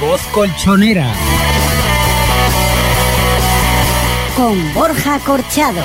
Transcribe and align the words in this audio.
Voz 0.00 0.22
colchonera. 0.32 1.06
Con 4.36 4.74
Borja 4.74 5.18
Corchado. 5.20 5.82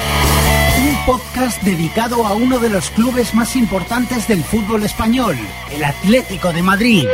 Un 0.87 1.05
podcast 1.05 1.61
dedicado 1.63 2.25
a 2.25 2.33
uno 2.33 2.59
de 2.59 2.69
los 2.69 2.89
clubes 2.91 3.33
más 3.33 3.55
importantes 3.57 4.27
del 4.27 4.43
fútbol 4.43 4.83
español, 4.83 5.35
el 5.71 5.83
Atlético 5.83 6.53
de 6.53 6.61
Madrid. 6.61 7.05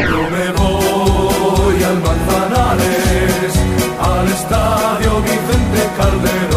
Yo 0.00 0.30
me 0.30 0.52
voy 0.52 1.82
al 1.84 2.00
Manzanares, 2.00 3.54
al 4.00 4.28
estadio 4.28 5.20
Vicente 5.22 5.90
Calderón, 5.96 6.51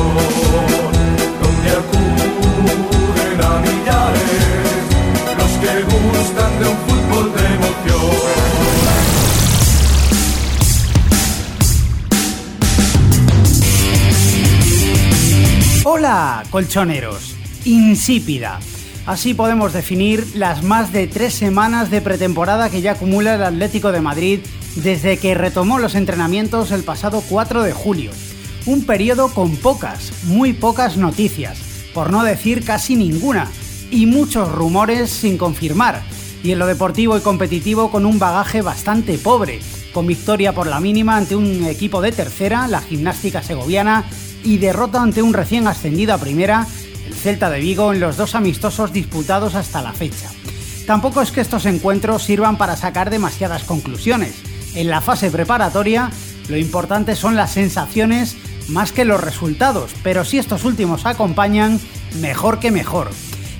Hola, 15.87 16.43
colchoneros. 16.49 17.35
Insípida. 17.63 18.59
Así 19.05 19.35
podemos 19.35 19.71
definir 19.71 20.25
las 20.35 20.63
más 20.63 20.91
de 20.91 21.05
tres 21.05 21.35
semanas 21.35 21.91
de 21.91 22.01
pretemporada 22.01 22.71
que 22.71 22.81
ya 22.81 22.93
acumula 22.93 23.35
el 23.35 23.43
Atlético 23.43 23.91
de 23.91 24.01
Madrid 24.01 24.39
desde 24.77 25.19
que 25.19 25.35
retomó 25.35 25.77
los 25.77 25.93
entrenamientos 25.93 26.71
el 26.71 26.81
pasado 26.81 27.21
4 27.29 27.61
de 27.61 27.71
julio. 27.73 28.09
Un 28.65 28.83
periodo 28.87 29.31
con 29.31 29.57
pocas, 29.57 30.11
muy 30.23 30.53
pocas 30.53 30.97
noticias, 30.97 31.59
por 31.93 32.09
no 32.09 32.23
decir 32.23 32.65
casi 32.65 32.95
ninguna, 32.95 33.47
y 33.91 34.07
muchos 34.07 34.51
rumores 34.51 35.11
sin 35.11 35.37
confirmar. 35.37 36.01
Y 36.41 36.51
en 36.51 36.57
lo 36.57 36.65
deportivo 36.65 37.15
y 37.15 37.21
competitivo 37.21 37.91
con 37.91 38.07
un 38.07 38.17
bagaje 38.17 38.63
bastante 38.63 39.19
pobre, 39.19 39.59
con 39.93 40.07
victoria 40.07 40.51
por 40.51 40.65
la 40.65 40.79
mínima 40.79 41.15
ante 41.15 41.35
un 41.35 41.63
equipo 41.65 42.01
de 42.01 42.11
tercera, 42.11 42.67
la 42.67 42.81
gimnástica 42.81 43.43
segoviana, 43.43 44.05
y 44.45 44.59
derrota 44.59 45.01
ante 45.01 45.21
un 45.21 45.33
recién 45.33 45.67
ascendido 45.67 46.13
a 46.13 46.19
primera, 46.19 46.67
el 47.07 47.13
Celta 47.13 47.49
de 47.49 47.59
Vigo, 47.59 47.91
en 47.91 47.99
los 47.99 48.15
dos 48.15 48.35
amistosos 48.35 48.93
disputados 48.93 49.55
hasta 49.55 49.81
la 49.81 49.91
fecha. 49.91 50.29
Tampoco 50.85 51.21
es 51.21 51.31
que 51.31 51.41
estos 51.41 51.65
encuentros 51.65 52.23
sirvan 52.23 52.57
para 52.57 52.77
sacar 52.77 53.09
demasiadas 53.09 53.63
conclusiones. 53.63 54.35
En 54.75 54.89
la 54.89 55.01
fase 55.01 55.31
preparatoria, 55.31 56.11
lo 56.47 56.57
importante 56.57 57.15
son 57.15 57.35
las 57.35 57.51
sensaciones 57.51 58.37
más 58.67 58.91
que 58.91 59.05
los 59.05 59.19
resultados, 59.19 59.91
pero 60.03 60.23
si 60.23 60.37
estos 60.37 60.63
últimos 60.63 61.05
acompañan, 61.05 61.79
mejor 62.21 62.59
que 62.59 62.71
mejor. 62.71 63.09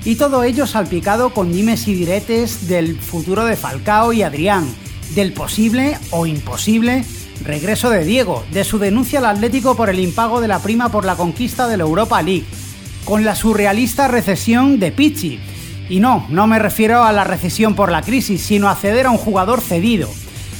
Y 0.04 0.14
todo 0.14 0.44
ello 0.44 0.68
salpicado 0.68 1.30
con 1.30 1.52
dimes 1.52 1.88
y 1.88 1.94
diretes 1.94 2.68
del 2.68 2.96
futuro 2.96 3.44
de 3.44 3.56
Falcao 3.56 4.12
y 4.12 4.22
Adrián, 4.22 4.72
del 5.16 5.32
posible 5.32 5.98
o 6.10 6.26
imposible 6.26 7.04
regreso 7.44 7.90
de 7.90 8.04
Diego, 8.04 8.44
de 8.52 8.64
su 8.64 8.78
denuncia 8.78 9.18
al 9.18 9.26
Atlético 9.26 9.76
por 9.76 9.90
el 9.90 10.00
impago 10.00 10.40
de 10.40 10.48
la 10.48 10.58
prima 10.58 10.90
por 10.90 11.04
la 11.04 11.16
conquista 11.16 11.68
de 11.68 11.76
la 11.76 11.84
Europa 11.84 12.22
League, 12.22 12.46
con 13.04 13.24
la 13.24 13.34
surrealista 13.34 14.08
recesión 14.08 14.78
de 14.78 14.92
Pichi. 14.92 15.40
Y 15.88 16.00
no, 16.00 16.26
no 16.28 16.46
me 16.46 16.58
refiero 16.58 17.04
a 17.04 17.12
la 17.12 17.24
recesión 17.24 17.74
por 17.74 17.92
la 17.92 18.02
crisis, 18.02 18.42
sino 18.42 18.68
a 18.68 18.74
ceder 18.74 19.06
a 19.06 19.10
un 19.10 19.18
jugador 19.18 19.60
cedido. 19.60 20.08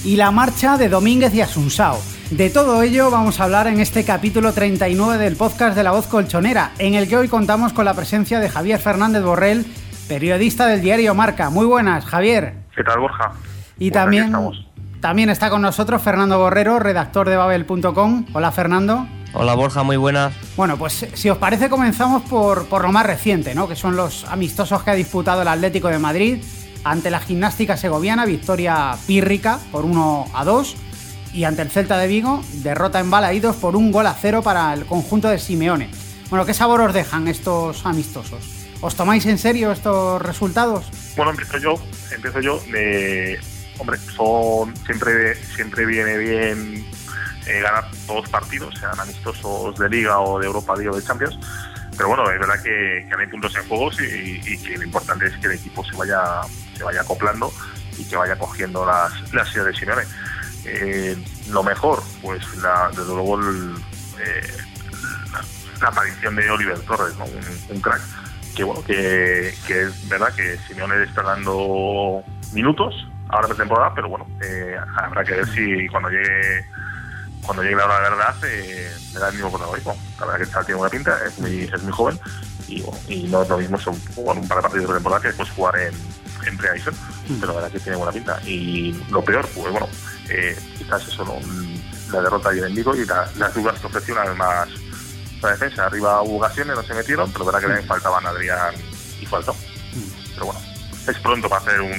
Y 0.05 0.17
la 0.17 0.31
marcha 0.31 0.77
de 0.77 0.89
Domínguez 0.89 1.34
y 1.34 1.41
Asunsao. 1.41 1.99
De 2.31 2.51
todo 2.51 2.83
ello 2.83 3.09
vamos 3.11 3.39
a 3.39 3.45
hablar 3.45 3.69
en 3.69 3.81
este 3.81 4.05
capítulo 4.05 4.53
39 4.53 5.17
del 5.17 5.37
podcast 5.37 5.77
de 5.77 5.84
La 5.84 5.93
Voz 5.93 6.09
Colchonera, 6.09 6.72
en 6.78 6.95
el 6.95 7.09
que 7.09 7.17
hoy 7.17 7.28
contamos 7.28 7.72
con 7.72 7.84
la 7.84 7.95
presencia 7.95 8.41
de 8.41 8.49
Javier 8.49 8.81
Fernández 8.81 9.22
Borrell, 9.22 9.65
periodista 10.09 10.67
del 10.67 10.81
diario 10.81 11.15
Marca. 11.15 11.51
Muy 11.51 11.67
buenas, 11.67 12.05
Javier. 12.05 12.55
¿Qué 12.75 12.83
tal, 12.83 12.99
Borja? 12.99 13.33
Y 13.78 13.91
Pues 13.91 13.93
también, 13.93 14.25
estamos. 14.25 14.67
También 15.01 15.31
está 15.31 15.51
con 15.51 15.62
nosotros 15.62 16.03
Fernando 16.03 16.39
Borrero, 16.39 16.79
redactor 16.79 17.29
de 17.29 17.37
Babel.com. 17.37 18.27
Hola, 18.33 18.53
Fernando. 18.53 19.07
Hola 19.33 19.55
Borja, 19.55 19.83
muy 19.83 19.97
buenas. 19.97 20.33
Bueno, 20.57 20.79
pues 20.79 21.07
si 21.12 21.29
os 21.29 21.37
parece 21.37 21.69
comenzamos 21.69 22.23
por, 22.23 22.67
por 22.69 22.83
lo 22.83 22.93
más 22.93 23.05
reciente, 23.05 23.55
¿no? 23.55 23.69
Que 23.69 23.77
son 23.77 23.95
los 23.95 24.25
amistosos 24.25 24.83
que 24.83 24.91
ha 24.91 24.95
disputado 24.95 25.43
el 25.43 25.49
Atlético 25.49 25.89
de 25.89 25.99
Madrid 25.99 26.43
ante 26.84 27.11
la 27.11 27.21
gimnástica 27.21 27.77
segoviana, 27.77 28.25
victoria 28.25 28.97
pírrica 29.07 29.59
por 29.71 29.84
1 29.84 30.27
a 30.33 30.45
2 30.45 30.77
y 31.34 31.45
ante 31.45 31.63
el 31.63 31.71
Celta 31.71 31.99
de 31.99 32.07
Vigo, 32.07 32.43
derrota 32.63 32.99
en 32.99 33.11
Balaídos 33.11 33.57
por 33.57 33.77
un 33.77 33.93
gol 33.93 34.07
a 34.07 34.15
cero 34.15 34.43
para 34.43 34.73
el 34.73 34.87
conjunto 34.87 35.28
de 35.28 35.39
Simeone. 35.39 35.91
Bueno, 36.31 36.47
¿qué 36.47 36.55
sabor 36.55 36.81
os 36.81 36.95
dejan 36.95 37.28
estos 37.28 37.84
amistosos? 37.84 38.57
¿Os 38.81 38.95
tomáis 38.95 39.27
en 39.27 39.37
serio 39.37 39.71
estos 39.73 40.23
resultados? 40.23 40.87
Bueno, 41.17 41.33
empiezo 41.33 41.59
yo. 41.59 41.75
Empiezo 42.15 42.41
yo. 42.41 42.61
Eh, 42.75 43.39
hombre, 43.79 43.99
son 43.99 44.77
siempre 44.85 45.35
siempre 45.35 45.87
viene 45.87 46.17
bien 46.19 46.87
eh, 47.47 47.61
ganar 47.61 47.91
todos 48.07 48.29
partidos, 48.29 48.75
sean 48.79 48.99
amistosos 48.99 49.79
de 49.79 49.89
Liga 49.89 50.19
o 50.21 50.39
de 50.39 50.47
Europa 50.47 50.75
League 50.75 50.91
o 50.91 50.97
de 50.97 51.03
Champions. 51.03 51.39
Pero 51.97 52.09
bueno, 52.09 52.31
es 52.31 52.39
verdad 52.39 52.63
que, 52.63 53.07
que 53.09 53.15
hay 53.19 53.27
puntos 53.29 53.57
en 53.57 53.67
juegos 53.69 53.99
y, 54.01 54.41
y 54.45 54.59
que 54.59 54.77
lo 54.77 54.85
importante 54.85 55.27
es 55.27 55.37
que 55.39 55.47
el 55.47 55.53
equipo 55.55 55.85
se 55.85 55.97
vaya 55.97 56.43
se 56.77 56.85
vaya 56.85 57.01
acoplando 57.01 57.51
y 57.97 58.05
que 58.05 58.17
vaya 58.17 58.37
cogiendo 58.37 58.85
las, 58.85 59.33
las 59.33 59.51
ideas 59.55 59.67
de 59.67 59.75
Simeone. 59.75 60.03
Eh, 60.65 61.17
lo 61.49 61.63
mejor, 61.63 62.03
pues 62.21 62.43
la, 62.57 62.89
desde 62.91 63.07
luego 63.07 63.41
eh, 63.41 64.57
la, 65.81 65.89
aparición 65.89 66.37
de 66.37 66.51
Oliver 66.51 66.79
Torres, 66.81 67.17
¿no? 67.17 67.25
un, 67.25 67.77
un 67.77 67.81
crack 67.81 68.01
que 68.57 68.65
bueno 68.65 68.83
que, 68.83 69.55
que 69.67 69.83
es 69.83 70.09
verdad 70.09 70.35
que 70.35 70.59
Simeone 70.67 70.97
le 70.97 71.05
está 71.05 71.23
dando 71.23 72.25
minutos 72.53 73.07
ahora 73.29 73.49
de 73.49 73.55
temporada 73.55 73.93
pero 73.95 74.09
bueno 74.09 74.27
eh, 74.43 74.77
habrá 75.03 75.25
que 75.25 75.33
ver 75.33 75.47
si 75.49 75.89
cuando 75.89 76.09
llegue 76.11 76.65
cuando 77.45 77.63
llegue 77.63 77.77
la 77.77 77.85
hora 77.85 77.97
de 78.01 78.11
verdad 78.11 78.35
eh, 78.45 78.93
le 79.15 79.21
da 79.21 79.29
el 79.29 79.35
mismo 79.35 79.51
protagonismo. 79.53 79.97
La 80.19 80.27
verdad 80.27 80.41
que 80.45 80.51
chaval 80.51 80.67
tiene 80.67 80.79
buena 80.79 80.91
pinta 80.91 81.19
es 81.27 81.39
muy, 81.39 81.63
es 81.63 81.83
muy 81.83 81.93
joven 81.93 82.19
y, 82.69 82.83
bueno, 82.83 82.99
y 83.09 83.23
no 83.29 83.43
es 83.43 83.49
lo 83.49 83.59
mismo 83.59 83.79
son, 83.79 83.95
jugar 84.17 84.37
un 84.39 84.49
par 84.49 84.59
de 84.59 84.63
partidos 84.63 84.89
de 84.89 84.95
temporada 84.95 85.23
que 85.23 85.29
después 85.29 85.51
jugar 85.51 85.79
en, 85.79 85.95
en 86.49 86.57
pre-División, 86.57 86.97
pero 87.41 87.53
la 87.53 87.61
verdad 87.61 87.71
que 87.71 87.79
tiene 87.79 87.97
buena 87.99 88.11
pinta. 88.13 88.41
Y 88.45 88.93
lo 89.11 89.23
peor 89.25 89.47
pues 89.55 89.71
bueno 89.71 89.89
eh, 90.29 90.59
quizás 90.77 91.07
eso 91.07 91.25
no 91.25 91.37
la 92.13 92.23
derrota 92.23 92.49
ayer 92.49 92.65
en 92.65 92.75
Vigo 92.75 92.95
y 92.97 93.05
la- 93.05 93.29
las 93.37 93.55
dudas 93.55 93.79
que 93.79 93.87
ofreció 93.87 94.15
una 94.15 94.25
vez 94.25 94.37
más 94.37 94.69
la 95.43 95.51
defensa. 95.51 95.87
Arriba 95.87 96.23
hubo 96.23 96.39
ocasiones, 96.39 96.75
no 96.75 96.83
se 96.83 96.95
metieron, 96.95 97.31
pero 97.33 97.45
verdad 97.45 97.61
que 97.61 97.67
también 97.67 97.87
faltaban 97.87 98.27
Adrián 98.27 98.75
y 99.21 99.27
faltó. 99.27 99.55
Pero 100.35 100.47
bueno, 100.47 100.61
es 101.06 101.19
pronto 101.19 101.49
para 101.49 101.62
hacer 101.62 101.81
un, 101.81 101.93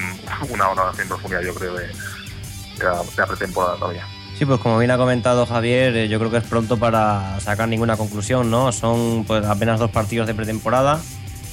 una 0.50 0.68
valoración 0.68 1.04
en 1.04 1.08
profundidad, 1.08 1.42
yo 1.42 1.54
creo, 1.54 1.74
de, 1.76 1.88
de 1.88 2.84
la, 2.84 2.98
de 3.04 3.18
la 3.18 3.26
pretemporada 3.28 3.76
todavía. 3.76 4.06
Sí, 4.38 4.46
pues 4.46 4.60
como 4.60 4.78
bien 4.78 4.92
ha 4.92 4.98
comentado 4.98 5.46
Javier, 5.46 5.96
eh, 5.98 6.08
yo 6.08 6.20
creo 6.20 6.30
que 6.30 6.38
es 6.38 6.44
pronto 6.44 6.78
para 6.78 7.40
sacar 7.40 7.68
ninguna 7.68 7.98
conclusión, 7.98 8.52
¿no? 8.52 8.72
Son 8.72 9.24
pues 9.26 9.44
apenas 9.46 9.80
dos 9.80 9.90
partidos 9.90 10.28
de 10.28 10.36
pretemporada. 10.36 11.02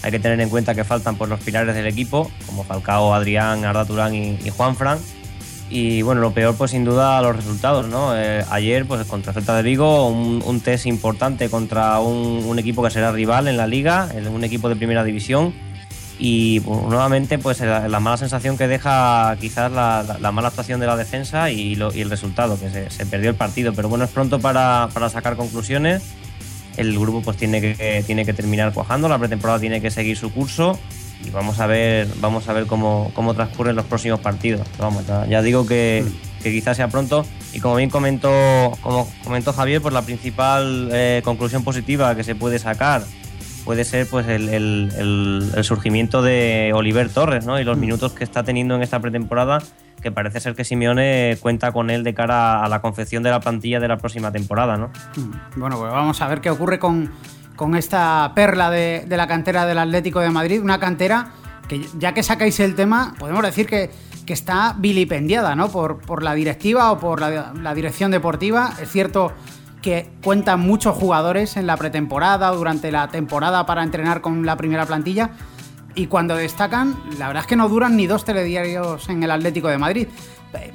Hay 0.02 0.10
que 0.10 0.18
tener 0.18 0.38
en 0.40 0.50
cuenta 0.50 0.74
que 0.74 0.84
faltan 0.84 1.16
pues, 1.16 1.30
los 1.30 1.40
pilares 1.40 1.74
del 1.74 1.86
equipo, 1.86 2.30
como 2.44 2.62
Falcao, 2.62 3.14
Adrián, 3.14 3.64
Arda 3.64 3.86
Turán 3.86 4.14
y, 4.14 4.38
y 4.44 4.50
Juanfran. 4.50 4.98
Y 5.70 6.02
bueno, 6.02 6.20
lo 6.20 6.32
peor 6.32 6.56
pues 6.56 6.72
sin 6.72 6.84
duda 6.84 7.22
los 7.22 7.34
resultados, 7.34 7.86
¿no? 7.86 8.14
Eh, 8.14 8.44
ayer 8.50 8.84
pues 8.84 9.06
contra 9.06 9.32
Celta 9.32 9.56
de 9.56 9.62
Vigo, 9.62 10.08
un, 10.08 10.42
un 10.44 10.60
test 10.60 10.84
importante 10.84 11.48
contra 11.48 11.98
un, 12.00 12.44
un 12.44 12.58
equipo 12.58 12.82
que 12.82 12.90
será 12.90 13.12
rival 13.12 13.48
en 13.48 13.56
la 13.56 13.66
liga, 13.66 14.10
un 14.30 14.44
equipo 14.44 14.68
de 14.68 14.76
primera 14.76 15.02
división. 15.04 15.54
Y 16.18 16.60
pues, 16.60 16.80
nuevamente 16.82 17.38
pues 17.38 17.60
la, 17.60 17.88
la 17.88 18.00
mala 18.00 18.16
sensación 18.16 18.56
que 18.56 18.68
deja 18.68 19.36
quizás 19.40 19.72
la, 19.72 20.02
la- 20.06 20.18
la 20.18 20.32
mala 20.32 20.48
actuación 20.48 20.78
de 20.80 20.86
la 20.86 20.96
defensa 20.96 21.50
y, 21.50 21.74
lo- 21.74 21.92
y 21.92 22.00
el 22.02 22.10
resultado, 22.10 22.58
que 22.58 22.70
se, 22.70 22.90
se 22.90 23.04
perdió 23.06 23.30
el 23.30 23.36
partido. 23.36 23.72
Pero 23.72 23.88
bueno, 23.88 24.04
es 24.04 24.10
pronto 24.10 24.38
para, 24.38 24.88
para 24.94 25.08
sacar 25.08 25.36
conclusiones. 25.36 26.02
El 26.76 26.98
grupo 26.98 27.22
pues 27.22 27.36
tiene 27.36 27.60
que, 27.60 28.02
tiene 28.06 28.24
que 28.24 28.32
terminar 28.32 28.72
cuajando, 28.72 29.08
la 29.08 29.18
pretemporada 29.18 29.60
tiene 29.60 29.80
que 29.80 29.90
seguir 29.92 30.16
su 30.16 30.32
curso 30.32 30.76
y 31.24 31.30
vamos 31.30 31.60
a 31.60 31.66
ver, 31.68 32.08
vamos 32.20 32.48
a 32.48 32.52
ver 32.52 32.66
cómo, 32.66 33.12
cómo 33.14 33.32
transcurren 33.34 33.76
los 33.76 33.84
próximos 33.84 34.18
partidos. 34.20 34.66
Vamos, 34.78 35.06
ya, 35.06 35.24
ya 35.26 35.40
digo 35.40 35.66
que, 35.66 36.04
que 36.42 36.50
quizás 36.50 36.76
sea 36.76 36.88
pronto 36.88 37.24
y 37.52 37.60
como 37.60 37.76
bien 37.76 37.90
comentó, 37.90 38.72
como 38.82 39.08
comentó 39.22 39.52
Javier, 39.52 39.80
pues 39.82 39.94
la 39.94 40.02
principal 40.02 40.88
eh, 40.92 41.22
conclusión 41.24 41.62
positiva 41.62 42.14
que 42.16 42.24
se 42.24 42.34
puede 42.34 42.58
sacar 42.58 43.04
puede 43.64 43.84
ser 43.84 44.06
pues 44.08 44.26
el, 44.28 44.48
el- 44.48 44.92
el- 44.98 45.50
el 45.56 45.64
surgimiento 45.64 46.22
de 46.22 46.72
Oliver 46.74 47.08
Torres 47.08 47.46
¿no? 47.46 47.58
y 47.58 47.64
los 47.64 47.78
minutos 47.78 48.12
que 48.12 48.24
está 48.24 48.42
teniendo 48.42 48.74
en 48.74 48.82
esta 48.82 49.00
pretemporada 49.00 49.60
que 50.02 50.12
parece 50.12 50.38
ser 50.40 50.54
que 50.54 50.64
Simeone 50.64 51.38
cuenta 51.40 51.72
con 51.72 51.88
él 51.88 52.04
de 52.04 52.12
cara 52.12 52.62
a 52.62 52.68
la 52.68 52.82
confección 52.82 53.22
de 53.22 53.30
la 53.30 53.40
plantilla 53.40 53.80
de 53.80 53.88
la 53.88 53.96
próxima 53.96 54.30
temporada, 54.32 54.76
¿no? 54.76 54.88
Mm, 55.16 55.58
bueno, 55.60 55.78
pues 55.78 55.90
vamos 55.90 56.20
a 56.20 56.28
ver 56.28 56.42
qué 56.42 56.50
ocurre 56.50 56.78
con, 56.78 57.10
con 57.56 57.74
esta 57.74 58.30
perla 58.34 58.70
de, 58.70 59.04
de 59.08 59.16
la 59.16 59.26
cantera 59.26 59.64
del 59.64 59.78
Atlético 59.78 60.20
de 60.20 60.28
Madrid, 60.28 60.60
una 60.62 60.78
cantera 60.78 61.30
que 61.68 61.80
ya 61.98 62.12
que 62.12 62.22
sacáis 62.22 62.60
el 62.60 62.74
tema, 62.74 63.14
podemos 63.18 63.42
decir 63.42 63.66
que, 63.66 63.90
que 64.26 64.34
está 64.34 64.74
vilipendiada, 64.78 65.54
¿no? 65.56 65.70
Por, 65.70 66.02
por 66.02 66.22
la 66.22 66.34
directiva 66.34 66.92
o 66.92 66.98
por 66.98 67.22
la, 67.22 67.54
la, 67.54 67.74
dirección 67.74 68.10
deportiva. 68.10 68.74
Es 68.82 68.90
cierto 68.90 69.32
que 69.84 70.08
cuentan 70.24 70.60
muchos 70.60 70.96
jugadores 70.96 71.58
en 71.58 71.66
la 71.66 71.76
pretemporada 71.76 72.52
o 72.52 72.56
durante 72.56 72.90
la 72.90 73.08
temporada 73.08 73.66
para 73.66 73.82
entrenar 73.82 74.22
con 74.22 74.46
la 74.46 74.56
primera 74.56 74.86
plantilla. 74.86 75.32
Y 75.94 76.06
cuando 76.06 76.34
destacan, 76.36 76.96
la 77.18 77.26
verdad 77.26 77.42
es 77.42 77.46
que 77.46 77.54
no 77.54 77.68
duran 77.68 77.94
ni 77.94 78.06
dos 78.06 78.24
telediarios 78.24 79.06
en 79.10 79.22
el 79.22 79.30
Atlético 79.30 79.68
de 79.68 79.76
Madrid. 79.76 80.08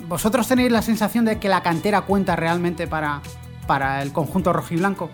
¿Vosotros 0.07 0.47
tenéis 0.47 0.71
la 0.71 0.83
sensación 0.83 1.25
de 1.25 1.39
que 1.39 1.49
la 1.49 1.63
cantera 1.63 2.01
cuenta 2.01 2.35
realmente 2.35 2.85
para, 2.85 3.21
para 3.65 4.03
el 4.03 4.13
conjunto 4.13 4.53
rojiblanco? 4.53 5.09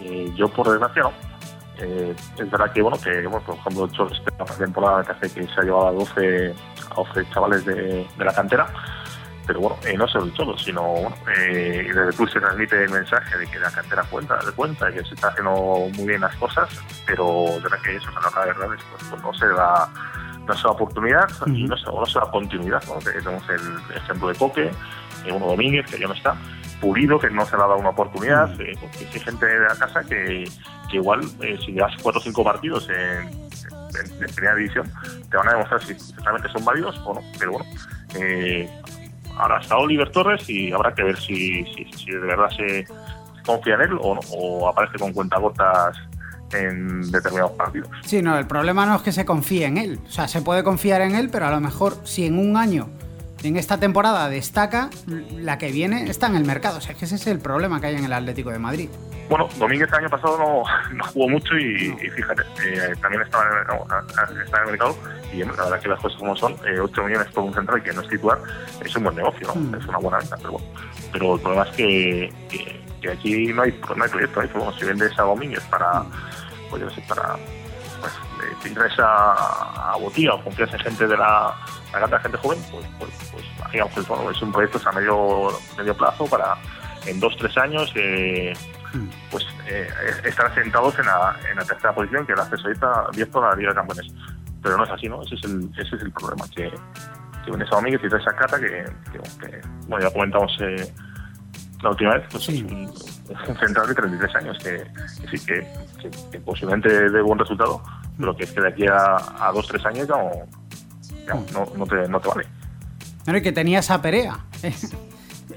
Eh, 0.00 0.32
yo, 0.34 0.48
por 0.48 0.70
desgracia, 0.70 1.02
no. 1.02 1.12
Eh, 1.80 2.16
es 2.38 2.50
verdad 2.50 2.72
que, 2.72 2.80
bueno, 2.80 2.96
que 2.96 3.26
bueno, 3.26 3.44
por 3.44 3.56
ejemplo, 3.56 3.84
hecho 3.84 4.08
esta 4.10 4.56
temporada 4.56 5.04
que 5.04 5.12
hace 5.12 5.34
que 5.34 5.46
se 5.46 5.60
ha 5.60 5.64
llevado 5.64 5.88
a 5.88 5.92
12, 5.92 6.54
a 6.92 6.94
12 6.94 7.30
chavales 7.30 7.66
de, 7.66 8.06
de 8.16 8.24
la 8.24 8.32
cantera, 8.32 8.72
pero 9.46 9.60
bueno, 9.60 9.76
eh, 9.84 9.96
no 9.96 10.06
solo 10.08 10.26
todo, 10.32 10.56
sino 10.58 10.82
bueno, 10.82 11.16
eh, 11.36 11.84
desde 11.86 12.08
el 12.08 12.14
club 12.14 12.30
se 12.30 12.40
transmite 12.40 12.84
el 12.84 12.90
mensaje 12.90 13.38
de 13.38 13.46
que 13.46 13.58
la 13.58 13.70
cantera 13.70 14.02
cuenta, 14.04 14.38
de 14.44 14.52
cuenta, 14.52 14.92
que 14.92 15.04
se 15.04 15.14
está 15.14 15.28
haciendo 15.28 15.88
muy 15.94 16.06
bien 16.06 16.20
las 16.20 16.34
cosas, 16.36 16.68
pero 17.06 17.44
de 17.56 17.60
verdad 17.60 17.78
que 17.82 17.96
eso, 17.96 18.10
la 18.10 18.44
verdad 18.44 18.74
es 18.74 18.82
pues, 18.90 19.04
pues, 19.10 19.22
no 19.22 19.34
se 19.34 19.46
da 19.48 19.88
no 20.46 20.54
se 20.54 20.62
da 20.62 20.70
oportunidad 20.70 21.30
uh 21.40 21.46
-huh. 21.46 21.56
y 21.56 21.64
no 21.64 21.76
se, 21.76 21.86
no 21.86 22.06
se 22.06 22.18
da 22.18 22.30
continuidad. 22.30 22.82
¿no? 22.86 22.98
Tenemos 22.98 23.48
el 23.48 23.96
ejemplo 23.96 24.28
de 24.28 24.34
Coque, 24.34 24.70
uno 25.30 25.46
Domínguez, 25.46 25.90
que 25.90 25.98
ya 25.98 26.06
no 26.06 26.14
está, 26.14 26.36
Pulido, 26.80 27.18
que 27.18 27.30
no 27.30 27.46
se 27.46 27.56
le 27.56 27.62
ha 27.62 27.66
dado 27.66 27.78
una 27.78 27.90
oportunidad, 27.90 28.50
uh 28.50 28.58
-huh. 28.58 28.68
eh, 28.68 28.78
porque 28.78 29.08
hay 29.10 29.20
gente 29.20 29.46
de 29.46 29.58
la 29.60 29.76
casa 29.76 30.02
que, 30.04 30.44
que 30.90 30.96
igual, 30.96 31.20
eh, 31.40 31.58
si 31.64 31.72
llevas 31.72 31.94
cuatro 32.02 32.20
o 32.20 32.22
cinco 32.22 32.44
partidos 32.44 32.88
en, 32.90 33.28
en, 33.28 34.22
en, 34.22 34.34
primera 34.34 34.54
división, 34.54 34.90
te 35.30 35.36
van 35.36 35.48
a 35.48 35.52
demostrar 35.52 35.82
si 35.82 35.94
realmente 36.22 36.48
son 36.50 36.64
válidos 36.64 37.00
o 37.06 37.14
no. 37.14 37.20
Pero 37.38 37.52
bueno, 37.52 37.66
eh, 38.16 38.68
ahora 39.36 39.60
está 39.60 39.76
Oliver 39.76 40.10
Torres 40.10 40.48
y 40.48 40.72
habrá 40.72 40.94
que 40.94 41.02
ver 41.02 41.16
si, 41.18 41.64
si, 41.64 42.10
de 42.10 42.18
verdad 42.18 42.50
se 42.50 42.86
confía 43.44 43.74
en 43.74 43.80
él 43.82 43.98
o, 44.00 44.18
o 44.32 44.68
aparece 44.68 44.98
con 44.98 45.12
cuentagotas 45.12 45.96
en 46.52 47.10
determinados 47.10 47.52
partidos. 47.52 47.88
Sí, 48.04 48.22
no, 48.22 48.38
el 48.38 48.46
problema 48.46 48.86
no 48.86 48.96
es 48.96 49.02
que 49.02 49.12
se 49.12 49.24
confíe 49.24 49.66
en 49.66 49.78
él. 49.78 50.00
O 50.06 50.10
sea, 50.10 50.28
se 50.28 50.42
puede 50.42 50.62
confiar 50.62 51.00
en 51.00 51.14
él, 51.14 51.28
pero 51.30 51.46
a 51.46 51.50
lo 51.50 51.60
mejor 51.60 51.96
si 52.04 52.26
en 52.26 52.38
un 52.38 52.56
año, 52.56 52.88
en 53.44 53.56
esta 53.56 53.78
temporada 53.78 54.28
destaca, 54.28 54.90
la 55.36 55.58
que 55.58 55.70
viene 55.70 56.08
está 56.08 56.26
en 56.26 56.36
el 56.36 56.44
mercado. 56.44 56.78
O 56.78 56.80
sea, 56.80 56.92
es 56.92 56.98
que 56.98 57.04
ese 57.04 57.16
es 57.16 57.26
el 57.26 57.38
problema 57.38 57.80
que 57.80 57.88
hay 57.88 57.96
en 57.96 58.04
el 58.04 58.12
Atlético 58.12 58.50
de 58.50 58.58
Madrid. 58.58 58.88
Bueno, 59.28 59.48
Domínguez 59.58 59.88
el 59.88 59.94
año 59.94 60.10
pasado 60.10 60.38
no, 60.38 60.62
no 60.96 61.04
jugó 61.04 61.28
mucho 61.28 61.56
y, 61.56 61.88
no. 61.88 61.96
y 62.02 62.10
fíjate, 62.10 62.42
eh, 62.64 62.94
también 63.00 63.22
estaba 63.22 63.44
en, 63.44 63.66
no, 63.66 63.82
estaba 64.44 64.62
en, 64.62 64.66
el 64.66 64.70
mercado 64.72 64.96
y 65.32 65.38
la 65.38 65.52
verdad 65.52 65.80
que 65.80 65.88
las 65.88 66.00
cosas 66.00 66.18
como 66.18 66.36
son, 66.36 66.52
eh, 66.66 66.78
8 66.80 67.02
millones 67.04 67.28
por 67.32 67.44
un 67.44 67.54
central 67.54 67.82
que 67.82 67.92
no 67.92 68.02
es 68.02 68.08
titular, 68.08 68.38
es 68.84 68.96
un 68.96 69.04
buen 69.04 69.16
negocio, 69.16 69.54
mm. 69.54 69.74
es 69.74 69.86
una 69.86 69.98
buena 69.98 70.18
venta, 70.18 70.36
pero 70.36 70.52
bueno. 70.52 70.66
Pero 71.12 71.34
el 71.34 71.40
problema 71.40 71.64
es 71.64 71.76
que, 71.76 72.32
que, 72.50 72.84
que 73.00 73.10
aquí 73.10 73.46
no 73.52 73.62
hay, 73.62 73.80
no 73.96 74.04
hay 74.04 74.10
proyecto, 74.10 74.42
¿eh? 74.42 74.50
bueno, 74.54 74.72
si 74.78 74.84
vendes 74.84 75.18
a 75.18 75.22
Domínguez 75.22 75.62
para, 75.70 76.00
mm. 76.00 76.10
pues 76.70 76.80
yo 76.80 76.88
no 76.88 76.94
sé, 76.94 77.02
para 77.08 77.36
pues, 78.50 78.60
tendrás 78.62 78.98
a, 78.98 79.92
a 79.92 79.96
Botía 79.96 80.34
o 80.34 80.42
confías 80.42 80.72
en 80.72 80.80
gente 80.80 81.06
de 81.06 81.16
la, 81.16 81.54
la 81.92 82.20
gente 82.20 82.38
joven, 82.38 82.58
pues, 82.70 82.86
pues, 82.98 83.10
pues 83.32 83.44
digamos, 83.72 83.96
es 83.96 84.42
un 84.42 84.52
proyecto 84.52 84.80
a 84.88 84.92
medio, 84.92 85.48
medio 85.76 85.96
plazo 85.96 86.26
para 86.26 86.56
en 87.06 87.20
dos, 87.20 87.36
tres 87.36 87.56
años 87.58 87.92
eh, 87.96 88.52
pues 89.30 89.44
eh, 89.66 89.88
estar 90.24 90.54
sentados 90.54 90.98
en 90.98 91.06
la, 91.06 91.36
en 91.50 91.56
la 91.56 91.64
tercera 91.64 91.94
posición, 91.94 92.26
que 92.26 92.32
es 92.32 92.38
la 92.38 92.44
acceso 92.44 92.68
abierto 92.86 93.44
a 93.44 93.50
la 93.50 93.56
Liga 93.56 93.70
de 93.70 93.74
Campeones. 93.76 94.12
Pero 94.62 94.76
no 94.76 94.84
es 94.84 94.90
así, 94.90 95.08
¿no? 95.08 95.22
Ese 95.22 95.34
es 95.34 95.44
el, 95.44 95.70
ese 95.76 95.96
es 95.96 96.02
el 96.02 96.12
problema, 96.12 96.46
que, 96.54 96.72
que 97.44 97.50
en 97.50 97.62
esa 97.62 97.76
Domínguez 97.76 98.00
y 98.02 98.06
esa 98.06 98.34
cata 98.34 98.58
que, 98.58 98.84
que, 99.12 99.18
que, 99.46 99.60
bueno, 99.88 100.06
ya 100.06 100.12
comentamos 100.12 100.56
eh, 100.60 100.92
la 101.82 101.90
última 101.90 102.14
vez, 102.14 102.26
pues 102.30 102.44
sí. 102.44 102.56
es 102.56 102.72
un, 102.72 103.50
un, 103.50 103.58
central 103.58 103.88
de 103.88 103.94
33 103.94 104.36
años, 104.36 104.58
que, 104.58 104.84
que, 105.44 105.66
que, 106.30 106.40
posiblemente 106.40 107.10
dé 107.10 107.20
buen 107.20 107.38
resultado, 107.38 107.82
pero 108.18 108.36
que 108.36 108.44
es 108.44 108.52
que 108.52 108.60
de 108.60 108.68
aquí 108.68 108.86
a, 108.86 109.16
a 109.48 109.52
dos, 109.52 109.66
tres 109.66 109.84
años 109.86 110.08
ya, 110.08 110.16
ya 111.26 111.34
no, 111.52 111.66
no, 111.76 111.86
te, 111.86 112.08
no 112.08 112.20
te 112.20 112.28
vale. 112.28 112.46
Bueno, 113.24 113.38
y 113.38 113.42
que 113.42 113.52
tenía 113.52 113.78
esa 113.78 114.00
perea 114.02 114.38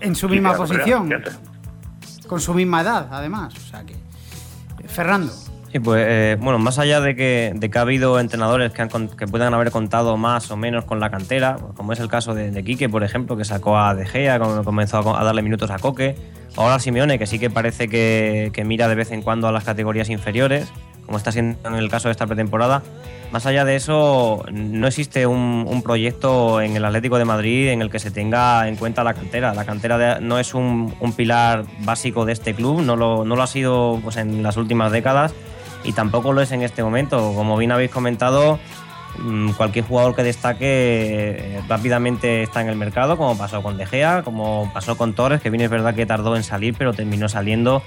en 0.02 0.16
su 0.16 0.30
misma 0.30 0.52
sí, 0.54 0.58
posición. 0.58 1.10
Perea, 1.10 1.38
con 2.28 2.40
su 2.40 2.54
misma 2.54 2.82
edad, 2.82 3.08
además. 3.12 3.54
O 3.56 3.60
sea 3.60 3.84
que. 3.86 3.96
Fernando. 4.88 5.34
Sí, 5.72 5.80
pues 5.80 6.06
eh, 6.08 6.38
bueno, 6.40 6.60
más 6.60 6.80
allá 6.80 7.02
de 7.02 7.14
que, 7.16 7.52
de 7.54 7.70
que 7.70 7.78
ha 7.78 7.82
habido 7.82 8.20
entrenadores 8.22 8.72
que, 8.72 8.82
han, 8.82 8.90
que, 8.90 9.28
puedan 9.28 9.54
haber 9.54 9.72
contado 9.72 10.16
más 10.16 10.50
o 10.50 10.56
menos 10.56 10.86
con 10.86 11.02
la 11.02 11.10
cantera, 11.10 11.58
como 11.76 11.92
es 11.92 12.00
el 12.00 12.08
caso 12.08 12.34
de, 12.34 12.52
de 12.52 12.64
Quique, 12.64 12.88
por 12.88 13.04
ejemplo, 13.04 13.36
que 13.36 13.44
sacó 13.44 13.78
a 13.78 13.94
De 13.94 14.06
Gea, 14.06 14.40
comenzó 14.40 15.16
a, 15.16 15.24
darle 15.26 15.42
minutos 15.42 15.70
a 15.70 15.78
Coque, 15.78 16.16
ahora 16.56 16.80
Simeone, 16.80 17.20
que 17.20 17.26
sí 17.26 17.38
que 17.38 17.50
parece 17.50 17.90
que, 17.90 18.52
que 18.54 18.64
mira 18.64 18.88
de 18.88 18.96
vez 18.96 19.12
en 19.12 19.22
cuando 19.22 19.50
a 19.50 19.52
las 19.52 19.66
categorías 19.66 20.10
inferiores, 20.10 20.72
como 21.08 21.18
está 21.18 21.32
siendo 21.32 21.58
en 21.68 21.76
el 21.76 21.90
caso 21.90 22.10
de 22.10 22.12
esta 22.12 22.28
pretemporada. 22.28 22.84
Más 23.32 23.46
allá 23.46 23.66
de 23.66 23.76
eso, 23.76 24.46
no 24.52 24.88
existe 24.88 25.26
un, 25.26 25.66
un, 25.68 25.82
proyecto 25.82 26.62
en 26.62 26.76
el 26.76 26.86
Atlético 26.86 27.18
de 27.18 27.26
Madrid 27.26 27.70
en 27.70 27.82
el 27.82 27.90
que 27.90 28.00
se 28.00 28.12
tenga 28.12 28.68
en 28.68 28.76
cuenta 28.76 29.04
la 29.04 29.14
cantera. 29.14 29.54
La 29.54 29.66
cantera 29.66 29.98
de, 29.98 30.22
no 30.22 30.40
es 30.40 30.54
un, 30.54 30.94
un, 31.00 31.14
pilar 31.14 31.66
básico 31.80 32.24
de 32.24 32.34
este 32.34 32.54
club, 32.54 32.82
no 32.82 32.96
lo, 32.96 33.26
no 33.26 33.36
lo 33.36 33.44
ha 33.44 33.48
sido 33.48 34.00
pues, 34.04 34.16
en 34.18 34.44
las 34.44 34.56
últimas 34.56 34.92
décadas 34.92 35.34
y 35.84 35.94
tampoco 35.94 36.32
lo 36.32 36.42
es 36.42 36.52
en 36.52 36.62
este 36.62 36.84
momento. 36.84 37.34
Como 37.36 37.58
bien 37.58 37.72
habéis 37.72 37.92
comentado, 37.92 38.60
mm, 39.20 39.52
cualquier 39.52 39.86
jugador 39.86 40.16
que 40.16 40.24
destaque 40.24 40.66
eh, 40.68 41.62
rápidamente 41.68 42.44
está 42.44 42.62
en 42.62 42.70
el 42.70 42.78
mercado, 42.78 43.18
como 43.18 43.38
pasó 43.38 43.62
con 43.62 43.78
De 43.78 43.86
Gea, 43.86 44.24
como 44.24 44.72
pasó 44.74 44.98
con 44.98 45.14
Torres, 45.14 45.42
que 45.42 45.50
bien 45.50 45.62
es 45.62 45.70
verdad 45.70 45.96
que 45.96 46.06
tardó 46.06 46.36
en 46.36 46.44
salir, 46.44 46.76
pero 46.78 46.94
terminó 46.94 47.28
saliendo 47.28 47.82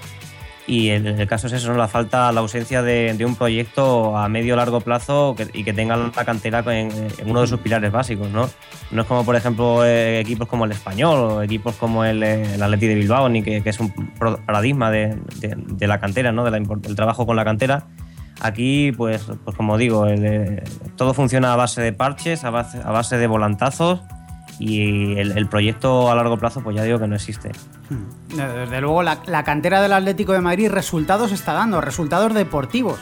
y 0.67 0.89
el, 0.89 1.07
el, 1.07 1.27
caso 1.27 1.47
es 1.47 1.53
eso, 1.53 1.71
¿no? 1.71 1.77
la 1.77 1.87
falta, 1.87 2.31
la 2.31 2.41
ausencia 2.41 2.81
de, 2.81 3.13
de 3.13 3.25
un 3.25 3.35
proyecto 3.35 4.15
a 4.15 4.29
medio 4.29 4.55
largo 4.55 4.81
plazo 4.81 5.35
que, 5.35 5.47
y 5.53 5.63
que 5.63 5.73
tenga 5.73 5.97
la 5.97 6.25
cantera 6.25 6.59
en, 6.59 6.91
en, 6.91 7.29
uno 7.29 7.41
de 7.41 7.47
sus 7.47 7.59
pilares 7.59 7.91
básicos. 7.91 8.29
No, 8.29 8.49
no 8.91 9.01
es 9.01 9.07
como, 9.07 9.25
por 9.25 9.35
ejemplo, 9.35 9.85
eh, 9.85 10.19
equipos 10.19 10.47
como 10.47 10.65
el 10.65 10.71
Español 10.71 11.19
o 11.19 11.41
equipos 11.41 11.75
como 11.75 12.05
el, 12.05 12.21
eh, 12.21 12.55
el 12.55 12.61
Atleti 12.61 12.87
de 12.87 12.95
Bilbao, 12.95 13.27
ni 13.27 13.41
que, 13.41 13.63
que 13.63 13.69
es 13.69 13.79
un 13.79 13.91
paradigma 14.45 14.91
de, 14.91 15.17
de, 15.39 15.55
de 15.55 15.87
la 15.87 15.99
cantera, 15.99 16.31
¿no? 16.31 16.49
del 16.49 16.95
trabajo 16.95 17.25
con 17.25 17.35
la 17.35 17.43
cantera. 17.43 17.87
Aquí, 18.39 18.91
pues, 18.91 19.27
pues 19.43 19.55
como 19.55 19.77
digo, 19.77 20.07
el, 20.07 20.25
eh, 20.25 20.63
todo 20.95 21.13
funciona 21.13 21.53
a 21.53 21.55
base 21.55 21.81
de 21.81 21.93
parches, 21.93 22.43
a 22.43 22.49
base, 22.49 22.79
a 22.83 22.91
base 22.91 23.17
de 23.17 23.27
volantazos 23.27 24.01
y 24.61 25.17
el, 25.17 25.47
proyecto 25.47 26.11
a 26.11 26.15
largo 26.15 26.37
plazo 26.37 26.61
pues 26.61 26.75
ya 26.75 26.83
digo 26.83 26.99
que 26.99 27.07
no 27.07 27.15
existe. 27.15 27.51
Hmm. 27.89 28.37
Desde 28.37 28.79
luego 28.79 29.01
la, 29.01 29.19
la, 29.25 29.43
cantera 29.43 29.81
del 29.81 29.91
Atlético 29.91 30.33
de 30.33 30.41
Madrid 30.41 30.69
resultados 30.69 31.31
está 31.31 31.53
dando, 31.53 31.81
resultados 31.81 32.33
deportivos, 32.35 32.99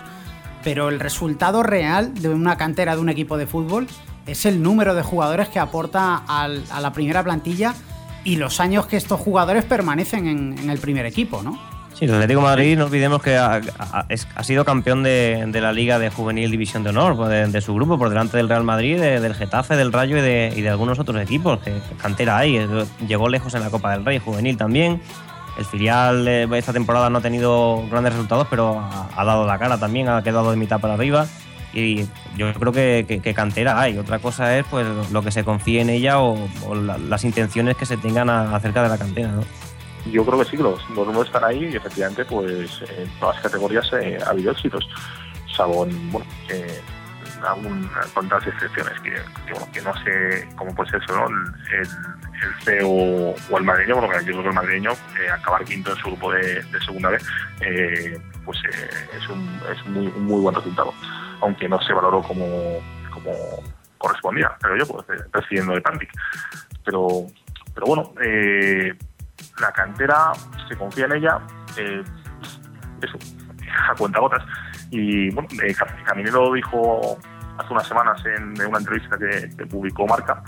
pero 0.64 0.88
el 0.88 1.02
resultado 1.02 1.62
real 1.62 2.14
de 2.14 2.30
una 2.30 2.58
cantera 2.58 2.96
de 2.96 3.02
un 3.02 3.10
equipo 3.10 3.38
de 3.38 3.46
fútbol 3.46 3.88
es 4.26 4.46
el 4.46 4.64
número 4.64 4.96
de 4.96 5.04
jugadores 5.04 5.50
que 5.50 5.60
aporta 5.60 6.24
al, 6.28 6.64
a 6.72 6.80
la 6.80 6.94
primera 6.94 7.24
plantilla 7.24 7.76
y 8.24 8.38
los 8.38 8.62
años 8.62 8.86
que 8.86 8.96
estos 8.96 9.20
jugadores 9.20 9.66
permanecen 9.66 10.28
en, 10.28 10.58
en 10.58 10.70
el 10.70 10.80
primer 10.80 11.06
equipo, 11.06 11.44
¿no? 11.44 11.60
Sí, 12.00 12.06
el 12.06 12.14
Atlético 12.14 12.40
de 12.40 12.46
Madrid, 12.46 12.78
no 12.78 12.86
olvidemos 12.86 13.22
que 13.22 13.36
ha, 13.36 13.60
ha, 13.78 14.06
ha 14.36 14.44
sido 14.46 14.64
campeón 14.64 15.04
de, 15.04 15.44
de, 15.48 15.60
la 15.60 15.74
Liga 15.74 16.00
de 16.00 16.10
Juvenil 16.10 16.50
División 16.50 16.82
de 16.82 16.92
Honor, 16.92 17.28
de, 17.28 17.48
de, 17.48 17.60
su 17.60 17.74
grupo, 17.74 17.98
por 17.98 18.08
delante 18.08 18.38
del 18.38 18.48
Real 18.48 18.64
Madrid, 18.64 18.98
de, 18.98 19.20
del 19.20 19.36
Getafe, 19.36 19.76
del 19.76 19.92
Rayo 19.92 20.18
y 20.18 20.22
de, 20.22 20.54
y 20.56 20.66
algunos 20.68 20.98
otros 20.98 21.22
equipos, 21.22 21.60
que 21.60 21.74
cantera 22.02 22.38
hay. 22.38 22.66
Llegó 23.06 23.28
lejos 23.28 23.54
en 23.54 23.64
la 23.64 23.70
Copa 23.70 23.92
del 23.92 24.06
Rey, 24.06 24.18
juvenil 24.20 24.56
también. 24.56 25.02
El 25.58 25.66
filial 25.66 26.26
eh, 26.26 26.48
esta 26.54 26.72
temporada 26.72 27.10
no 27.10 27.18
ha 27.18 27.22
tenido 27.22 27.86
grandes 27.90 28.14
resultados, 28.14 28.48
pero 28.50 28.80
ha, 28.80 29.10
ha, 29.14 29.26
dado 29.26 29.46
la 29.46 29.60
cara 29.60 29.78
también, 29.78 30.08
ha 30.08 30.24
quedado 30.24 30.52
de 30.52 30.56
mitad 30.56 30.80
para 30.80 30.94
arriba. 30.94 31.28
Y 31.74 32.06
yo 32.38 32.54
creo 32.54 32.72
que, 32.72 33.04
que, 33.10 33.20
que 33.20 33.34
cantera 33.34 33.78
hay. 33.78 33.98
Otra 33.98 34.20
cosa 34.20 34.58
es 34.58 34.66
pues 34.72 34.88
lo 35.12 35.22
que 35.22 35.32
se 35.32 35.44
confíe 35.44 35.82
en 35.82 35.90
ella 35.90 36.20
o, 36.20 36.48
o 36.66 36.76
la, 36.76 36.98
las 36.98 37.26
intenciones 37.26 37.76
que 37.76 37.86
se 37.86 37.98
tengan 37.98 38.30
a, 38.30 38.56
acerca 38.56 38.84
de 38.84 38.88
la 38.88 38.98
cantera. 38.98 39.34
¿no? 39.34 39.44
Yo 40.12 40.26
creo 40.26 40.40
que 40.40 40.46
sí, 40.46 40.58
los, 40.58 40.80
los 40.90 41.06
números 41.06 41.28
están 41.28 41.44
ahí 41.44 41.66
y 41.66 41.76
efectivamente 41.76 42.26
pues 42.26 42.82
en 42.98 43.10
todas 43.20 43.36
las 43.36 43.44
categorías 43.44 43.92
eh, 43.94 44.18
ha 44.26 44.30
habido 44.30 44.52
éxitos, 44.52 44.88
salvo 45.56 45.86
en, 45.86 46.12
bueno, 46.12 46.26
algunas 47.48 48.08
cuantas 48.08 48.46
excepciones 48.48 49.00
que, 49.02 49.12
bueno, 49.52 49.68
que 49.72 49.82
no 49.82 49.94
sé 50.04 50.48
cómo 50.56 50.74
puede 50.76 50.92
ser 50.92 51.02
eso, 51.04 51.16
¿no? 51.16 51.28
El, 51.28 51.80
el 51.80 52.64
CEO 52.64 52.90
o 52.90 53.58
el 53.58 53.64
madrileño, 53.64 54.00
porque 54.00 54.18
yo 54.20 54.32
creo 54.32 54.44
que 54.44 54.50
el 54.50 54.56
madrileño 54.56 54.92
eh, 54.92 55.30
acabar 55.32 55.64
quinto 55.64 55.92
en 55.92 55.98
su 55.98 56.08
grupo 56.08 56.32
de, 56.32 56.64
segunda 56.86 57.10
vez 57.10 57.26
eh, 57.62 58.20
pues 58.46 58.58
es, 59.18 59.30
un, 59.30 59.62
es 59.72 59.86
muy, 59.88 60.08
un 60.08 60.26
muy 60.26 60.42
buen 60.42 60.56
resultado, 60.56 60.94
aunque 61.42 61.68
no 61.68 61.82
se 61.82 61.94
valoró 61.94 62.22
como, 62.22 62.80
como 63.12 63.32
correspondía, 63.98 64.52
pero 64.62 64.78
yo 64.78 64.86
pues 64.88 65.06
recibiendo 65.32 65.74
de 65.74 65.82
Pantic 65.82 66.12
pero, 66.84 67.26
pero 67.74 67.86
bueno, 67.86 68.14
la 69.60 69.72
cantera 69.72 70.32
se 70.68 70.76
confía 70.78 71.06
en 71.06 71.14
ella, 71.14 71.40
eh, 71.78 72.04
eso, 73.02 73.18
a 73.90 73.96
cuenta 73.96 74.20
gotas. 74.20 74.44
Y 74.92 75.30
bueno, 75.32 75.48
eh, 75.64 75.76
Caminero 76.06 76.54
dijo 76.54 77.18
hace 77.60 77.74
unas 77.74 77.88
semanas 77.88 78.24
en, 78.26 78.68
una 78.68 78.80
entrevista 78.80 79.18
que, 79.18 79.66
publicó 79.66 80.08
Marca 80.08 80.42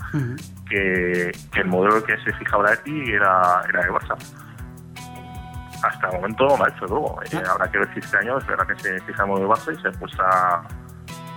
que, 0.68 1.30
el 1.54 1.66
modelo 1.66 2.02
que 2.02 2.16
se 2.24 2.32
fijaba 2.32 2.74
ti 2.76 3.12
era, 3.12 3.62
era 3.68 3.82
el 3.82 3.90
Barça. 3.90 4.16
Hasta 5.82 6.08
el 6.08 6.14
momento 6.14 6.46
no 6.46 6.56
lo 6.56 6.64
ha 6.64 6.68
hecho 6.68 6.86
luego. 6.86 7.20
Eh, 7.30 7.42
habrá 7.48 7.70
que 7.70 7.78
ver 7.78 7.92
si 7.92 8.00
este 8.00 8.16
año 8.16 8.38
es 8.38 8.46
verdad 8.46 8.66
que 8.66 8.76
se 8.76 9.00
fija 9.00 9.22
el 9.24 9.28
modelo 9.28 9.48
de 9.48 9.54
Barça 9.54 9.78
y 9.78 9.82
se 9.82 9.88
apuesta 9.88 10.62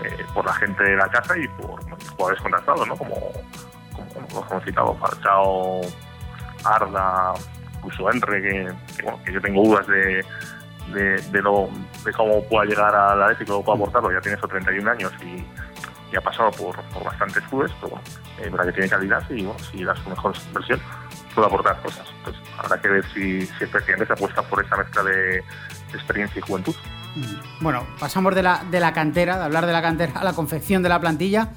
eh, 0.04 0.26
por 0.34 0.46
la 0.46 0.54
gente 0.54 0.84
de 0.84 0.96
la 0.96 1.08
casa 1.10 1.38
y 1.38 1.48
por 1.60 1.82
jugadores 1.82 2.42
contratados, 2.42 2.88
¿no? 2.88 2.96
Como, 2.96 3.16
como, 3.94 4.28
como 4.28 4.48
hemos 4.52 4.64
citado, 4.64 4.96
Falcao, 4.96 5.82
Arda, 6.64 7.34
incluso 7.86 8.12
Enre, 8.12 8.42
que, 8.42 9.04
bueno, 9.04 9.20
que 9.24 9.34
yo 9.34 9.42
tengo 9.42 9.64
dudas 9.64 9.88
de, 9.88 10.26
de, 11.32 11.42
lo, 11.42 11.70
de 12.04 12.12
cómo 12.14 12.44
pueda 12.46 12.66
llegar 12.66 12.96
al 12.96 13.22
Atlético 13.24 13.64
pueda 13.64 13.78
aportarlo. 13.78 14.12
Ya 14.12 14.22
tiene 14.22 14.38
esos 14.38 14.50
31 14.50 14.92
años 14.92 15.12
y, 15.24 15.46
ha 16.16 16.22
pasado 16.22 16.50
por, 16.52 16.82
por 16.94 17.04
bastantes 17.04 17.44
clubes, 17.50 17.70
pero 17.82 17.90
bueno, 17.90 18.04
es 18.42 18.50
verdad 18.50 18.68
que 18.68 18.72
tiene 18.72 18.88
calidad 18.88 19.30
y 19.30 19.44
bueno, 19.44 19.60
si 19.60 19.84
da 19.84 19.94
su 19.98 20.10
mejor 20.10 20.34
versión 20.54 20.80
puede 21.34 21.48
aportar 21.48 21.82
cosas. 21.82 22.08
Pues 22.24 22.38
habrá 22.58 22.82
que 22.82 22.88
ver 22.88 23.06
si, 23.14 23.46
si 23.46 23.64
el 23.66 23.70
presidente 23.70 24.06
se 24.06 24.14
apuesta 24.14 24.42
por 24.44 24.64
esa 24.64 24.78
mezcla 24.78 25.04
de, 25.04 25.44
experiencia 25.94 26.40
y 26.40 26.42
juventud. 26.42 26.76
Bueno, 27.60 27.86
pasamos 28.00 28.34
de 28.34 28.44
la, 28.44 28.64
de 28.70 28.80
la 28.80 28.94
cantera, 28.94 29.38
de 29.38 29.44
hablar 29.44 29.66
de 29.66 29.74
la 29.74 29.82
cantera 29.82 30.14
a 30.20 30.24
la 30.24 30.34
confección 30.34 30.84
de 30.84 30.90
la 30.90 31.00
plantilla. 31.00 31.50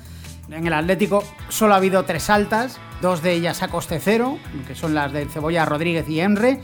En 0.51 0.67
el 0.67 0.73
Atlético 0.73 1.23
solo 1.49 1.75
ha 1.75 1.77
habido 1.77 2.05
tres 2.05 2.31
altas, 2.31 2.79
dos 3.03 3.23
de 3.23 3.33
ellas 3.33 3.63
a 3.63 3.69
coste 3.69 4.01
cero, 4.01 4.39
que 4.67 4.75
son 4.75 4.95
las 4.95 5.13
del 5.13 5.31
Cebolla 5.31 5.65
Rodríguez 5.65 6.09
y 6.09 6.21
Enre, 6.21 6.61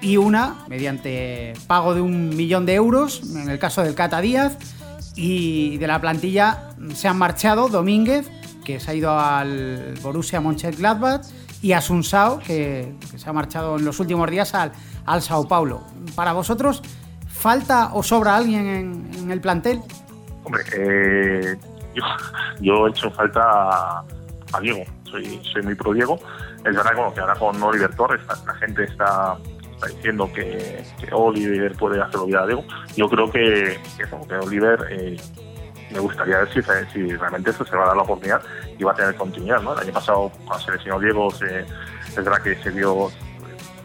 y 0.00 0.16
una 0.16 0.64
mediante 0.68 1.54
pago 1.66 1.94
de 1.94 2.00
un 2.00 2.36
millón 2.36 2.66
de 2.66 2.74
euros, 2.74 3.22
en 3.34 3.48
el 3.48 3.58
caso 3.58 3.82
del 3.82 3.94
Cata 3.94 4.20
Díaz, 4.20 4.56
y 5.14 5.78
de 5.78 5.86
la 5.86 6.00
plantilla 6.00 6.70
se 6.94 7.08
han 7.08 7.18
marchado 7.18 7.68
Domínguez, 7.68 8.30
que 8.64 8.80
se 8.80 8.90
ha 8.90 8.94
ido 8.94 9.18
al 9.18 9.94
Borussia 10.02 10.40
Mönchengladbach, 10.40 11.22
y 11.62 11.72
Asunsao, 11.72 12.38
que, 12.40 12.94
se 13.16 13.28
ha 13.28 13.32
marchado 13.32 13.78
en 13.78 13.84
los 13.84 13.98
últimos 13.98 14.30
días 14.30 14.54
al, 14.54 14.72
al 15.06 15.22
Sao 15.22 15.48
Paulo. 15.48 15.82
Para 16.14 16.32
vosotros, 16.32 16.82
¿falta 17.26 17.90
o 17.94 18.02
sobra 18.02 18.36
alguien 18.36 19.08
en, 19.16 19.30
el 19.30 19.40
plantel? 19.40 19.80
Hombre, 20.44 20.62
eh, 20.76 21.58
yo, 22.60 22.86
he 22.86 22.90
hecho 22.90 23.10
falta 23.10 23.42
a, 24.52 24.60
Diego, 24.60 24.82
soy, 25.04 25.40
soy 25.52 25.62
muy 25.62 25.74
pro 25.74 25.92
Diego. 25.92 26.18
Es 26.58 26.74
verdad 26.74 26.92
que 27.14 27.20
ahora 27.20 27.34
con 27.34 27.62
Oliver 27.62 27.94
Torres 27.94 28.20
la 28.46 28.54
gente 28.54 28.84
está 28.84 29.36
diciendo 29.86 30.30
que, 30.32 30.82
Oliver 31.12 31.72
puede 31.76 32.00
hacerlo 32.00 32.26
bien 32.26 32.38
a 32.38 32.46
Diego. 32.46 32.64
Yo 32.96 33.08
creo 33.08 33.30
que, 33.30 33.78
que, 33.96 34.34
Oliver 34.34 34.86
eh, 34.90 35.16
me 35.90 36.00
gustaría 36.00 36.38
ver 36.38 36.48
si, 36.92 37.16
realmente 37.16 37.50
eso 37.50 37.64
se 37.64 37.76
va 37.76 37.84
a 37.84 37.86
dar 37.88 37.96
la 37.96 38.02
oportunidad 38.02 38.42
y 38.78 38.84
va 38.84 38.92
a 38.92 38.94
tener 38.94 39.14
continuidad. 39.14 39.62
¿no? 39.62 39.74
El 39.74 39.80
año 39.80 39.92
pasado, 39.92 40.32
cuando 40.46 40.64
se 40.64 40.72
lesionó 40.72 40.98
Diego, 41.00 41.30
se, 41.30 41.60
es 41.60 42.16
verdad 42.16 42.42
que 42.42 42.56
se 42.56 42.70
dio 42.70 43.10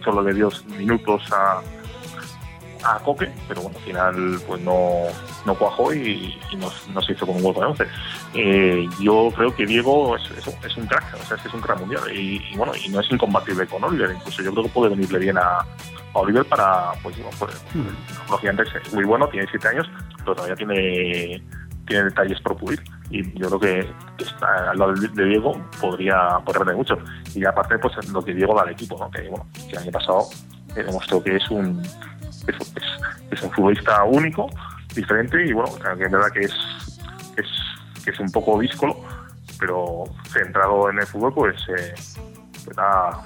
solo 0.03 0.21
le 0.21 0.33
dio 0.33 0.49
minutos 0.77 1.23
a, 1.31 1.61
a 2.83 2.99
Coque, 2.99 3.31
pero 3.47 3.61
bueno, 3.61 3.77
al 3.77 3.83
final 3.83 4.41
pues 4.47 4.61
no, 4.61 5.03
no 5.45 5.55
cuajó 5.55 5.93
y, 5.93 6.37
no, 6.57 7.01
se 7.01 7.13
hizo 7.13 7.25
con 7.25 7.35
un 7.37 7.45
hueco 7.45 7.61
de 7.61 7.65
11. 7.67 7.87
Eh, 8.33 8.89
yo 8.99 9.29
creo 9.35 9.55
que 9.55 9.65
Diego 9.65 10.15
es, 10.15 10.23
es, 10.31 10.77
un 10.77 10.85
crack, 10.85 11.03
o 11.21 11.25
sea, 11.25 11.37
es, 11.37 11.53
un 11.53 11.61
crack 11.61 11.79
mundial 11.79 12.03
y, 12.15 12.55
bueno, 12.55 12.73
y 12.75 12.89
no 12.89 12.99
es 12.99 13.11
incompatible 13.11 13.65
con 13.67 13.83
Oliver, 13.83 14.11
incluso 14.15 14.41
yo 14.41 14.51
creo 14.51 14.63
que 14.63 14.69
puede 14.69 14.89
venirle 14.89 15.19
bien 15.19 15.37
a, 15.37 15.65
Oliver 16.15 16.45
para, 16.45 16.91
pues, 17.01 17.15
pues 17.39 17.65
hmm. 17.73 18.29
lógicamente 18.29 18.71
es 18.83 18.93
muy 18.93 19.03
bueno, 19.03 19.27
tiene 19.29 19.47
7 19.49 19.67
años, 19.69 19.89
pero 20.19 20.35
todavía 20.35 20.55
tiene 20.55 21.41
tiene 21.85 22.05
detalles 22.05 22.39
por 22.41 22.55
pulir 22.57 22.81
y 23.09 23.23
yo 23.37 23.47
creo 23.47 23.59
que 23.59 24.23
está, 24.23 24.71
al 24.71 24.77
lado 24.77 24.93
de 24.93 25.25
Diego 25.25 25.53
podría, 25.81 26.39
poder 26.45 26.75
mucho 26.75 26.97
y 27.35 27.43
aparte 27.45 27.77
pues 27.77 27.93
lo 28.09 28.23
que 28.23 28.33
Diego 28.33 28.55
da 28.55 28.61
al 28.61 28.69
equipo 28.69 28.97
¿no? 28.97 29.11
que 29.11 29.27
bueno 29.27 29.45
que 29.53 29.75
el 29.75 29.79
año 29.79 29.91
pasado 29.91 30.29
demostró 30.75 31.23
que 31.23 31.35
es 31.35 31.49
un 31.49 31.81
es, 32.47 33.41
un 33.41 33.51
futbolista 33.51 34.03
único, 34.03 34.49
diferente 34.93 35.45
y 35.45 35.53
bueno, 35.53 35.71
es 35.77 36.11
verdad 36.11 36.31
que 36.31 36.41
es, 36.41 36.53
es, 37.37 37.47
que 38.03 38.11
es 38.11 38.19
un 38.19 38.31
poco 38.31 38.59
díscolo, 38.59 38.95
pero 39.59 40.03
centrado 40.27 40.89
en 40.89 40.99
el 40.99 41.07
fútbol, 41.07 41.33
pues, 41.33 41.55
eh, 41.69 41.93
pues 42.65 42.75
da, 42.75 43.21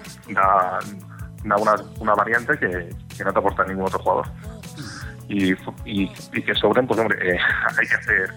una, 1.44 1.76
una, 2.00 2.16
variante 2.16 2.58
que, 2.58 3.24
no 3.24 3.34
te 3.34 3.40
aporta 3.40 3.64
ningún 3.66 3.86
otro 3.86 4.00
jugador. 4.00 4.28
Y, 5.30 5.54
y, 5.84 6.08
que 6.42 6.56
sobren, 6.56 6.88
pues 6.88 7.00
hombre, 7.00 7.18
eh, 7.22 7.38
hay 7.80 7.88
que 7.88 7.96
hacer 7.96 8.34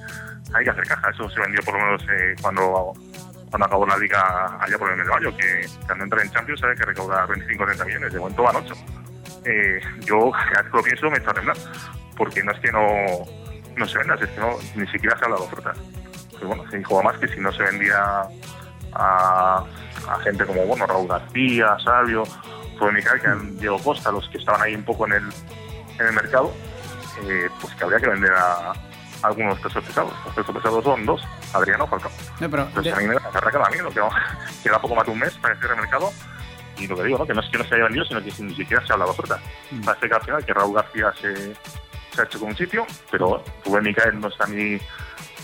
hay 0.53 0.65
que 0.65 0.71
hacer 0.71 0.87
caja. 0.87 1.11
Eso 1.11 1.29
se 1.31 1.41
vendió 1.41 1.63
por 1.63 1.75
lo 1.75 1.85
menos 1.85 2.03
eh, 2.11 2.35
cuando 2.41 2.93
cuando 3.51 3.67
acabó 3.67 3.85
la 3.87 3.99
liga 3.99 4.59
allá 4.61 4.79
por 4.79 4.93
el 4.93 5.05
mayo, 5.05 5.37
que 5.37 5.67
cuando 5.85 6.05
entra 6.05 6.23
en 6.23 6.31
Champions 6.31 6.61
sabe 6.61 6.77
que 6.77 6.85
recaudar 6.85 7.27
25 7.29 7.63
o 7.63 7.67
30 7.67 7.85
millones, 7.85 8.13
de 8.13 8.19
momento 8.21 8.43
van 8.45 8.57
8 8.57 8.75
eh, 9.44 9.80
yo 10.00 10.30
cada 10.52 10.68
lo 10.68 10.82
pienso 10.82 11.11
me 11.11 11.18
está 11.18 11.30
a 11.30 11.52
porque 12.16 12.42
no 12.42 12.52
es 12.52 12.61
que 12.61 12.70
no, 12.73 12.85
no 13.76 13.88
se 13.88 13.99
venda, 13.99 14.14
es 14.14 14.28
que 14.28 14.40
no, 14.40 14.50
ni 14.75 14.87
siquiera 14.88 15.16
se 15.16 15.23
ha 15.23 15.26
hablado 15.26 15.44
de 15.44 15.49
ofertas. 15.49 15.78
Pero 16.32 16.49
bueno, 16.49 16.70
se 16.70 16.78
dijo 16.78 16.97
además 16.97 17.18
que 17.18 17.28
si 17.28 17.40
no 17.40 17.52
se 17.52 17.62
vendía 17.62 18.28
a, 18.92 19.64
gente 20.23 20.44
como 20.44 20.64
bueno 20.66 20.87
Raúl 20.87 21.09
García, 21.09 21.76
Sabio, 21.82 22.25
Michael, 22.80 23.20
que 23.20 23.61
Diego 23.61 23.78
Costa, 23.78 24.11
los 24.11 24.28
que 24.28 24.38
estaban 24.38 24.62
ahí 24.62 24.75
un 24.75 24.85
poco 24.85 25.06
en 25.06 25.12
el, 25.12 25.25
en 25.99 26.06
el 26.06 26.12
mercado, 26.12 26.52
eh, 27.23 27.49
pues 27.61 27.75
que 27.75 27.85
habría 27.85 28.00
que 28.00 28.09
vender 28.09 28.32
a, 28.32 28.73
algunos 29.23 29.61
pesos 29.61 29.85
pesados. 29.85 30.12
Los 30.25 30.35
pesos 30.35 30.54
pesados 30.54 30.85
son 30.85 31.04
dos, 31.04 31.23
Adriano 31.52 31.87
Falcao. 31.87 32.11
No, 32.40 32.50
pero 32.50 32.62
Entonces 32.64 32.92
a 32.92 32.97
mí 32.97 33.06
me 33.06 33.14
da 33.14 33.70
miedo, 33.70 33.90
que 33.90 34.00
queda 34.62 34.80
poco 34.80 34.94
más 34.94 35.06
de 35.06 35.12
un 35.12 35.18
mes 35.18 35.35
para 35.38 35.54
el 35.54 35.76
mercado 35.76 36.11
y 36.81 36.87
lo 36.87 36.97
que 36.97 37.05
digo, 37.05 37.19
¿no? 37.19 37.27
que 37.27 37.35
no 37.35 37.41
es 37.41 37.49
que 37.51 37.59
no 37.59 37.65
se 37.65 37.75
haya 37.75 37.85
vendido, 37.85 38.05
sino 38.07 38.23
que 38.23 38.33
ni 38.43 38.55
siquiera 38.55 38.85
se 38.85 38.93
ha 38.93 38.95
hablado 38.95 39.13
oferta. 39.13 39.39
Mm. 39.71 39.83
Parece 39.83 40.09
que 40.09 40.15
al 40.15 40.23
final 40.23 40.45
que 40.45 40.55
Raúl 40.55 40.75
García 40.75 41.13
se, 41.21 41.55
se 41.55 42.21
ha 42.21 42.25
hecho 42.25 42.41
con 42.41 42.49
un 42.49 42.57
sitio, 42.57 42.87
pero 43.11 43.45
Rubén 43.65 43.85
Micael 43.85 44.19
no 44.19 44.29
está 44.29 44.47
ni, 44.47 44.79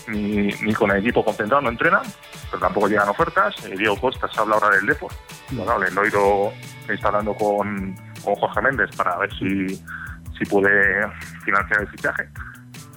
ni, 0.07 0.73
con 0.73 0.91
el 0.91 0.97
equipo 0.97 1.23
concentrado, 1.23 1.61
no 1.61 1.69
entrena, 1.69 2.01
pero 2.49 2.59
tampoco 2.59 2.87
llegan 2.87 3.09
ofertas. 3.09 3.55
Eh, 3.65 3.75
Diego 3.77 3.95
Costa 3.97 4.27
se 4.27 4.39
habla 4.39 4.55
ahora 4.55 4.75
del 4.75 4.85
Depor. 4.85 5.11
Mm. 5.51 5.57
Bueno, 5.57 5.83
el 5.83 5.93
Loiro 5.93 6.51
está 6.87 7.09
hablando 7.09 7.35
con, 7.35 7.95
con 8.23 8.35
Jorge 8.35 8.61
Méndez 8.61 8.95
para 8.95 9.17
ver 9.17 9.31
si, 9.37 9.67
si 9.67 10.45
puede 10.49 11.07
financiar 11.43 11.81
el 11.81 11.87
fichaje. 11.89 12.29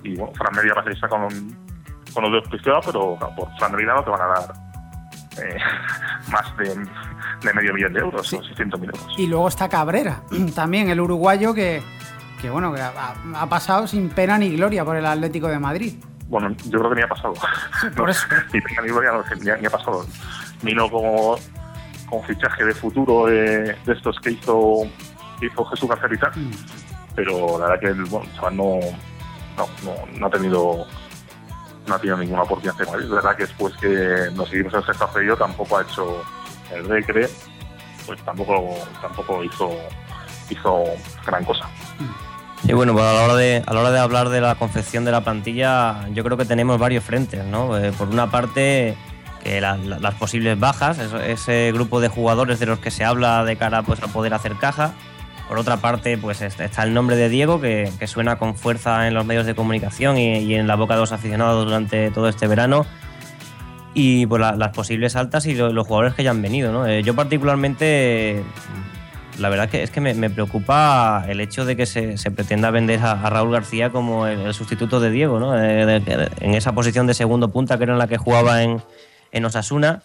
Y 0.02 0.16
bueno, 0.16 0.32
Fran 0.34 0.54
Media 0.56 0.74
va 0.74 0.82
a 0.82 0.90
estar 0.90 1.10
con, 1.10 1.28
con 2.14 2.32
los 2.32 2.42
dos 2.50 2.82
pero 2.86 3.18
por 3.36 3.58
Fran 3.58 3.72
Media 3.72 3.92
no 3.92 4.02
te 4.02 4.10
van 4.10 4.22
a 4.22 4.26
dar 4.26 4.69
eh, 5.38 5.58
más 6.30 6.56
de 6.56 6.74
de 7.42 7.54
medio 7.54 7.74
millón 7.74 7.92
de 7.92 8.00
euros, 8.00 8.28
600 8.28 8.80
mil 8.80 8.90
euros. 8.90 9.14
Y 9.16 9.26
luego 9.26 9.48
está 9.48 9.68
Cabrera, 9.68 10.22
también 10.54 10.90
el 10.90 11.00
uruguayo 11.00 11.54
que, 11.54 11.82
que 12.40 12.50
bueno, 12.50 12.72
que 12.72 12.80
ha, 12.80 13.46
pasado 13.48 13.86
sin 13.86 14.08
pena 14.10 14.38
ni 14.38 14.56
gloria 14.56 14.84
por 14.84 14.96
el 14.96 15.06
Atlético 15.06 15.48
de 15.48 15.58
Madrid. 15.58 15.94
Bueno, 16.28 16.54
yo 16.66 16.78
creo 16.78 16.90
que 16.90 16.96
ni 16.96 17.02
ha 17.02 17.08
pasado. 17.08 17.34
por 17.96 18.10
eso. 18.10 18.26
ni 18.52 18.60
pena 18.60 18.82
ni 18.82 18.88
gloria 18.88 19.12
no, 19.12 19.56
ni, 19.60 19.66
ha 19.66 19.70
pasado. 19.70 20.06
Vino 20.62 20.90
como, 20.90 21.36
como 22.08 22.22
fichaje 22.24 22.64
de 22.64 22.74
futuro 22.74 23.26
de, 23.26 23.76
estos 23.86 24.18
que 24.20 24.32
hizo, 24.32 24.82
hizo 25.40 25.64
Jesús 25.64 25.88
García 25.88 26.30
mm. 26.34 26.50
pero 27.16 27.58
la 27.58 27.66
verdad 27.66 27.80
que 27.80 27.86
el, 27.86 28.04
bueno, 28.04 28.28
chaval 28.34 28.56
no, 28.56 28.78
no, 29.56 29.94
no, 30.18 30.26
ha 30.26 30.30
tenido 30.30 30.86
no 31.90 31.96
ha 31.96 31.98
tenido 31.98 32.16
ninguna 32.16 32.42
oportunidad 32.42 32.76
de 32.76 32.86
Madrid. 32.86 33.06
La 33.08 33.14
verdad 33.16 33.36
que 33.36 33.42
después 33.42 33.74
que 33.76 34.28
nos 34.32 34.48
seguimos 34.48 34.72
en 34.72 34.82
Getafe 34.84 35.26
yo 35.26 35.36
tampoco 35.36 35.76
ha 35.76 35.82
hecho 35.82 36.22
el 36.72 36.88
Recre, 36.88 37.28
pues 38.06 38.24
tampoco, 38.24 38.78
tampoco 39.02 39.44
hizo, 39.44 39.70
hizo 40.48 40.84
gran 41.26 41.44
cosa. 41.44 41.68
Y 42.62 42.72
bueno, 42.72 42.92
pues 42.92 43.04
a 43.04 43.12
la, 43.12 43.22
hora 43.24 43.34
de, 43.36 43.62
a 43.66 43.74
la 43.74 43.80
hora 43.80 43.90
de 43.90 43.98
hablar 43.98 44.28
de 44.28 44.40
la 44.40 44.54
confección 44.54 45.04
de 45.04 45.10
la 45.10 45.22
plantilla, 45.22 46.08
yo 46.10 46.22
creo 46.22 46.36
que 46.36 46.44
tenemos 46.44 46.78
varios 46.78 47.02
frentes, 47.02 47.44
¿no? 47.44 47.76
Eh, 47.76 47.92
por 47.92 48.08
una 48.08 48.30
parte, 48.30 48.96
que 49.42 49.60
las 49.60 50.14
posibles 50.14 50.58
bajas, 50.60 50.98
ese 50.98 51.72
grupo 51.72 52.00
de 52.00 52.08
jugadores 52.08 52.60
de 52.60 52.66
los 52.66 52.78
que 52.78 52.90
se 52.90 53.04
habla 53.04 53.44
de 53.44 53.56
cara 53.56 53.82
pues, 53.82 54.02
a 54.02 54.08
poder 54.08 54.34
hacer 54.34 54.56
caja. 54.56 54.92
Por 55.50 55.58
otra 55.58 55.78
parte, 55.78 56.16
pues 56.16 56.42
está 56.42 56.84
el 56.84 56.94
nombre 56.94 57.16
de 57.16 57.28
Diego, 57.28 57.60
que, 57.60 57.90
suena 58.06 58.38
con 58.38 58.54
fuerza 58.54 59.08
en 59.08 59.14
los 59.14 59.26
medios 59.26 59.46
de 59.46 59.56
comunicación 59.56 60.16
y, 60.16 60.54
en 60.54 60.68
la 60.68 60.76
boca 60.76 60.94
de 60.94 61.00
los 61.00 61.10
aficionados 61.10 61.64
durante 61.64 62.12
todo 62.12 62.28
este 62.28 62.46
verano 62.46 62.86
y 63.92 64.26
pues, 64.26 64.40
las 64.40 64.68
posibles 64.68 65.16
altas 65.16 65.46
y 65.46 65.56
los, 65.56 65.84
jugadores 65.84 66.14
que 66.14 66.22
ya 66.22 66.30
han 66.30 66.40
venido. 66.40 66.70
¿no? 66.70 66.86
Eh, 66.86 67.02
yo 67.02 67.16
particularmente, 67.16 68.44
la 69.40 69.48
verdad 69.48 69.68
que 69.68 69.82
es 69.82 69.90
que 69.90 70.00
me, 70.00 70.30
preocupa 70.30 71.24
el 71.26 71.40
hecho 71.40 71.64
de 71.64 71.74
que 71.74 71.84
se, 71.84 72.14
pretenda 72.30 72.70
vender 72.70 73.00
a, 73.00 73.28
Raúl 73.28 73.50
García 73.50 73.90
como 73.90 74.28
el, 74.28 74.54
sustituto 74.54 75.00
de 75.00 75.10
Diego, 75.10 75.40
¿no? 75.40 75.60
Eh, 75.60 76.00
en 76.42 76.54
esa 76.54 76.76
posición 76.76 77.08
de 77.08 77.14
segundo 77.14 77.50
punta 77.50 77.76
que 77.76 77.82
era 77.82 77.94
en 77.94 77.98
la 77.98 78.06
que 78.06 78.18
jugaba 78.18 78.62
en, 78.62 78.80
en 79.32 79.44
Osasuna. 79.44 80.04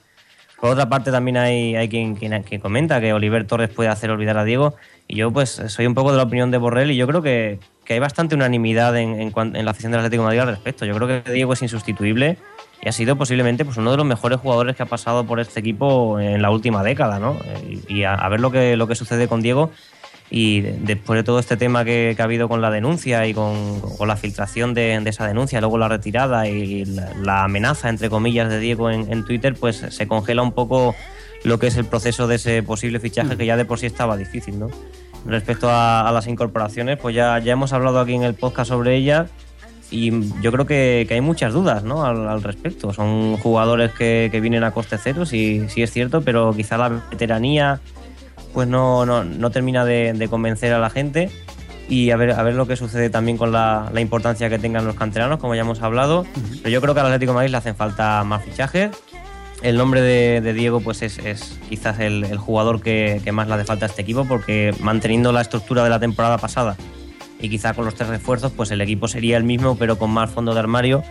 Por 0.59 0.71
otra 0.71 0.89
parte, 0.89 1.11
también 1.11 1.37
hay, 1.37 1.75
hay 1.75 1.89
quien, 1.89 2.15
quien, 2.15 2.43
comenta 2.59 2.99
que 3.01 3.13
Oliver 3.13 3.45
Torres 3.45 3.69
puede 3.69 3.89
hacer 3.89 4.09
olvidar 4.09 4.37
a 4.37 4.43
Diego. 4.43 4.75
Y 5.07 5.17
yo, 5.17 5.31
pues, 5.31 5.62
soy 5.67 5.85
un 5.85 5.93
poco 5.93 6.12
de 6.12 6.17
la 6.17 6.24
opinión 6.24 6.51
de 6.51 6.57
Borrell 6.57 6.91
y 6.91 6.95
yo 6.95 7.05
creo 7.07 7.21
que, 7.21 7.59
que 7.83 7.93
hay 7.93 8.00
bastante 8.00 8.35
unanimidad 8.35 8.97
en, 8.97 9.31
en, 9.35 9.65
la 9.65 9.71
afición 9.71 9.91
del 9.91 10.00
Atlético 10.00 10.24
de 10.24 10.25
Madrid 10.25 10.39
al 10.39 10.47
respecto. 10.47 10.85
Yo 10.85 10.95
creo 10.95 11.07
que 11.07 11.31
Diego 11.31 11.53
es 11.53 11.62
insustituible 11.62 12.38
y 12.81 12.89
ha 12.89 12.91
sido 12.91 13.15
posiblemente 13.15 13.65
pues, 13.65 13.77
uno 13.77 13.91
de 13.91 13.97
los 13.97 14.05
mejores 14.05 14.39
jugadores 14.39 14.75
que 14.75 14.83
ha 14.83 14.88
pasado 14.88 15.25
por 15.25 15.39
este 15.39 15.59
equipo 15.59 16.19
en 16.19 16.41
la 16.41 16.50
última 16.50 16.83
década. 16.83 17.19
¿no? 17.19 17.38
Y, 17.88 18.03
a, 18.03 18.27
ver 18.29 18.39
lo 18.39 18.51
que, 18.51 18.75
lo 18.77 18.88
que 18.88 18.95
sucede 18.95 19.27
con 19.27 19.41
Diego. 19.41 19.71
Y 20.31 20.62
después 20.62 21.17
de 21.17 21.24
todo 21.24 21.38
este 21.38 21.55
tema 21.55 21.85
que, 21.85 22.15
ha 22.17 22.24
habido 22.24 22.50
con 22.50 22.59
la 22.59 22.71
denuncia 22.71 23.27
y 23.27 23.33
con, 23.33 23.81
la 24.05 24.17
filtración 24.17 24.74
de, 24.74 24.95
esa 25.05 25.27
denuncia, 25.27 25.62
luego 25.62 25.77
la 25.77 25.88
retirada 25.88 26.47
y 26.47 26.83
la, 26.85 27.43
amenaza, 27.43 27.89
entre 27.89 28.09
comillas, 28.09 28.50
de 28.50 28.59
Diego 28.59 28.89
en, 28.89 29.24
Twitter, 29.24 29.53
pues 29.53 29.77
se 29.77 30.07
congela 30.07 30.41
un 30.41 30.51
poco 30.51 30.95
lo 31.45 31.59
que 31.59 31.67
es 31.67 31.77
el 31.77 31.85
proceso 31.85 32.27
de 32.27 32.35
ese 32.35 32.63
posible 32.63 32.99
fichaje 32.99 33.37
que 33.37 33.45
ya 33.45 33.55
de 33.55 33.65
por 33.65 33.79
sí 33.79 33.85
estaba 33.85 34.17
difícil. 34.17 34.59
¿no? 34.59 34.67
Respecto 35.25 35.67
a, 35.69 36.09
las 36.11 36.27
incorporaciones, 36.27 36.97
pues 36.97 37.15
ya, 37.15 37.39
ya 37.39 37.53
hemos 37.53 37.71
hablado 37.71 37.99
aquí 37.99 38.15
en 38.15 38.23
el 38.23 38.33
podcast 38.33 38.69
sobre 38.69 38.95
ellas 38.95 39.29
y 39.91 40.11
yo 40.41 40.51
creo 40.51 40.65
que, 40.65 41.07
hay 41.09 41.21
muchas 41.21 41.53
dudas 41.53 41.83
¿no? 41.83 42.03
al, 42.03 42.41
respecto. 42.41 42.91
Son 42.93 43.37
jugadores 43.37 43.91
que, 43.91 44.29
vienen 44.41 44.63
a 44.63 44.71
coste 44.71 44.97
cero, 45.01 45.25
sí, 45.25 45.65
sí 45.69 45.83
es 45.83 45.91
cierto, 45.91 46.21
pero 46.21 46.51
quizá 46.53 46.77
la 46.77 46.89
veteranía 46.89 47.79
pues 48.53 48.67
no, 48.67 49.05
no, 49.05 49.51
termina 49.51 49.85
de, 49.85 50.27
convencer 50.29 50.73
a 50.73 50.79
la 50.79 50.89
gente 50.89 51.29
y 51.87 52.09
a 52.09 52.17
ver, 52.17 52.31
a 52.31 52.41
ver 52.41 52.55
lo 52.55 52.65
que 52.65 52.75
sucede 52.75 53.09
también 53.09 53.37
con 53.37 53.51
la, 53.51 53.91
importancia 53.97 54.49
que 54.49 54.57
tengan 54.57 54.85
los 54.87 54.95
canteranos, 54.95 55.39
como 55.39 55.53
ya 55.53 55.61
hemos 55.61 55.81
hablado. 55.81 56.25
Pero 56.63 56.69
yo 56.69 56.81
creo 56.81 56.95
que 56.95 57.01
al 57.01 57.07
Atlético 57.07 57.33
de 57.33 57.35
Madrid 57.35 57.51
le 57.51 57.57
hacen 57.57 57.75
falta 57.75 58.23
más 58.23 58.43
fichajes. 58.43 58.91
El 59.65 59.77
nombre 59.77 60.00
de, 60.00 60.53
Diego 60.53 60.79
pues 60.79 61.01
es, 61.01 61.57
quizás 61.67 62.00
el, 62.00 62.38
jugador 62.38 62.84
que, 62.84 63.19
que, 63.24 63.31
más 63.31 63.48
le 63.48 63.55
hace 63.55 63.63
falta 63.63 63.88
a 63.88 63.89
este 63.89 64.03
equipo 64.03 64.24
porque 64.25 64.75
manteniendo 64.79 65.31
la 65.31 65.41
estructura 65.41 65.84
de 65.84 65.89
la 65.89 66.00
temporada 66.00 66.38
pasada 66.38 66.77
y 67.39 67.50
quizá 67.50 67.74
con 67.74 67.84
los 67.84 67.95
tres 67.95 68.10
refuerzos 68.10 68.51
pues 68.51 68.69
el 68.69 68.79
equipo 68.81 69.07
sería 69.07 69.38
el 69.38 69.43
mismo 69.43 69.75
pero 69.75 69.98
con 69.98 70.12
más 70.12 70.29
fondo 70.29 70.53
de 70.53 70.60
armario 70.60 71.03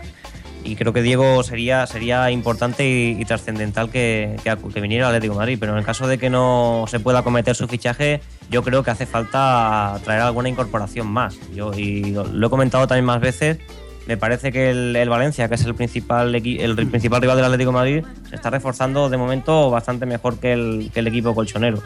y 0.63 0.77
creo 0.77 0.93
que 0.93 1.01
Diego 1.01 1.43
sería, 1.43 1.85
sería 1.85 2.31
importante 2.31 2.87
y, 2.87 3.25
trascendental 3.25 3.89
que, 3.89 4.37
que, 4.41 4.81
viniera 4.81 5.09
al 5.09 5.15
Atlético 5.15 5.35
Madrid, 5.35 5.57
pero 5.59 5.73
en 5.73 5.77
el 5.77 5.85
caso 5.85 6.07
de 6.07 6.17
que 6.17 6.29
no 6.29 6.85
se 6.87 7.01
pueda 7.01 7.23
cometer 7.23 7.55
su 7.55 7.67
fichaje, 7.67 8.21
yo 8.49 8.63
creo 8.63 8.83
que 8.83 8.89
hace 8.89 9.05
falta 9.05 9.99
traer 10.03 10.21
alguna 10.21 10.49
incorporación 10.49 11.07
más. 11.07 11.37
Yo, 11.53 11.71
y 11.73 12.13
lo 12.13 12.47
he 12.47 12.49
comentado 12.49 12.87
también 12.87 13.05
más 13.05 13.21
veces, 13.21 13.59
me 14.07 14.17
parece 14.17 14.51
que 14.51 14.69
el, 14.69 15.09
Valencia, 15.09 15.49
que 15.49 15.55
es 15.55 15.65
el 15.65 15.73
principal, 15.73 16.35
el 16.35 16.87
principal 16.87 17.21
rival 17.21 17.37
del 17.37 17.45
Atlético 17.45 17.71
Madrid, 17.71 18.05
se 18.29 18.35
está 18.35 18.49
reforzando 18.49 19.09
de 19.09 19.17
momento 19.17 19.71
bastante 19.71 20.05
mejor 20.05 20.37
que 20.37 20.53
el, 20.53 21.07
equipo 21.07 21.33
colchonero. 21.33 21.81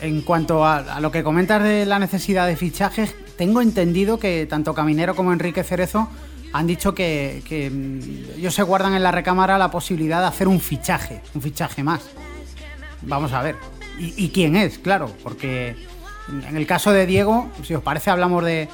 En 0.00 0.22
cuanto 0.22 0.64
a, 0.64 1.00
lo 1.00 1.10
que 1.10 1.22
comentas 1.22 1.62
de 1.62 1.84
la 1.84 1.98
necesidad 1.98 2.46
de 2.46 2.56
fichajes, 2.56 3.14
tengo 3.36 3.60
entendido 3.60 4.18
que 4.18 4.46
tanto 4.46 4.72
Caminero 4.72 5.14
como 5.14 5.32
Enrique 5.32 5.64
Cerezo 5.64 6.08
han 6.52 6.66
dicho 6.66 6.94
que, 6.94 7.42
mm, 7.70 8.38
ellos 8.38 8.54
se 8.54 8.62
guardan 8.62 8.94
en 8.94 9.02
la 9.02 9.12
recámara 9.12 9.58
la 9.58 9.70
posibilidad 9.70 10.20
de 10.20 10.26
hacer 10.26 10.48
un 10.48 10.60
fichaje, 10.60 11.20
un 11.34 11.42
fichaje 11.42 11.82
más. 11.82 12.08
Vamos 13.02 13.32
a 13.32 13.42
ver. 13.42 13.56
¿Y, 13.98 14.30
quién 14.30 14.56
es? 14.56 14.78
Claro, 14.78 15.14
porque 15.22 15.76
en 16.48 16.56
el 16.56 16.66
caso 16.66 16.90
de 16.90 17.04
Diego, 17.04 17.50
si 17.62 17.74
os 17.74 17.82
parece, 17.82 18.08
hablamos 18.08 18.42
de, 18.42 18.66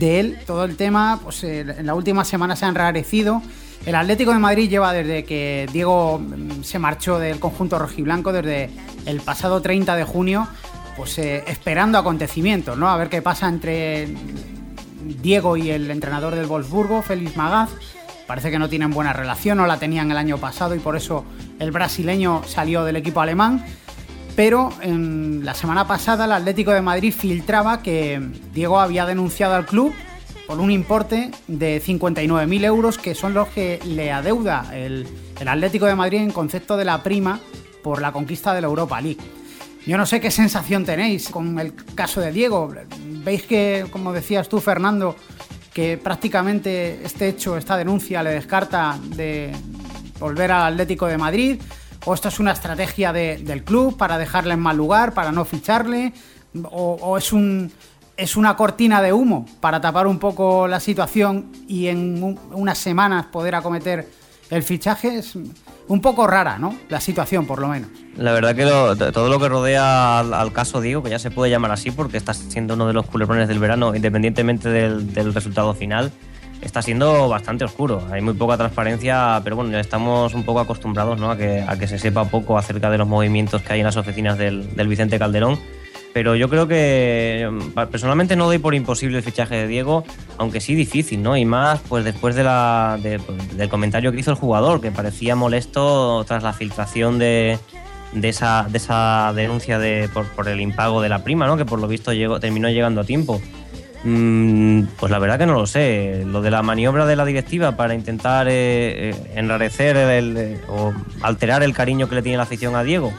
él. 0.00 0.38
Todo 0.46 0.64
el 0.64 0.76
tema, 0.76 1.20
pues 1.22 1.44
eh, 1.44 1.60
en 1.60 1.86
la 1.86 1.94
última 1.94 2.24
semana 2.24 2.56
se 2.56 2.64
ha 2.64 2.68
enrarecido. 2.68 3.42
El 3.86 3.94
Atlético 3.94 4.32
de 4.32 4.38
Madrid 4.38 4.68
lleva 4.68 4.92
desde 4.92 5.24
que 5.24 5.68
Diego 5.72 6.18
mm, 6.18 6.62
se 6.62 6.78
marchó 6.78 7.18
del 7.18 7.38
conjunto 7.40 7.78
rojiblanco, 7.78 8.32
desde 8.32 8.70
el 9.06 9.20
pasado 9.20 9.62
30 9.62 9.96
de 9.96 10.04
junio, 10.04 10.48
pues 10.96 11.18
eh, 11.18 11.44
esperando 11.46 11.98
acontecimientos, 11.98 12.76
¿no? 12.76 12.88
A 12.88 12.96
ver 12.96 13.08
qué 13.08 13.22
pasa 13.22 13.48
entre 13.48 14.08
Diego 15.22 15.56
y 15.56 15.70
el 15.70 15.90
entrenador 15.90 16.34
del 16.34 16.46
Wolfsburgo, 16.46 17.02
Félix 17.02 17.36
Magaz. 17.36 17.70
Parece 18.26 18.50
que 18.50 18.58
no 18.58 18.68
tienen 18.68 18.90
buena 18.90 19.14
relación, 19.14 19.56
no 19.56 19.66
la 19.66 19.78
tenían 19.78 20.10
el 20.10 20.18
año 20.18 20.36
pasado 20.36 20.74
y 20.74 20.80
por 20.80 20.96
eso 20.96 21.24
el 21.58 21.70
brasileño 21.70 22.42
salió 22.46 22.84
del 22.84 22.96
equipo 22.96 23.22
alemán. 23.22 23.64
Pero 24.38 24.70
en 24.82 25.44
la 25.44 25.52
semana 25.52 25.88
pasada 25.88 26.26
el 26.26 26.30
Atlético 26.30 26.70
de 26.70 26.80
Madrid 26.80 27.12
filtraba 27.12 27.82
que 27.82 28.20
Diego 28.54 28.78
había 28.78 29.04
denunciado 29.04 29.56
al 29.56 29.66
club 29.66 29.92
por 30.46 30.60
un 30.60 30.70
importe 30.70 31.32
de 31.48 31.82
59.000 31.82 32.64
euros 32.64 32.98
que 32.98 33.16
son 33.16 33.34
los 33.34 33.48
que 33.48 33.80
le 33.84 34.12
adeuda 34.12 34.70
el, 34.72 35.08
el 35.40 35.48
Atlético 35.48 35.86
de 35.86 35.96
Madrid 35.96 36.20
en 36.20 36.30
concepto 36.30 36.76
de 36.76 36.84
la 36.84 37.02
prima 37.02 37.40
por 37.82 38.00
la 38.00 38.12
conquista 38.12 38.54
de 38.54 38.60
la 38.60 38.68
Europa 38.68 39.00
League. 39.00 39.18
Yo 39.84 39.98
no 39.98 40.06
sé 40.06 40.20
qué 40.20 40.30
sensación 40.30 40.84
tenéis 40.84 41.30
con 41.30 41.58
el 41.58 41.74
caso 41.96 42.20
de 42.20 42.30
Diego. 42.30 42.72
¿Veis 43.24 43.42
que, 43.42 43.86
como 43.90 44.12
decías 44.12 44.48
tú, 44.48 44.60
Fernando, 44.60 45.16
que 45.74 45.98
prácticamente 45.98 47.04
este 47.04 47.26
hecho, 47.26 47.56
esta 47.56 47.76
denuncia, 47.76 48.22
le 48.22 48.30
descarta 48.30 49.00
de 49.02 49.50
volver 50.20 50.52
al 50.52 50.74
Atlético 50.74 51.06
de 51.06 51.18
Madrid? 51.18 51.60
¿O 52.08 52.14
esto 52.14 52.28
es 52.28 52.40
una 52.40 52.52
estrategia 52.52 53.12
del 53.12 53.64
club 53.64 53.98
para 53.98 54.16
dejarle 54.16 54.54
en 54.54 54.60
mal 54.60 54.78
lugar, 54.78 55.12
para 55.12 55.30
no 55.30 55.44
ficharle? 55.44 56.14
¿O, 56.70 57.18
es, 57.18 57.34
un, 57.34 57.70
es 58.16 58.34
una 58.34 58.56
cortina 58.56 59.02
de 59.02 59.12
humo 59.12 59.44
para 59.60 59.78
tapar 59.82 60.06
un 60.06 60.18
poco 60.18 60.66
la 60.66 60.80
situación 60.80 61.52
y 61.68 61.88
en 61.88 62.38
unas 62.50 62.78
semanas 62.78 63.26
poder 63.26 63.56
acometer 63.56 64.08
el 64.48 64.62
fichaje? 64.62 65.18
Es, 65.18 65.36
un 65.88 66.00
poco 66.00 66.26
rara, 66.26 66.58
¿no? 66.58 66.74
La 66.88 67.00
situación, 67.00 67.46
por 67.46 67.58
lo 67.58 67.68
menos. 67.68 67.90
La 68.16 68.32
verdad 68.32 68.54
que 68.54 68.64
todo 69.12 69.28
lo 69.28 69.38
que 69.38 69.48
rodea 69.48 70.20
al, 70.20 70.52
caso 70.52 70.80
Diego, 70.80 71.02
que 71.02 71.10
ya 71.10 71.18
se 71.18 71.30
puede 71.30 71.50
llamar 71.50 71.72
así 71.72 71.90
porque 71.90 72.16
está 72.16 72.34
siendo 72.34 72.74
uno 72.74 72.86
de 72.86 72.92
los 72.92 73.06
culebrones 73.06 73.48
del 73.48 73.58
verano, 73.58 73.94
independientemente 73.94 74.68
del, 74.68 75.34
resultado 75.34 75.74
final, 75.74 76.12
está 76.62 76.82
siendo 76.82 77.28
bastante 77.28 77.64
oscuro. 77.64 78.02
Hay 78.10 78.20
muy 78.20 78.34
poca 78.34 78.56
transparencia, 78.56 79.40
pero 79.44 79.56
bueno, 79.56 79.70
ya 79.70 79.80
estamos 79.80 80.34
un 80.34 80.44
poco 80.44 80.60
acostumbrados 80.60 81.18
¿no? 81.18 81.30
a, 81.30 81.36
que, 81.36 81.64
a 81.66 81.78
que 81.78 81.86
se 81.86 81.98
sepa 81.98 82.24
poco 82.24 82.58
acerca 82.58 82.90
de 82.90 82.98
los 82.98 83.08
movimientos 83.08 83.62
que 83.62 83.72
hay 83.72 83.80
en 83.80 83.86
las 83.86 83.96
oficinas 83.96 84.38
del, 84.38 84.74
del 84.74 84.88
Vicente 84.88 85.18
Calderón 85.18 85.58
pero 86.12 86.34
yo 86.34 86.48
creo 86.48 86.66
que 86.66 87.48
personalmente 87.90 88.34
no 88.34 88.46
doy 88.46 88.58
por 88.58 88.74
imposible 88.74 89.18
el 89.18 89.22
fichaje 89.22 89.54
de 89.54 89.66
Diego, 89.68 90.04
aunque 90.36 90.60
sí 90.60 90.74
difícil, 90.74 91.22
¿no? 91.22 91.36
Y 91.36 91.44
más 91.44 91.80
pues 91.88 92.04
después 92.04 92.34
de 92.34 92.44
la, 92.44 92.98
del 93.00 93.68
comentario 93.68 94.10
que 94.10 94.18
hizo 94.18 94.30
el 94.30 94.36
jugador, 94.36 94.80
que 94.80 94.90
parecía 94.90 95.36
molesto 95.36 96.24
tras 96.26 96.42
la 96.42 96.52
filtración 96.52 97.18
de, 97.18 97.58
de, 98.12 98.28
esa, 98.28 98.66
de 98.68 98.78
esa 98.78 99.32
denuncia 99.34 99.78
de, 99.78 100.08
por, 100.08 100.48
el 100.48 100.60
impago 100.60 101.02
de 101.02 101.08
la 101.08 101.22
prima, 101.22 101.46
¿no? 101.46 101.56
Que 101.56 101.64
por 101.64 101.78
lo 101.78 101.88
visto 101.88 102.12
llegó, 102.12 102.40
terminó 102.40 102.68
llegando 102.68 103.02
a 103.02 103.04
tiempo. 103.04 103.40
Mm, 104.04 104.82
pues 104.98 105.10
la 105.10 105.18
verdad 105.18 105.38
que 105.38 105.46
no 105.46 105.54
lo 105.54 105.66
sé. 105.66 106.24
Lo 106.24 106.40
de 106.40 106.50
la 106.50 106.62
maniobra 106.62 107.06
de 107.06 107.16
la 107.16 107.24
directiva 107.24 107.76
para 107.76 107.94
intentar 107.94 108.48
eh, 108.48 109.10
eh, 109.10 109.14
enrarecer 109.34 109.96
el, 109.96 110.60
o 110.68 110.92
alterar 111.22 111.62
el 111.62 111.74
cariño 111.74 112.08
que 112.08 112.14
le 112.14 112.22
tiene 112.22 112.36
la 112.36 112.44
afición 112.44 112.76
a 112.76 112.82
Diego, 112.82 113.12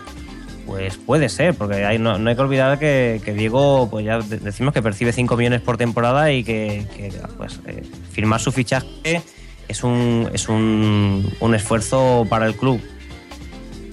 pues 0.65 0.97
puede 0.97 1.29
ser, 1.29 1.55
porque 1.55 1.85
hay, 1.85 1.97
no, 1.97 2.15
hay 2.15 2.35
que 2.35 2.41
olvidar 2.41 2.79
que, 2.79 3.21
Diego, 3.35 3.89
pues 3.89 4.05
ya 4.05 4.19
decimos 4.19 4.73
que 4.73 4.81
percibe 4.81 5.11
5 5.11 5.35
millones 5.35 5.61
por 5.61 5.77
temporada 5.77 6.31
y 6.31 6.43
que, 6.43 6.85
pues, 7.37 7.59
eh, 7.65 7.83
firmar 8.11 8.39
su 8.39 8.51
fichaje 8.51 9.21
es 9.67 9.83
un, 9.83 10.29
es 10.33 10.47
un, 10.47 11.53
esfuerzo 11.53 12.25
para 12.29 12.45
el 12.45 12.55
club. 12.55 12.79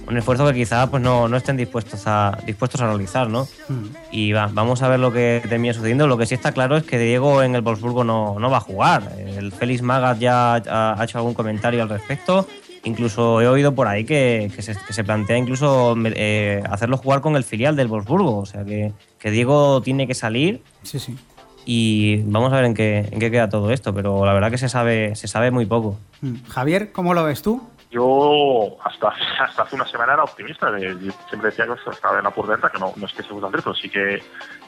Un 0.08 0.16
esfuerzo 0.16 0.46
que 0.46 0.54
quizá 0.54 0.88
pues 0.88 1.02
no, 1.02 1.34
estén 1.36 1.56
dispuestos 1.56 2.02
a, 2.06 2.38
dispuestos 2.46 2.80
a 2.80 2.86
realizar, 2.86 3.28
¿no? 3.28 3.48
Hmm. 3.68 3.86
Y 4.12 4.32
vamos 4.32 4.82
a 4.82 4.88
ver 4.88 5.00
lo 5.00 5.12
que 5.12 5.42
termina 5.48 5.74
sucediendo. 5.74 6.06
Lo 6.06 6.16
que 6.16 6.26
sí 6.26 6.34
está 6.34 6.52
claro 6.52 6.76
es 6.76 6.84
que 6.84 6.98
Diego 6.98 7.42
en 7.42 7.54
el 7.54 7.62
Wolfsburgo 7.62 8.04
no, 8.04 8.38
no 8.38 8.50
va 8.50 8.58
a 8.58 8.60
jugar. 8.60 9.12
El 9.18 9.52
Félix 9.52 9.82
Magas 9.82 10.18
ya 10.20 10.54
ha 10.54 11.02
hecho 11.02 11.18
algún 11.18 11.34
comentario 11.34 11.82
al 11.82 11.88
respecto 11.88 12.46
Incluso 12.86 13.40
he 13.40 13.48
oído 13.48 13.74
por 13.74 13.88
ahí 13.88 14.04
que, 14.04 14.48
se, 14.60 15.02
plantea 15.02 15.36
incluso 15.36 15.96
eh, 16.04 16.62
hacerlo 16.70 16.96
jugar 16.96 17.20
con 17.20 17.34
el 17.34 17.42
filial 17.42 17.74
del 17.74 17.88
Wolfsburgo. 17.88 18.38
O 18.38 18.46
sea 18.46 18.64
que, 18.64 18.92
Diego 19.28 19.82
tiene 19.82 20.06
que 20.06 20.14
salir. 20.14 20.62
Sí, 20.84 21.00
sí. 21.00 21.16
Y 21.64 22.18
vamos 22.18 22.52
a 22.52 22.56
ver 22.56 22.64
en 22.66 22.74
qué, 22.74 23.08
en 23.10 23.18
qué 23.18 23.28
queda 23.28 23.48
todo 23.48 23.72
esto, 23.72 23.92
pero 23.92 24.24
la 24.24 24.32
verdad 24.32 24.52
que 24.52 24.58
se 24.58 24.68
sabe, 24.68 25.16
se 25.16 25.26
sabe 25.26 25.50
muy 25.50 25.66
poco. 25.66 25.98
Mm. 26.20 26.44
Javier, 26.46 26.92
¿cómo 26.92 27.12
lo 27.12 27.24
ves 27.24 27.42
tú? 27.42 27.60
Yo 27.90 28.76
hasta, 28.84 29.08
hasta 29.40 29.62
hace 29.62 29.76
una 29.76 29.86
semana 29.86 30.14
era 30.14 30.24
optimista. 30.24 30.70
siempre 30.78 31.50
decía 31.50 31.66
que 31.66 31.90
estaba 31.90 32.18
en 32.18 32.24
la 32.24 32.30
puerta, 32.30 32.70
que 32.70 32.78
no, 32.78 32.92
no 32.96 33.06
es 33.06 33.12
que 33.12 33.22
se 33.22 33.32
gusta 33.32 33.48
pero 33.50 33.74
sí 33.74 33.88
que, 33.88 34.22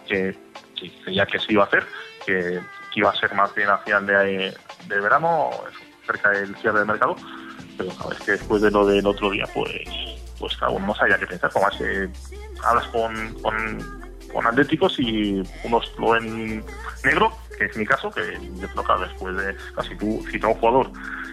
que, 0.07 0.37
que 0.75 1.27
que 1.27 1.39
se 1.39 1.53
iba 1.53 1.65
a 1.65 1.67
hacer, 1.67 1.85
que, 2.25 2.61
iba 2.95 3.11
a 3.11 3.15
ser 3.15 3.33
más 3.35 3.55
bien 3.55 3.69
a 3.69 3.79
final 3.79 4.07
de, 4.07 4.55
de 4.87 5.01
verano, 5.01 5.51
cerca 6.05 6.31
del 6.31 6.55
cierre 6.57 6.79
del 6.79 6.89
mercado 6.89 7.17
pero 7.79 7.93
sabes 7.93 8.19
que 8.21 8.33
después 8.33 8.61
de 8.61 8.71
lo 8.71 8.85
del 8.85 9.07
otro 9.07 9.31
día, 9.31 9.47
pues, 9.55 9.71
pues 10.39 10.57
cada 10.57 10.77
no 10.79 10.95
sabía 10.95 11.19
qué 11.19 11.27
pensar. 11.27 11.51
Como 11.51 11.67
eh, 11.81 12.09
hablas 12.65 12.87
con, 12.89 13.35
con, 13.41 14.47
atléticos 14.47 14.99
y 14.99 15.43
unos 15.65 15.93
lo 15.99 16.11
ven 16.11 16.65
negro, 17.05 17.33
que 17.57 17.65
es 17.67 17.77
mi 17.77 17.87
caso, 17.87 18.11
que 18.11 18.39
yo 18.57 18.69
creo 18.69 18.85
que 18.85 19.05
después 19.05 19.37
de 19.37 19.57
casi 19.75 19.97
tú 19.97 20.25
citas 20.31 20.51
un 20.51 20.61
jugador 20.61 20.91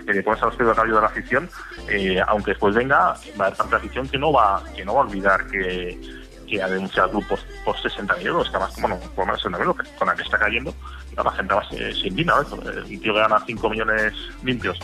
eh, 0.07 0.23
ponerse 0.23 0.45
a 0.45 0.47
los 0.47 0.55
pies 0.55 0.75
de 0.75 0.87
la 0.87 1.05
afición, 1.05 1.49
eh, 1.89 2.21
aunque 2.27 2.51
después 2.51 2.75
venga, 2.75 3.15
va 3.39 3.45
a 3.45 3.47
haber 3.47 3.71
la 3.71 3.77
afición 3.77 4.07
que 4.07 4.17
no 4.17 4.31
va, 4.31 4.63
que 4.75 4.85
no 4.85 4.95
va 4.95 5.01
a 5.01 5.05
olvidar 5.05 5.47
que, 5.47 5.99
que 6.47 6.61
ha 6.61 6.67
denunciado 6.67 7.09
club 7.11 7.27
por, 7.27 7.39
por 7.63 7.75
60.000 7.75 8.25
euros, 8.25 8.49
que 8.49 8.57
además, 8.57 8.75
bueno, 8.79 8.99
por 9.15 9.25
menos 9.25 9.43
60.000 9.43 9.59
euros, 9.59 9.77
con 9.97 10.07
la 10.07 10.15
que 10.15 10.23
está 10.23 10.37
cayendo, 10.37 10.73
la 11.15 11.31
gente 11.31 11.53
va 11.53 11.67
se, 11.69 11.93
se 11.93 12.07
indigna, 12.07 12.35
¿no? 12.35 12.55
Un 12.57 12.99
tío 13.01 13.13
que 13.13 13.19
gana 13.19 13.43
5 13.45 13.69
millones 13.69 14.13
limpios, 14.43 14.79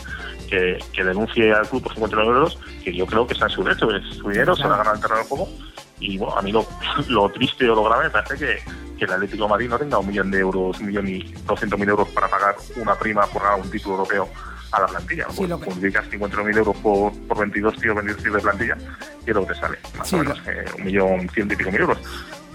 que, 0.48 0.78
que 0.92 1.04
denuncie 1.04 1.52
al 1.52 1.68
club 1.68 1.82
por 1.82 1.94
59 1.94 2.30
euros, 2.30 2.58
que 2.84 2.94
yo 2.94 3.06
creo 3.06 3.26
que 3.26 3.34
está 3.34 3.46
en 3.46 3.52
su 3.52 3.64
derecho, 3.64 3.94
es 3.94 4.16
su 4.16 4.28
dinero, 4.28 4.56
se 4.56 4.66
va 4.66 4.74
a 4.74 4.78
ganar 4.78 4.94
el 4.96 5.00
terreno 5.00 5.18
del 5.18 5.28
juego, 5.28 5.48
y 6.00 6.18
bueno, 6.18 6.36
a 6.36 6.42
mí 6.42 6.52
lo, 6.52 6.66
lo 7.08 7.28
triste 7.30 7.68
o 7.68 7.74
lo 7.74 7.84
grave 7.84 8.04
me 8.04 8.10
parece 8.10 8.36
que, 8.38 8.58
que 8.98 9.04
el 9.04 9.12
Atlético 9.12 9.44
de 9.44 9.50
Madrid 9.50 9.68
no 9.68 9.78
tenga 9.78 9.98
un 9.98 10.06
millón 10.06 10.30
de 10.30 10.40
euros, 10.40 10.80
un 10.80 10.86
millón 10.86 11.08
y 11.08 11.22
doscientos 11.46 11.78
mil 11.78 11.88
euros 11.88 12.08
para 12.08 12.28
pagar 12.28 12.56
una 12.76 12.94
prima 12.96 13.26
por 13.26 13.42
ganar 13.42 13.60
un 13.60 13.70
título 13.70 13.94
europeo 13.94 14.28
a 14.72 14.80
la 14.80 14.86
plantilla. 14.86 15.26
Sí, 15.30 15.36
pues, 15.38 15.50
lo 15.50 15.58
que- 15.60 15.66
multiplicas 15.66 16.06
51.000 16.10 16.56
euros 16.58 16.76
por, 16.78 17.12
por 17.28 17.38
22 17.38 17.76
tíos, 17.78 17.94
22 17.96 18.22
tíos 18.22 18.34
de 18.36 18.40
plantilla 18.40 18.76
y 19.22 19.24
que 19.26 19.32
te 19.34 19.54
sale, 19.54 19.78
más 19.96 20.08
Sí, 20.08 20.16
o 20.16 20.18
menos, 20.18 20.40
eh, 20.46 20.64
un 20.78 20.84
millón 20.84 21.28
ciento 21.30 21.54
y 21.54 21.56
pico 21.56 21.70
mil 21.70 21.80
euros. 21.82 21.98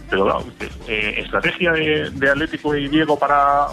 Pero 0.10 0.24
claro, 0.24 0.46
eh, 0.88 1.16
estrategia 1.18 1.72
de, 1.74 2.10
de 2.12 2.30
Atlético 2.30 2.76
y 2.76 2.88
Diego 2.88 3.18
para, 3.20 3.68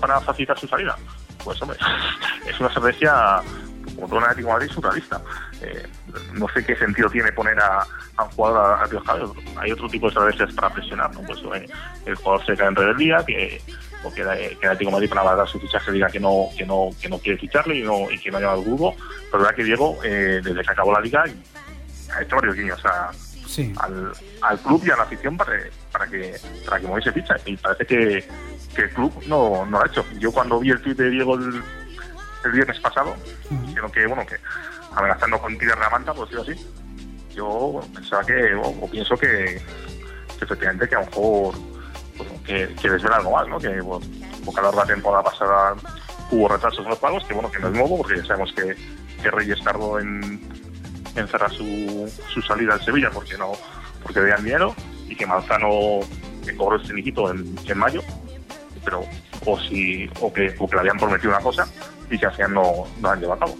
para 0.00 0.20
facilitar 0.20 0.58
su 0.58 0.66
salida. 0.68 0.96
Pues 1.44 1.60
hombre, 1.62 1.78
es 2.48 2.58
una 2.60 2.68
estrategia, 2.68 3.40
como 3.96 4.06
todo 4.08 4.18
en 4.18 4.24
Atlético 4.24 4.48
de 4.48 4.52
Madrid, 4.54 4.70
surrealista. 4.72 5.20
Eh, 5.62 5.86
no 6.32 6.46
sé 6.54 6.64
qué 6.64 6.74
sentido 6.76 7.10
tiene 7.10 7.32
poner 7.32 7.58
a, 7.60 7.86
a 8.16 8.24
un 8.24 8.30
jugador 8.30 8.78
a, 8.80 8.84
a 8.84 8.88
Dios 8.88 9.02
Javier. 9.06 9.28
Hay 9.58 9.72
otro 9.72 9.88
tipo 9.88 10.06
de 10.06 10.10
estrategias 10.12 10.52
para 10.54 10.70
presionar, 10.70 11.12
¿no? 11.14 11.20
Pues 11.22 11.38
eh, 11.54 11.68
el 12.06 12.14
jugador 12.14 12.46
se 12.46 12.56
cae 12.56 12.68
en 12.68 12.76
rebeldía, 12.76 13.24
que 13.26 13.60
o 14.02 14.10
que, 14.12 14.22
eh, 14.22 14.56
que 14.58 14.66
el 14.66 14.72
Atlético 14.72 14.90
de 14.90 14.92
Madrid 14.92 15.08
para 15.10 15.22
valorar 15.22 15.46
su 15.48 15.60
fichaje 15.60 15.92
diga 15.92 16.08
que 16.08 16.18
no 16.20 16.46
que 16.56 16.64
no 16.64 16.88
que 17.00 17.08
no 17.10 17.18
quiere 17.18 17.38
ficharle 17.38 17.76
y, 17.76 17.82
no, 17.82 18.10
y 18.10 18.18
que 18.18 18.30
no 18.30 18.38
ha 18.38 18.40
llamado 18.40 18.60
al 18.60 18.64
grupo. 18.66 18.94
Pero 18.96 19.32
la 19.32 19.38
verdad 19.38 19.54
que 19.56 19.64
Diego, 19.64 19.98
eh, 20.02 20.40
desde 20.42 20.62
que 20.62 20.70
acabó 20.70 20.92
la 20.92 21.00
liga, 21.00 21.24
ha 22.14 22.22
hecho 22.22 22.36
varios 22.36 22.54
guiños 22.56 22.84
a, 22.86 23.10
Sí. 23.46 23.72
al, 23.80 24.12
al 24.42 24.58
club 24.60 24.80
y 24.86 24.90
a 24.92 24.96
la 24.96 25.02
afición 25.02 25.36
para, 25.36 25.52
para 25.90 26.06
que 26.06 26.36
para 26.64 26.78
que 26.80 26.86
moviese 26.86 27.10
ficha 27.12 27.34
y 27.44 27.56
parece 27.56 27.84
que, 27.84 28.24
que 28.76 28.82
el 28.82 28.90
club 28.90 29.12
no, 29.26 29.66
no 29.66 29.78
lo 29.78 29.82
ha 29.82 29.86
hecho. 29.88 30.04
Yo 30.20 30.30
cuando 30.30 30.60
vi 30.60 30.70
el 30.70 30.80
tweet 30.80 30.94
de 30.94 31.10
Diego 31.10 31.34
el, 31.34 31.60
el 32.44 32.52
viernes 32.52 32.78
pasado, 32.78 33.16
creo 33.74 33.90
que 33.90 34.06
bueno 34.06 34.24
que 34.24 34.36
amenazando 34.94 35.38
con 35.38 35.56
tirar 35.58 35.78
la 35.78 35.90
manta, 35.90 36.12
por 36.12 36.28
decirlo 36.28 36.42
así, 36.42 36.66
yo 37.34 37.80
pensaba 37.94 38.24
que 38.24 38.54
o, 38.54 38.90
pienso 38.90 39.16
que, 39.16 39.60
efectivamente 40.40 40.88
que 40.88 40.94
a 40.96 41.00
lo 41.00 41.06
mejor 41.06 41.54
pues, 42.16 42.28
que, 42.44 42.74
que 42.80 42.90
desvela 42.90 43.16
algo 43.16 43.32
más, 43.32 43.48
¿no? 43.48 43.58
Que 43.58 43.68
largo 43.68 44.70
de 44.72 44.76
la 44.76 44.86
temporada 44.86 45.22
pasada 45.22 45.74
hubo 46.30 46.48
retrasos 46.48 46.80
en 46.80 46.90
los 46.90 46.98
pagos, 46.98 47.24
que 47.24 47.34
bueno, 47.34 47.50
que 47.50 47.58
no 47.58 47.68
es 47.68 47.74
nuevo, 47.74 47.98
porque 47.98 48.16
ya 48.16 48.24
sabemos 48.24 48.52
que, 48.52 48.76
que 49.22 49.30
Reyes 49.30 49.62
tardó 49.62 49.98
en, 49.98 50.40
su, 51.50 52.12
su 52.32 52.42
salida 52.42 52.74
al 52.74 52.84
Sevilla 52.84 53.10
porque 53.12 53.36
no 53.36 53.52
porque 54.02 54.20
veían 54.20 54.42
dinero 54.42 54.74
y 55.08 55.14
que 55.14 55.26
Manzano 55.26 56.00
que 56.44 56.56
cobró 56.56 56.76
el 56.76 56.86
finiquito 56.86 57.30
en, 57.30 57.58
en 57.66 57.78
mayo 57.78 58.02
pero 58.84 59.02
o 59.44 59.58
si 59.58 60.08
o 60.20 60.32
que, 60.32 60.54
o 60.58 60.68
le 60.72 60.80
habían 60.80 60.96
prometido 60.96 61.30
una 61.30 61.40
cosa 61.40 61.66
y 62.10 62.18
que 62.18 62.30
final 62.30 62.54
no, 62.54 62.86
no 63.00 63.10
han 63.10 63.20
llevado 63.20 63.44
a 63.44 63.46
cabo 63.46 63.58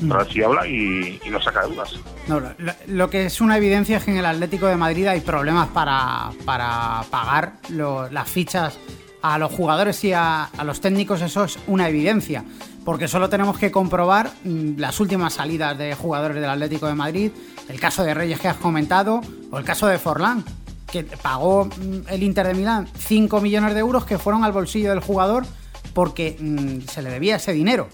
pero 0.00 0.14
ahora 0.14 0.30
sí 0.32 0.42
habla 0.42 0.66
y, 0.66 1.20
y 1.24 1.30
no 1.30 1.40
saca 1.40 1.62
dudas 1.66 1.94
No, 2.28 2.40
lo, 2.40 2.50
lo 2.86 3.10
que 3.10 3.26
es 3.26 3.40
una 3.40 3.56
evidencia 3.56 3.98
es 3.98 4.04
que 4.04 4.10
en 4.10 4.16
el 4.18 4.26
Atlético 4.26 4.66
de 4.66 4.76
Madrid 4.76 5.06
hay 5.06 5.20
problemas 5.20 5.68
para, 5.68 6.30
para 6.44 7.02
pagar 7.10 7.54
lo- 7.68 8.08
las 8.10 8.28
fichas 8.28 8.78
a 9.22 9.38
los 9.38 9.52
jugadores 9.52 10.02
y 10.04 10.12
a, 10.12 10.44
a 10.44 10.64
los 10.64 10.80
técnicos, 10.80 11.20
eso 11.22 11.44
es 11.44 11.58
una 11.66 11.88
evidencia. 11.88 12.42
Porque 12.84 13.06
solo 13.08 13.28
tenemos 13.28 13.58
que 13.58 13.70
comprobar 13.70 14.30
mm, 14.44 14.78
las 14.78 14.98
últimas 15.00 15.34
salidas 15.34 15.76
de 15.76 15.94
jugadores 15.94 16.36
del 16.40 16.48
Atlético 16.48 16.86
de 16.86 16.94
Madrid, 16.94 17.30
el 17.68 17.78
caso 17.78 18.02
de 18.02 18.14
Reyes 18.14 18.40
que 18.40 18.48
has 18.48 18.56
comentado, 18.56 19.20
o 19.50 19.58
el 19.58 19.64
caso 19.64 19.86
de 19.86 19.98
Forlán, 19.98 20.42
que 20.90 21.04
pagó 21.04 21.66
mm, 21.66 22.08
el 22.08 22.22
Inter 22.22 22.46
de 22.46 22.54
Milán 22.54 22.88
5 22.96 23.40
millones 23.42 23.74
de 23.74 23.80
euros 23.80 24.06
que 24.06 24.18
fueron 24.18 24.42
al 24.44 24.52
bolsillo 24.52 24.88
del 24.90 25.00
jugador 25.00 25.44
porque 25.92 26.36
mm, 26.40 26.88
se 26.88 27.02
le 27.02 27.10
debía 27.10 27.36
ese 27.36 27.52
dinero. 27.52 27.88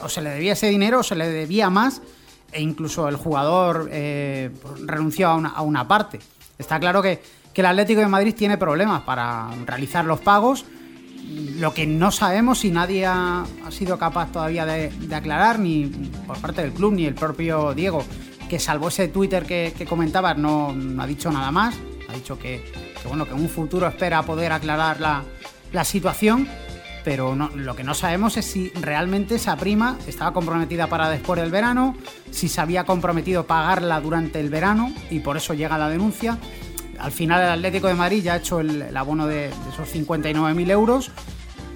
O 0.00 0.08
se 0.08 0.20
le 0.20 0.30
debía 0.30 0.54
ese 0.54 0.68
dinero 0.68 1.00
o 1.00 1.02
se 1.02 1.14
le 1.14 1.28
debía 1.28 1.70
más 1.70 2.02
e 2.52 2.60
incluso 2.60 3.08
el 3.08 3.16
jugador 3.16 3.88
eh, 3.92 4.50
renunció 4.84 5.28
a 5.28 5.34
una, 5.34 5.48
a 5.50 5.62
una 5.62 5.86
parte. 5.86 6.20
Está 6.58 6.80
claro 6.80 7.02
que, 7.02 7.20
que 7.52 7.60
el 7.60 7.66
Atlético 7.66 8.00
de 8.00 8.06
Madrid 8.06 8.34
tiene 8.34 8.58
problemas 8.58 9.02
para 9.02 9.48
realizar 9.64 10.04
los 10.04 10.20
pagos. 10.20 10.64
Lo 11.56 11.74
que 11.74 11.86
no 11.86 12.10
sabemos 12.10 12.64
y 12.64 12.70
nadie 12.70 13.06
ha, 13.06 13.46
sido 13.70 13.98
capaz 13.98 14.30
todavía 14.30 14.64
de, 14.64 14.92
aclarar, 15.14 15.58
ni 15.58 15.86
por 16.26 16.38
parte 16.38 16.62
del 16.62 16.72
club, 16.72 16.92
ni 16.92 17.06
el 17.06 17.14
propio 17.14 17.74
Diego, 17.74 18.04
que 18.48 18.58
salvo 18.58 18.88
ese 18.88 19.08
Twitter 19.08 19.44
que, 19.44 19.86
comentabas, 19.88 20.36
no, 20.38 20.74
ha 20.98 21.06
dicho 21.06 21.30
nada 21.30 21.50
más. 21.50 21.74
Ha 22.08 22.12
dicho 22.12 22.38
que, 22.38 22.62
que, 23.00 23.08
bueno, 23.08 23.26
que 23.26 23.34
un 23.34 23.48
futuro 23.48 23.86
espera 23.88 24.22
poder 24.22 24.52
aclarar 24.52 25.00
la, 25.00 25.24
la 25.72 25.84
situación 25.84 26.46
pero 27.06 27.36
no- 27.36 27.50
lo 27.54 27.76
que 27.76 27.84
no 27.84 27.94
sabemos 27.94 28.36
es 28.36 28.46
si 28.46 28.70
realmente 28.70 29.36
esa 29.36 29.54
prima 29.56 29.96
estaba 30.08 30.32
comprometida 30.32 30.88
para 30.88 31.08
después 31.08 31.40
del 31.40 31.52
verano, 31.52 31.94
si 32.32 32.48
se 32.48 32.60
había 32.60 32.82
comprometido 32.82 33.46
pagarla 33.46 34.00
durante 34.00 34.40
el 34.40 34.50
verano 34.50 34.92
y 35.08 35.20
por 35.20 35.36
eso 35.36 35.54
llega 35.54 35.78
la 35.78 35.88
denuncia. 35.88 36.36
Al 36.98 37.12
final 37.12 37.40
el 37.44 37.50
Atlético 37.50 37.86
de 37.86 37.94
Madrid 37.94 38.24
ya 38.24 38.32
ha 38.32 38.36
hecho 38.38 38.58
el, 38.58 38.82
el 38.82 38.96
abono 38.96 39.28
de, 39.28 39.50
de 39.50 39.70
esos 39.72 39.88
59.000 39.88 40.68
euros, 40.68 41.12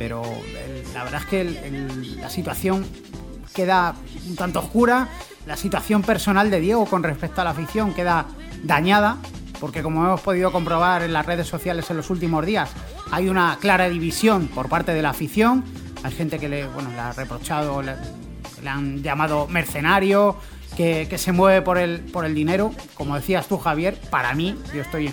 pero 0.01 0.21
el- 0.25 0.93
la 0.95 1.05
verdad 1.05 1.21
es 1.21 1.27
que 1.29 1.41
el- 1.43 2.17
la 2.21 2.29
situación 2.29 2.85
queda 3.55 3.95
un 4.29 4.35
tanto 4.35 4.59
oscura, 4.59 5.07
la 5.47 5.57
situación 5.57 6.03
personal 6.03 6.51
de 6.51 6.59
Diego 6.59 6.87
con 6.87 7.05
respecto 7.05 7.41
a 7.41 7.45
la 7.45 7.51
afición 7.51 7.95
queda 7.95 8.27
dañada, 8.65 9.19
porque 9.61 9.83
como 9.83 10.05
hemos 10.05 10.21
podido 10.21 10.51
comprobar 10.51 11.03
en 11.03 11.13
las 11.13 11.27
redes 11.27 11.47
sociales 11.47 11.91
en 11.91 11.99
los 11.99 12.11
últimos 12.11 12.45
días, 12.45 12.71
hay 13.11 13.29
una 13.29 13.59
clara 13.61 13.89
división 13.89 14.49
por 14.49 14.69
parte 14.69 14.93
de 14.95 15.03
la 15.03 15.11
afición, 15.11 15.65
hay 16.03 16.13
gente 16.13 16.39
que 16.39 16.49
le, 16.49 16.67
bueno, 16.67 16.91
le 16.91 16.99
ha 16.99 17.13
reprochado, 17.13 17.83
le, 17.83 17.95
le 18.63 18.69
han 18.69 19.03
llamado 19.03 19.47
mercenario, 19.47 20.37
que, 20.77 21.07
que 21.11 21.19
se 21.19 21.33
mueve 21.33 21.63
por 21.63 21.79
el, 21.79 22.01
por 22.01 22.25
el 22.25 22.35
dinero, 22.35 22.73
como 22.95 23.17
decías 23.17 23.47
tú 23.47 23.59
Javier, 23.59 24.01
para 24.11 24.35
mí, 24.35 24.57
yo 24.75 24.83
estoy 24.83 25.13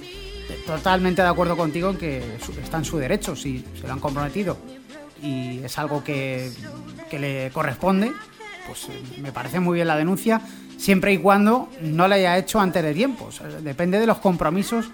totalmente 0.66 1.22
de 1.22 1.28
acuerdo 1.28 1.58
contigo 1.58 1.90
en 1.90 1.98
que 1.98 2.38
está 2.64 2.78
en 2.78 2.86
su 2.86 2.98
derecho, 2.98 3.36
si 3.36 3.66
se 3.80 3.88
lo 3.88 3.94
han 3.94 4.00
comprometido. 4.00 4.58
Y 5.22 5.60
es 5.64 5.78
algo 5.78 6.04
que, 6.04 6.52
que 7.10 7.20
le 7.20 7.50
corresponde, 7.52 8.12
pues 8.68 8.86
eh, 8.90 9.22
me 9.22 9.32
parece 9.32 9.60
muy 9.60 9.76
bien 9.76 9.88
la 9.88 9.98
denuncia, 9.98 10.42
siempre 10.78 11.14
y 11.14 11.18
cuando 11.18 11.70
no 11.82 12.08
la 12.08 12.16
haya 12.16 12.38
hecho 12.38 12.60
antes 12.60 12.84
de 12.84 12.94
tiempo. 12.94 13.30
Depende 13.62 14.00
de 14.00 14.08
los 14.08 14.20
compromisos 14.20 14.90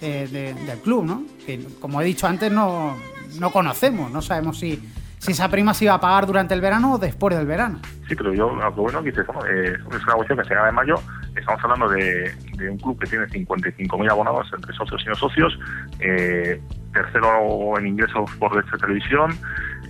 eh, 0.00 0.28
de- 0.30 0.54
del 0.66 0.78
club, 0.80 1.04
¿no? 1.04 1.22
Que 1.46 1.64
como 1.80 2.00
he 2.00 2.04
dicho 2.04 2.26
antes, 2.26 2.50
no, 2.52 2.96
no 3.38 3.50
conocemos, 3.52 4.10
no 4.10 4.20
sabemos 4.20 4.58
si, 4.58 4.82
si 5.18 5.32
esa 5.32 5.48
prima 5.48 5.72
se 5.74 5.84
iba 5.84 5.94
a 5.94 6.00
pagar 6.00 6.26
durante 6.26 6.52
el 6.54 6.60
verano 6.60 6.94
o 6.94 6.98
después 6.98 7.34
del 7.36 7.46
verano. 7.46 7.78
Sí, 8.08 8.14
pero 8.14 8.32
yo 8.34 8.54
lo 8.54 8.72
bueno 8.72 9.02
que 9.02 9.10
dices, 9.10 9.26
bueno, 9.26 9.44
eh, 9.46 9.72
es 9.74 10.02
una 10.04 10.14
cuestión 10.14 10.38
que 10.38 10.44
se 10.44 10.54
gana 10.54 10.68
en 10.68 10.74
mayo. 10.74 10.94
Estamos 11.34 11.62
hablando 11.64 11.88
de, 11.88 12.32
de 12.56 12.70
un 12.70 12.78
club 12.78 12.98
que 12.98 13.06
tiene 13.06 13.26
55.000 13.26 14.10
abonados 14.10 14.46
entre 14.54 14.72
socios 14.74 15.02
y 15.04 15.08
no 15.08 15.14
socios, 15.16 15.58
eh, 16.00 16.60
tercero 16.92 17.78
en 17.78 17.86
ingresos 17.88 18.30
por 18.38 18.54
derecho 18.54 18.72
de 18.76 18.78
televisión, 18.78 19.30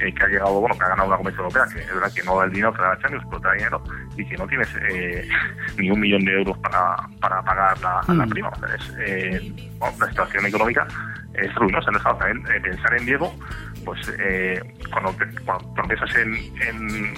eh, 0.01 0.13
que 0.15 0.25
ha 0.25 0.29
llegado, 0.29 0.61
bueno, 0.61 0.77
que 0.79 0.85
ha 0.85 0.89
ganado 0.89 1.09
una 1.09 1.17
competición 1.17 1.47
europea, 1.47 1.67
que 1.73 1.81
es 1.81 1.95
verdad 1.95 2.13
que 2.15 2.23
no 2.25 2.39
da 2.39 2.45
el 2.45 2.51
dinero 2.53 2.73
que 2.73 2.83
da 2.83 2.89
la 2.91 2.99
Champions, 2.99 3.25
pero 3.29 3.41
da 3.41 3.53
dinero, 3.53 3.83
y 4.17 4.29
que 4.29 4.37
no 4.37 4.47
tienes 4.47 4.69
eh, 4.91 5.29
ni 5.79 5.91
un 5.91 6.01
millón 6.01 6.25
de 6.25 6.33
euros 6.33 6.59
para, 6.59 6.97
para 7.21 7.43
pagar 7.43 7.79
la, 7.81 8.01
la 8.15 8.27
Mm. 8.27 8.31
prima. 8.31 8.49
O 8.49 8.57
sea, 8.67 8.75
es, 8.75 8.95
eh, 8.99 9.53
bueno, 9.79 9.97
la 10.01 10.09
situación 10.11 10.47
económica 10.47 10.87
es 11.35 11.55
ruinosa. 11.55 11.91
Entonces, 11.93 12.19
también 12.19 12.57
eh, 12.57 12.61
pensar 12.61 12.95
en 12.95 13.07
Diego, 13.07 13.35
pues 13.85 14.01
eh, 14.19 14.61
cuando, 14.93 15.13
te- 15.13 15.41
cuando 15.45 15.65
tú 15.75 15.83
piensas 15.89 16.17
en, 16.17 16.35
en 16.63 17.15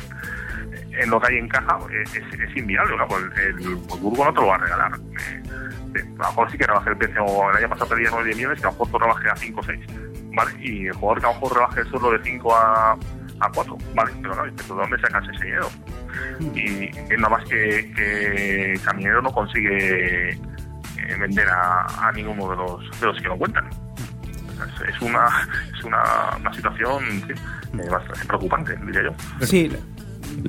en 1.01 1.11
lo 1.11 1.21
que 1.21 1.29
hay 1.29 1.39
en 1.39 1.49
caja 1.49 1.79
es, 2.03 2.17
es 2.17 2.57
inviable. 2.57 2.97
¿no? 2.97 3.07
Pues 3.07 3.23
el, 3.37 3.59
el 3.61 3.75
Burgo 4.01 4.25
no 4.25 4.33
te 4.35 4.41
lo 4.41 4.47
va 4.49 4.57
a 4.57 4.59
regalar. 4.59 4.93
Eh, 4.97 5.43
eh, 5.95 6.01
a 6.19 6.23
lo 6.23 6.29
mejor 6.29 6.51
sí 6.51 6.59
que 6.59 6.67
rebaje 6.67 6.91
el 6.91 6.97
precio. 6.97 7.25
El 7.51 7.57
año 7.57 7.69
pasado 7.69 7.91
pedía 7.95 8.09
9 8.11 8.35
millones, 8.35 8.61
que 8.61 8.67
a 8.67 8.71
lo 8.73 8.79
mejor 8.85 9.01
tú 9.01 9.29
a 9.31 9.37
5 9.37 9.61
o 9.61 9.63
6. 9.63 9.81
¿Vale? 10.39 10.53
Y 10.61 10.87
el 10.87 10.93
jugador 10.95 11.21
que 11.21 11.27
a 11.27 11.29
lo 11.31 11.35
mejor 11.35 11.55
rebaje 11.55 11.81
el 11.81 11.89
sueldo 11.89 12.13
de 12.13 12.23
5 12.23 12.55
a, 12.55 12.93
a 13.41 13.53
4. 13.53 13.79
¿vale? 13.95 14.13
Pero 14.23 14.35
no, 14.37 14.45
¿de 14.45 14.63
dónde 14.69 15.01
sacas 15.01 15.29
ese 15.35 15.45
dinero? 15.45 15.69
Y 16.55 16.85
es 16.85 17.19
nada 17.19 17.29
más 17.31 17.45
que, 17.49 17.93
que 17.97 18.81
Caminero 18.85 19.21
no 19.21 19.33
consigue 19.33 20.31
eh, 20.31 21.17
vender 21.19 21.49
a, 21.49 22.09
a 22.09 22.13
ninguno 22.13 22.51
de 22.51 22.57
los, 22.57 23.01
de 23.01 23.07
los 23.07 23.21
que 23.21 23.29
lo 23.29 23.37
cuentan. 23.37 23.69
Es, 23.69 24.95
es 24.95 25.03
una, 25.03 25.29
es 25.77 25.85
una, 25.85 26.03
una 26.41 26.53
situación 26.53 27.05
sí, 27.27 27.33
eh, 27.33 27.91
bastante 27.91 28.25
preocupante, 28.27 28.77
diría 28.87 29.03
yo. 29.05 29.47
Sí, 29.47 29.71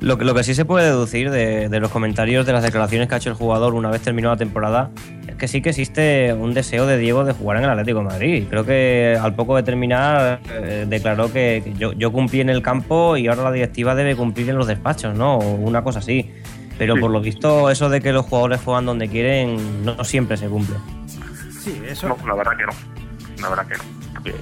Lo 0.00 0.16
que, 0.18 0.24
lo 0.24 0.34
que 0.34 0.44
sí 0.44 0.54
se 0.54 0.64
puede 0.64 0.86
deducir 0.86 1.30
de, 1.30 1.68
de 1.68 1.80
los 1.80 1.90
comentarios 1.90 2.46
de 2.46 2.52
las 2.52 2.62
declaraciones 2.62 3.08
que 3.08 3.14
ha 3.14 3.18
hecho 3.18 3.30
el 3.30 3.34
jugador 3.36 3.74
una 3.74 3.90
vez 3.90 4.00
terminó 4.02 4.28
la 4.30 4.36
temporada 4.36 4.90
es 5.26 5.34
que 5.34 5.48
sí 5.48 5.60
que 5.62 5.70
existe 5.70 6.32
un 6.32 6.54
deseo 6.54 6.86
de 6.86 6.96
Diego 6.96 7.24
de 7.24 7.32
jugar 7.32 7.56
en 7.58 7.64
el 7.64 7.70
Atlético 7.70 7.98
de 7.98 8.04
Madrid. 8.04 8.44
Creo 8.48 8.64
que 8.64 9.18
al 9.20 9.34
poco 9.34 9.56
de 9.56 9.62
terminar 9.62 10.40
eh, 10.50 10.86
declaró 10.88 11.32
que, 11.32 11.62
que 11.64 11.74
yo, 11.74 11.92
yo 11.92 12.12
cumplí 12.12 12.40
en 12.40 12.50
el 12.50 12.62
campo 12.62 13.16
y 13.16 13.26
ahora 13.28 13.42
la 13.44 13.52
directiva 13.52 13.94
debe 13.94 14.14
cumplir 14.16 14.48
en 14.50 14.56
los 14.56 14.66
despachos, 14.66 15.14
¿no? 15.16 15.36
O 15.38 15.54
una 15.54 15.82
cosa 15.82 15.98
así. 15.98 16.30
Pero 16.78 16.94
Sí. 16.94 17.00
por 17.00 17.10
lo 17.10 17.20
visto 17.20 17.68
eso 17.70 17.88
de 17.90 18.00
que 18.00 18.12
los 18.12 18.24
jugadores 18.26 18.60
juegan 18.64 18.86
donde 18.86 19.08
quieren 19.08 19.84
no 19.84 20.02
siempre 20.04 20.36
se 20.36 20.46
cumple. 20.48 20.76
Sí, 21.60 21.80
eso. 21.86 22.08
No, 22.08 22.16
la 22.26 22.34
verdad 22.34 22.52
que 22.56 22.64
no. 22.64 22.72
La 23.42 23.48
verdad 23.50 23.66
que 23.66 23.74
no. 23.76 23.99
Que, 24.22 24.34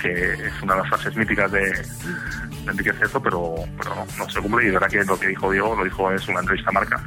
que 0.00 0.32
es 0.32 0.62
una 0.62 0.74
de 0.74 0.80
las 0.80 0.88
frases 0.88 1.16
míticas 1.16 1.50
de, 1.52 1.60
de 1.60 2.70
Enrique 2.70 2.92
Ceto, 2.92 3.22
pero, 3.22 3.54
pero 3.78 3.94
no, 3.94 4.06
no 4.18 4.30
se 4.30 4.40
cumple. 4.40 4.64
Y 4.64 4.66
de 4.66 4.72
verdad 4.72 4.88
que 4.88 5.04
lo 5.04 5.18
que 5.18 5.28
dijo 5.28 5.50
Diego 5.50 5.74
lo 5.76 5.84
dijo 5.84 6.10
en 6.10 6.18
una 6.28 6.40
entrevista 6.40 6.70
a 6.70 6.72
marca. 6.72 7.00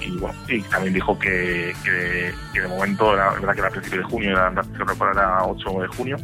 Y 0.00 0.16
bueno, 0.18 0.38
y 0.48 0.60
también 0.62 0.94
dijo 0.94 1.18
que, 1.18 1.74
que, 1.84 2.32
que 2.52 2.60
de 2.60 2.68
momento, 2.68 3.14
era 3.14 3.30
verdad 3.30 3.52
que 3.52 3.60
era 3.60 3.68
a 3.68 3.72
principios 3.72 4.04
de 4.04 4.10
junio, 4.10 4.30
era, 4.30 4.52
era 5.12 5.44
8 5.44 5.80
de 5.80 5.88
junio. 5.88 6.16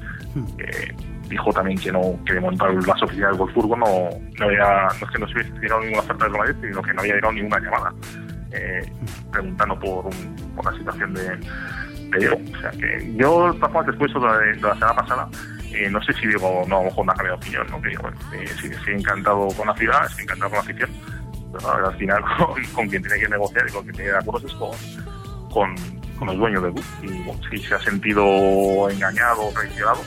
que 0.56 0.94
dijo 1.32 1.52
también 1.52 1.78
que 1.78 1.90
no 1.90 2.18
que 2.26 2.34
de 2.34 2.40
momento 2.40 2.66
el 2.66 2.80
base 2.80 3.04
oficial 3.04 3.30
del 3.30 3.38
Wolfsburgo 3.38 3.76
no, 3.76 4.10
no 4.38 4.44
había 4.44 4.88
no 5.00 5.06
es 5.06 5.12
que 5.12 5.18
no 5.18 5.26
se 5.26 5.34
hubiese 5.34 5.52
llegado 5.60 5.80
ninguna 5.80 6.02
oferta 6.02 6.24
del 6.24 6.32
Madrid 6.34 6.54
sino 6.60 6.82
que 6.82 6.92
no 6.92 7.00
había 7.00 7.14
llegado 7.14 7.32
ninguna 7.32 7.58
llamada 7.58 7.94
eh, 8.52 8.92
preguntando 9.30 9.78
por, 9.80 10.06
un, 10.06 10.36
por 10.54 10.64
la 10.70 10.78
situación 10.78 11.14
de, 11.14 11.38
o 12.18 12.60
sea 12.60 12.70
que 12.70 13.14
yo 13.16 13.54
formas, 13.54 13.86
después 13.86 14.12
de 14.12 14.20
la, 14.20 14.38
de, 14.38 14.56
la 14.56 14.74
semana 14.74 14.94
pasada 14.94 15.28
eh, 15.72 15.88
no 15.90 16.02
sé 16.02 16.12
si 16.14 16.26
Diego 16.26 16.64
no 16.68 16.76
a 16.76 16.78
lo 16.80 16.84
mejor 16.90 17.06
no 17.06 17.12
ha 17.12 17.14
cambiado 17.14 17.38
de 17.38 17.46
opinión 17.46 17.66
no 17.70 17.82
que 17.82 17.88
digo, 17.88 18.08
eh, 18.34 18.46
sí 18.84 18.90
encantado 18.90 19.48
con 19.48 19.66
la 19.66 19.74
ciudad 19.74 20.08
sí 20.14 20.22
encantado 20.22 20.50
con 20.50 20.56
la 20.58 20.62
afición 20.62 20.90
pero 21.52 21.88
al 21.88 21.96
final 21.96 22.22
con, 22.38 22.64
con 22.74 22.88
quien 22.88 23.02
tiene 23.02 23.20
que 23.20 23.28
negociar 23.28 23.66
y 23.68 23.72
con 23.72 23.82
quien 23.82 23.94
tiene 23.94 24.10
que 24.10 24.12
de 24.12 24.18
acuerdos 24.18 24.44
es 24.44 24.54
con, 24.54 24.76
con, 25.52 26.26
los 26.26 26.36
dueños 26.36 26.62
del 26.62 26.72
club. 26.72 26.84
Y 27.02 27.22
bueno, 27.24 27.40
si 27.50 27.58
se 27.58 27.74
ha 27.74 27.80
sentido 27.80 28.88
engañado 28.88 29.48
o 29.48 29.52
traicionado 29.52 30.00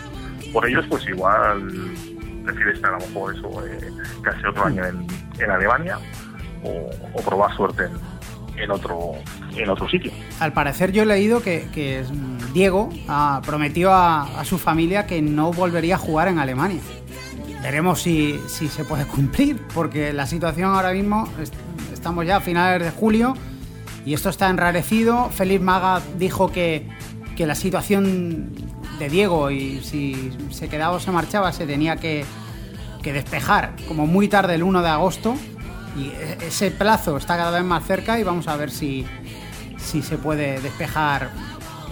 por 0.53 0.65
ellos, 0.65 0.85
pues 0.89 1.05
igual 1.09 1.67
prefiere 2.45 2.71
estar 2.71 2.93
a 2.93 2.99
lo 2.99 3.05
mejor 3.05 3.35
eso, 3.35 3.67
eh, 3.67 3.91
casi 4.21 4.45
otro 4.45 4.65
año 4.65 4.85
en, 4.85 5.05
en 5.39 5.51
Alemania 5.51 5.97
o, 6.63 6.89
o 7.13 7.21
probar 7.21 7.53
suerte 7.55 7.83
en, 7.83 8.14
en 8.57 8.71
otro 8.71 9.13
en 9.55 9.69
otro 9.69 9.87
sitio. 9.89 10.11
Al 10.39 10.53
parecer 10.53 10.91
yo 10.91 11.03
he 11.03 11.05
leído 11.05 11.41
que, 11.41 11.67
que, 11.73 12.03
mm, 12.03 12.53
Diego 12.53 12.89
ah, 13.07 13.41
prometió 13.45 13.91
a, 13.93 14.39
a 14.39 14.45
su 14.45 14.57
familia 14.57 15.05
que 15.07 15.21
no 15.21 15.51
volvería 15.53 15.95
a 15.95 15.97
jugar 15.97 16.27
en 16.27 16.39
Alemania. 16.39 16.81
Veremos 17.61 18.01
si, 18.01 18.39
si 18.47 18.67
se 18.67 18.83
puede 18.85 19.05
cumplir, 19.07 19.61
porque 19.73 20.13
la 20.13 20.25
situación 20.27 20.73
ahora 20.73 20.91
mismo, 20.91 21.27
est- 21.41 21.53
estamos 21.93 22.25
ya 22.25 22.37
a 22.37 22.41
finales 22.41 22.83
de 22.83 22.91
julio 22.91 23.33
y 24.05 24.13
esto 24.13 24.29
está 24.29 24.49
enrarecido. 24.49 25.29
Félix 25.31 25.61
Maga 25.63 26.01
dijo 26.17 26.51
que, 26.51 26.87
que 27.35 27.47
la 27.47 27.55
situación 27.55 28.51
de 28.99 29.09
Diego 29.09 29.51
y 29.51 29.81
si 29.81 30.31
se 30.51 30.69
quedaba 30.69 30.95
o 30.95 30.99
se 30.99 31.11
marchaba 31.11 31.51
se 31.51 31.65
tenía 31.65 31.97
que, 31.97 32.23
que 33.01 33.11
despejar 33.11 33.73
como 33.87 34.05
muy 34.07 34.27
tarde 34.29 34.55
el 34.55 34.63
1 34.63 34.81
de 34.81 34.87
agosto 34.89 35.35
y 35.95 36.11
ese 36.45 36.71
plazo 36.71 37.17
está 37.17 37.37
cada 37.37 37.51
vez 37.51 37.63
más 37.63 37.85
cerca 37.85 38.19
y 38.19 38.23
vamos 38.23 38.47
a 38.47 38.57
ver 38.57 38.71
si, 38.71 39.05
si 39.77 40.01
se 40.01 40.17
puede 40.17 40.59
despejar 40.61 41.29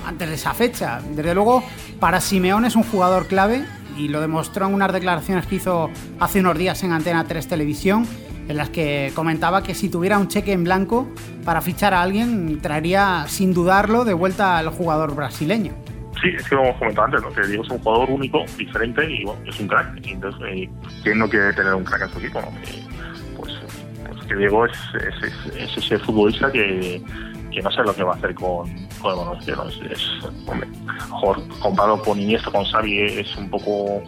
antes 0.06 0.28
de 0.30 0.36
esa 0.36 0.54
fecha. 0.54 1.02
Desde 1.12 1.34
luego, 1.34 1.64
para 2.00 2.20
Simeone 2.20 2.68
es 2.68 2.76
un 2.76 2.84
jugador 2.84 3.28
clave 3.28 3.66
y 3.98 4.08
lo 4.08 4.22
demostró 4.22 4.68
en 4.68 4.74
unas 4.74 4.92
declaraciones 4.92 5.46
que 5.46 5.56
hizo 5.56 5.90
hace 6.20 6.40
unos 6.40 6.58
días 6.58 6.84
en 6.84 6.92
Antena 6.92 7.26
3 7.26 7.48
Televisión, 7.48 8.06
en 8.48 8.58
las 8.58 8.70
que 8.70 9.12
comentaba 9.16 9.64
que 9.64 9.74
si 9.74 9.90
tuviera 9.90 10.18
un 10.18 10.28
cheque 10.28 10.52
en 10.52 10.64
blanco 10.64 11.08
para 11.46 11.62
fichar 11.62 11.94
a 11.94 12.02
alguien, 12.02 12.60
traería 12.62 13.26
sin 13.28 13.54
dudarlo 13.54 14.04
de 14.04 14.14
vuelta 14.14 14.58
al 14.58 14.70
jugador 14.70 15.16
brasileño. 15.16 15.74
Sí, 16.22 16.30
es 16.38 16.48
que 16.48 16.56
lo 16.56 16.64
hemos 16.64 16.78
comentado 16.78 17.06
antes, 17.06 17.22
¿no? 17.22 17.34
que 17.34 17.48
Diego 17.48 17.64
es 17.64 17.70
un 17.70 17.80
jugador 17.80 18.10
único, 18.10 18.46
diferente 18.58 19.10
y 19.10 19.26
bueno, 19.26 19.42
es 19.46 19.60
un 19.60 19.68
crack. 19.68 20.00
Entonces, 20.06 20.42
eh, 20.48 20.70
¿quién 21.04 21.20
no 21.20 21.30
quiere 21.30 21.52
tener 21.54 21.74
un 21.74 21.84
crack 21.84 22.04
en 22.04 22.10
su 22.10 22.20
equipo? 22.20 22.42
no? 22.42 22.93
Que 24.28 24.36
Diego 24.36 24.66
es, 24.66 24.72
es, 24.96 25.24
es- 25.24 25.56
es 25.56 25.78
ese 25.78 26.00
futbolista 26.00 26.52
que, 26.52 27.02
que 27.52 27.62
no 27.62 27.72
sé 27.72 27.82
lo 27.84 27.94
que 27.96 28.04
va 28.04 28.14
a 28.14 28.16
hacer 28.16 28.34
con, 28.36 28.68
con 29.02 29.12
el 29.12 29.18
baloncesto. 29.18 29.68
Es, 29.68 29.82
es, 29.92 30.26
hombre, 30.48 30.68
a 30.88 30.94
lo 31.08 31.14
mejor 31.14 31.60
comparado 31.60 32.02
con 32.02 32.20
Iniesta, 32.20 32.52
con 32.52 32.64
Xavi, 32.66 33.00
es 33.20 33.36
un 33.38 33.50
poco 33.50 34.02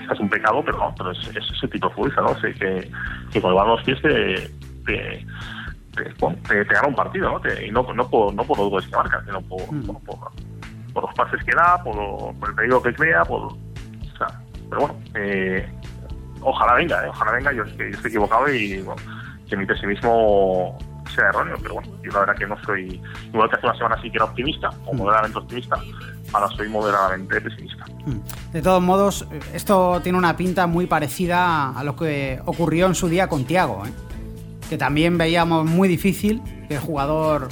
quizás 0.00 0.20
un 0.20 0.28
pecado, 0.28 0.62
pero 0.64 0.78
no, 0.78 0.94
pero 0.96 1.10
es, 1.12 1.18
es 1.28 1.50
ese 1.56 1.68
tipo 1.68 1.88
de 1.88 1.94
futbolista, 1.94 2.22
¿no? 2.22 2.38
Sé 2.40 2.52
que, 2.54 2.90
que 3.32 3.40
con 3.40 3.50
el 3.50 3.56
pies 3.84 4.00
te, 4.02 4.50
te, 4.86 5.26
te, 5.94 6.04
te- 6.64 6.64
gana 6.64 6.88
un 6.88 6.94
partido, 6.94 7.30
¿no? 7.30 7.40
Te- 7.40 7.66
y 7.66 7.70
no, 7.70 7.82
no, 7.94 8.08
por, 8.08 8.34
no 8.34 8.44
por 8.44 8.58
los 8.58 8.70
goles 8.70 8.88
que 8.88 8.96
marca, 8.96 9.22
sino 9.24 9.40
por, 9.42 9.66
bueno, 9.66 10.00
por, 10.04 10.18
por 10.92 11.04
los 11.04 11.14
pases 11.14 11.42
que 11.44 11.52
da, 11.54 11.82
por, 11.82 11.94
por 12.36 12.48
el 12.50 12.54
peligro 12.54 12.82
que 12.82 12.94
crea, 12.94 13.24
por, 13.24 13.40
o 13.52 13.56
sea, 14.18 14.26
pero 14.68 14.80
bueno, 14.80 14.94
eh, 15.14 15.68
ojalá 16.44 16.74
venga, 16.74 17.04
eh, 17.04 17.08
ojalá 17.08 17.32
venga, 17.32 17.52
yo, 17.52 17.64
estoy 17.64 17.90
equivocado 18.04 18.52
y 18.52 18.80
bueno, 18.82 19.02
que 19.48 19.56
mi 19.56 19.66
pesimismo 19.66 20.78
sea 21.14 21.28
erróneo, 21.28 21.56
pero 21.62 21.74
bueno, 21.74 21.90
yo 22.02 22.12
la 22.12 22.20
verdad 22.20 22.36
que 22.36 22.46
no 22.46 22.56
soy, 22.64 23.00
igual 23.32 23.48
que 23.48 23.56
hace 23.56 23.66
una 23.66 23.76
semana 23.76 24.02
sí 24.02 24.10
que 24.10 24.16
era 24.16 24.24
optimista, 24.24 24.70
o 24.86 24.94
moderadamente 24.94 25.38
optimista, 25.38 25.76
ahora 26.32 26.48
soy 26.56 26.68
moderadamente 26.68 27.40
pesimista. 27.40 27.84
De 28.52 28.62
todos 28.62 28.82
modos, 28.82 29.26
esto 29.52 30.00
tiene 30.02 30.18
una 30.18 30.36
pinta 30.36 30.66
muy 30.66 30.86
parecida 30.86 31.70
a 31.70 31.84
lo 31.84 31.96
que 31.96 32.40
ocurrió 32.44 32.86
en 32.86 32.94
su 32.94 33.08
día 33.08 33.28
con 33.28 33.44
Tiago, 33.44 33.84
¿eh? 33.86 33.92
que 34.68 34.78
también 34.78 35.18
veíamos 35.18 35.66
muy 35.66 35.88
difícil 35.88 36.42
que 36.68 36.74
el 36.74 36.80
jugador 36.80 37.48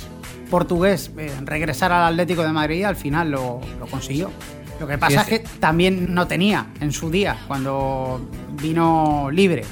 portugués 0.50 1.11
eh, 1.16 1.33
regresara 1.44 2.07
al 2.07 2.14
Atlético 2.14 2.42
de 2.42 2.52
Madrid 2.52 2.81
y 2.81 2.85
al 2.85 2.96
final 2.96 3.31
lo, 3.31 3.61
lo 3.78 3.87
consiguió. 3.87 4.31
Lo 4.83 4.88
que 4.88 4.99
pasa 4.99 5.25
Sí, 5.25 5.35
es 5.35 5.40
que 5.40 5.49
también 5.61 6.12
no 6.12 6.27
tenía 6.27 6.66
en 6.81 6.90
su 6.90 7.09
día, 7.09 7.37
cuando 7.47 8.21
vino 8.61 9.29
libre 9.31 9.62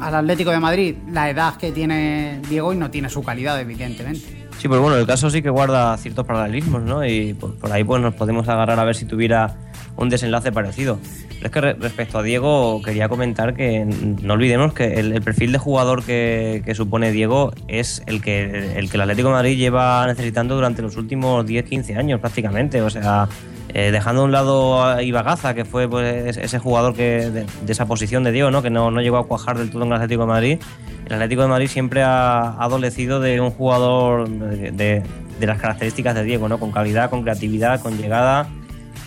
al 0.00 0.14
Atlético 0.14 0.50
de 0.50 0.58
Madrid, 0.58 0.94
la 1.12 1.30
edad 1.30 1.54
que 1.56 1.70
tiene 1.72 2.40
Diego 2.48 2.72
y 2.72 2.76
no 2.76 2.90
tiene 2.90 3.08
su 3.10 3.22
calidad, 3.22 3.60
evidentemente. 3.60 4.48
Sí, 4.58 4.66
pues 4.66 4.80
bueno, 4.80 4.96
el 4.96 5.06
caso 5.06 5.30
sí 5.30 5.40
que 5.40 5.50
guarda 5.50 5.96
ciertos 5.98 6.26
paralelismos, 6.26 6.82
¿no? 6.82 7.04
Y 7.06 7.32
por, 7.34 7.54
por 7.56 7.70
ahí 7.72 7.84
pues 7.84 8.02
nos 8.02 8.14
podemos 8.14 8.48
agarrar 8.48 8.78
a 8.80 8.84
ver 8.84 8.94
si 8.96 9.04
tuviera 9.04 9.56
un 9.96 10.08
desenlace 10.08 10.52
parecido. 10.52 10.98
Pero 11.28 11.46
es 11.46 11.50
que 11.52 11.60
re- 11.60 11.72
respecto 11.74 12.18
a 12.18 12.22
Diego, 12.22 12.82
quería 12.82 13.08
comentar 13.08 13.54
que 13.54 13.84
no 14.22 14.34
olvidemos 14.34 14.72
que 14.74 14.94
el, 15.00 15.12
el 15.12 15.22
perfil 15.22 15.52
de 15.52 15.58
jugador 15.58 16.02
que, 16.02 16.62
que 16.64 16.74
supone 16.74 17.12
Diego 17.12 17.52
es 17.68 18.02
el 18.06 18.20
que, 18.20 18.78
el 18.78 18.90
que 18.90 18.96
el 18.96 19.00
Atlético 19.02 19.28
de 19.28 19.34
Madrid 19.34 19.56
lleva 19.56 20.06
necesitando 20.06 20.54
durante 20.54 20.82
los 20.82 20.96
últimos 20.96 21.46
10-15 21.46 21.96
años 21.96 22.20
prácticamente. 22.20 22.82
O 22.82 22.90
sea, 22.90 23.28
eh, 23.72 23.90
dejando 23.92 24.22
a 24.22 24.24
un 24.24 24.32
lado 24.32 24.84
a 24.84 25.02
Ibagaza, 25.02 25.54
que 25.54 25.64
fue 25.64 25.88
pues, 25.88 26.36
ese 26.36 26.58
jugador 26.58 26.94
que, 26.94 27.30
de, 27.30 27.46
esa 27.68 27.86
posición 27.86 28.24
de 28.24 28.32
Diego, 28.32 28.50
¿no? 28.50 28.62
que 28.62 28.70
no, 28.70 28.90
no 28.90 29.00
llegó 29.00 29.18
a 29.18 29.26
cuajar 29.26 29.58
del 29.58 29.70
todo 29.70 29.82
en 29.82 29.88
el 29.88 29.94
Atlético 29.94 30.22
de 30.22 30.26
Madrid. 30.28 30.58
El 31.06 31.14
Atlético 31.14 31.42
de 31.42 31.48
Madrid 31.48 31.68
siempre 31.68 32.02
ha, 32.02 32.50
adolecido 32.62 33.20
de 33.20 33.40
un 33.40 33.50
jugador 33.50 34.28
de, 34.28 34.70
de- 34.70 35.46
las 35.46 35.58
características 35.58 36.14
de 36.14 36.24
Diego, 36.24 36.48
¿no? 36.48 36.58
con 36.58 36.70
calidad, 36.70 37.10
con 37.10 37.22
creatividad, 37.22 37.80
con 37.80 37.96
llegada, 37.96 38.48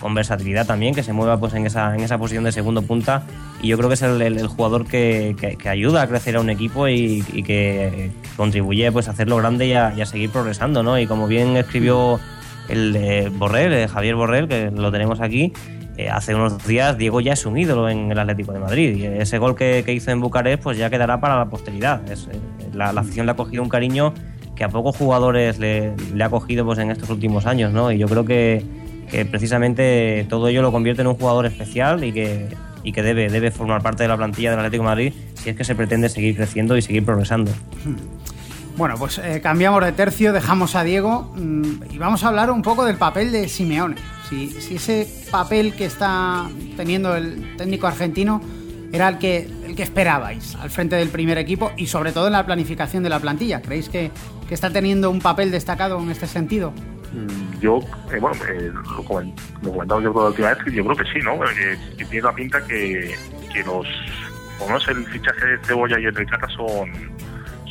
con 0.00 0.14
versatilidad 0.14 0.66
también, 0.66 0.94
que 0.94 1.02
se 1.02 1.12
mueva 1.12 1.38
pues, 1.38 1.54
en, 1.54 1.64
esa, 1.66 1.94
en 1.94 2.00
esa 2.00 2.18
posición 2.18 2.44
de 2.44 2.52
segundo 2.52 2.82
punta. 2.82 3.22
Y 3.62 3.68
yo 3.68 3.76
creo 3.76 3.88
que 3.88 3.94
es 3.94 4.02
el, 4.02 4.46
jugador 4.48 4.86
que, 4.86 5.36
que- 5.58 5.68
ayuda 5.68 6.02
a 6.02 6.06
crecer 6.08 6.36
a 6.36 6.40
un 6.40 6.50
equipo 6.50 6.88
y, 6.88 7.24
y 7.32 7.42
que 7.42 8.10
contribuye 8.36 8.90
pues, 8.92 9.08
a 9.08 9.12
hacerlo 9.12 9.36
grande 9.36 9.66
y 9.66 9.72
a, 9.74 9.94
y 9.96 10.00
a 10.00 10.06
seguir 10.06 10.30
progresando. 10.30 10.82
¿no? 10.82 10.98
Y 10.98 11.06
como 11.06 11.26
bien 11.26 11.56
escribió 11.56 12.18
el 12.68 12.96
eh, 12.96 13.30
Borrell, 13.32 13.72
eh, 13.72 13.88
Javier 13.88 14.14
Borrell, 14.14 14.48
que 14.48 14.70
lo 14.70 14.90
tenemos 14.90 15.20
aquí, 15.20 15.52
eh, 15.96 16.10
hace 16.10 16.34
unos 16.34 16.66
días 16.66 16.98
Diego 16.98 17.20
ya 17.20 17.34
es 17.34 17.46
un 17.46 17.56
ídolo 17.56 17.88
en 17.88 18.10
el 18.10 18.18
Atlético 18.18 18.52
de 18.52 18.58
Madrid 18.58 18.96
y 18.96 19.06
ese 19.06 19.38
gol 19.38 19.54
que, 19.54 19.84
que 19.86 19.92
hizo 19.92 20.10
en 20.10 20.20
Bucarest 20.20 20.60
pues 20.60 20.76
ya 20.76 20.90
quedará 20.90 21.20
para 21.20 21.36
la 21.36 21.46
posteridad. 21.46 22.02
Eh, 22.10 22.16
la, 22.72 22.90
afición 22.90 23.26
le 23.26 23.32
ha 23.32 23.36
cogido 23.36 23.62
un 23.62 23.68
cariño 23.68 24.12
que 24.56 24.64
a 24.64 24.68
pocos 24.68 24.96
jugadores 24.96 25.60
le, 25.60 25.94
ha 26.20 26.30
cogido 26.30 26.64
pues, 26.64 26.80
en 26.80 26.90
estos 26.90 27.10
últimos 27.10 27.46
años 27.46 27.72
¿no? 27.72 27.92
y 27.92 27.98
yo 27.98 28.08
creo 28.08 28.24
que, 28.24 28.64
precisamente 29.30 30.26
todo 30.28 30.48
ello 30.48 30.60
lo 30.62 30.72
convierte 30.72 31.02
en 31.02 31.08
un 31.08 31.14
jugador 31.14 31.46
especial 31.46 32.02
y 32.02 32.12
que, 32.12 32.48
y 32.82 32.90
que 32.90 33.02
debe, 33.04 33.28
debe 33.28 33.52
formar 33.52 33.80
parte 33.80 34.02
de 34.02 34.08
la 34.08 34.16
plantilla 34.16 34.50
del 34.50 34.58
Atlético 34.58 34.82
de 34.82 34.88
Madrid 34.88 35.12
si 35.34 35.50
es 35.50 35.56
que 35.56 35.62
se 35.62 35.76
pretende 35.76 36.08
seguir 36.08 36.34
creciendo 36.34 36.76
y 36.76 36.82
seguir 36.82 37.04
progresando. 37.04 37.52
Bueno, 38.76 38.96
pues 38.98 39.18
eh, 39.18 39.40
cambiamos 39.40 39.84
de 39.84 39.92
tercio, 39.92 40.32
dejamos 40.32 40.74
a 40.74 40.82
Diego 40.82 41.32
mm, 41.36 41.92
y 41.92 41.98
vamos 41.98 42.24
a 42.24 42.28
hablar 42.28 42.50
un 42.50 42.62
poco 42.62 42.84
del 42.84 42.96
papel 42.96 43.30
de 43.30 43.48
Simeone. 43.48 43.94
Si, 44.28 44.48
si 44.60 44.76
ese 44.76 45.06
papel 45.30 45.74
que 45.74 45.84
está 45.84 46.48
teniendo 46.76 47.14
el 47.14 47.56
técnico 47.56 47.86
argentino 47.86 48.40
era 48.92 49.08
el 49.08 49.18
que, 49.18 49.48
el 49.64 49.76
que 49.76 49.82
esperabais 49.84 50.56
al 50.56 50.70
frente 50.70 50.96
del 50.96 51.08
primer 51.08 51.38
equipo 51.38 51.70
y 51.76 51.86
sobre 51.86 52.10
todo 52.12 52.26
en 52.26 52.32
la 52.32 52.44
planificación 52.46 53.02
de 53.04 53.10
la 53.10 53.20
plantilla. 53.20 53.62
¿Creéis 53.62 53.88
que, 53.88 54.10
que 54.48 54.54
está 54.54 54.70
teniendo 54.70 55.08
un 55.10 55.20
papel 55.20 55.50
destacado 55.52 56.00
en 56.00 56.10
este 56.10 56.26
sentido? 56.26 56.72
Mm, 57.12 57.60
Yo, 57.60 57.78
eh, 58.12 58.18
bueno, 58.20 58.36
eh, 58.52 58.72
lo, 58.72 59.04
coment- 59.04 59.34
lo 59.62 59.70
comentamos 59.72 60.02
yo 60.04 60.12
la 60.12 60.28
última 60.30 60.48
vez, 60.52 60.58
que 60.64 60.72
yo 60.72 60.84
creo 60.84 60.96
que 60.96 61.04
sí, 61.12 61.18
¿no? 61.24 61.38
Que, 61.38 61.96
que 61.96 62.04
tiene 62.06 62.22
la 62.26 62.34
pinta 62.34 62.64
que, 62.66 63.14
que 63.52 63.62
los 63.62 63.86
por 64.58 64.68
lo 64.68 64.74
menos 64.78 64.88
el 64.88 65.04
fichaje 65.06 65.46
de 65.46 65.58
Cebolla 65.64 65.98
y 66.00 66.04
el 66.06 66.14
de 66.14 66.26
Cata 66.26 66.46
son, 66.48 66.90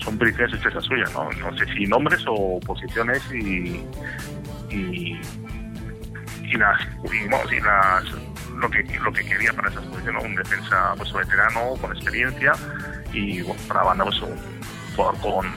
son 0.04 0.18
predicciones 0.18 0.54
hechas 0.66 0.84
suyas, 0.84 1.12
¿no? 1.14 1.30
No 1.32 1.58
sé 1.58 1.66
si 1.74 1.86
nombres 1.86 2.24
o 2.28 2.60
posiciones 2.62 3.22
y, 3.34 3.84
y, 4.70 5.22
y 6.44 6.58
las, 6.58 6.82
y, 6.82 7.28
bueno, 7.30 7.50
sí, 7.50 7.60
las 7.60 8.04
lo 8.58 8.70
que 8.70 8.84
lo 9.00 9.12
que 9.12 9.26
quería 9.26 9.52
para 9.54 9.70
esas 9.70 9.84
posiciones, 9.86 10.22
¿no? 10.22 10.30
un 10.30 10.36
defensa 10.36 10.94
pues 10.98 11.12
veterano, 11.12 11.74
con 11.82 11.92
experiencia 11.92 12.54
y 13.12 13.42
bueno, 13.42 13.62
para 13.68 13.82
la 13.82 13.86
banda 13.88 14.04
pues 14.06 14.22
un 14.22 14.38
jugador 14.96 15.20
con, 15.22 15.52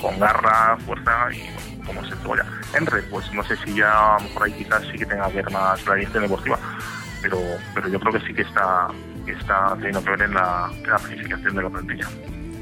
con 0.00 0.18
garra, 0.20 0.76
fuerza 0.84 1.28
y 1.32 1.40
bueno, 1.40 1.86
como 1.86 2.04
se 2.04 2.16
cebolla. 2.16 2.44
Henry, 2.74 3.02
pues 3.10 3.32
no 3.32 3.42
sé 3.44 3.56
si 3.64 3.74
ya 3.74 4.16
por 4.34 4.44
ahí 4.44 4.52
quizás 4.52 4.82
sí 4.90 4.98
que 4.98 5.06
tenga 5.06 5.28
que 5.28 5.36
ver 5.36 5.50
más 5.50 5.84
la 5.86 5.94
deportiva, 5.94 6.58
pero, 7.22 7.38
pero 7.74 7.88
yo 7.88 7.98
creo 8.00 8.12
que 8.12 8.26
sí 8.26 8.34
que 8.34 8.42
está, 8.42 8.88
está 9.26 9.74
teniendo 9.76 10.02
que 10.04 10.10
ver 10.10 10.22
en 10.22 10.34
la, 10.34 10.70
en 10.72 10.90
la 10.90 10.98
planificación 10.98 11.54
de 11.54 11.62
la 11.62 11.70
plantilla. 11.70 12.08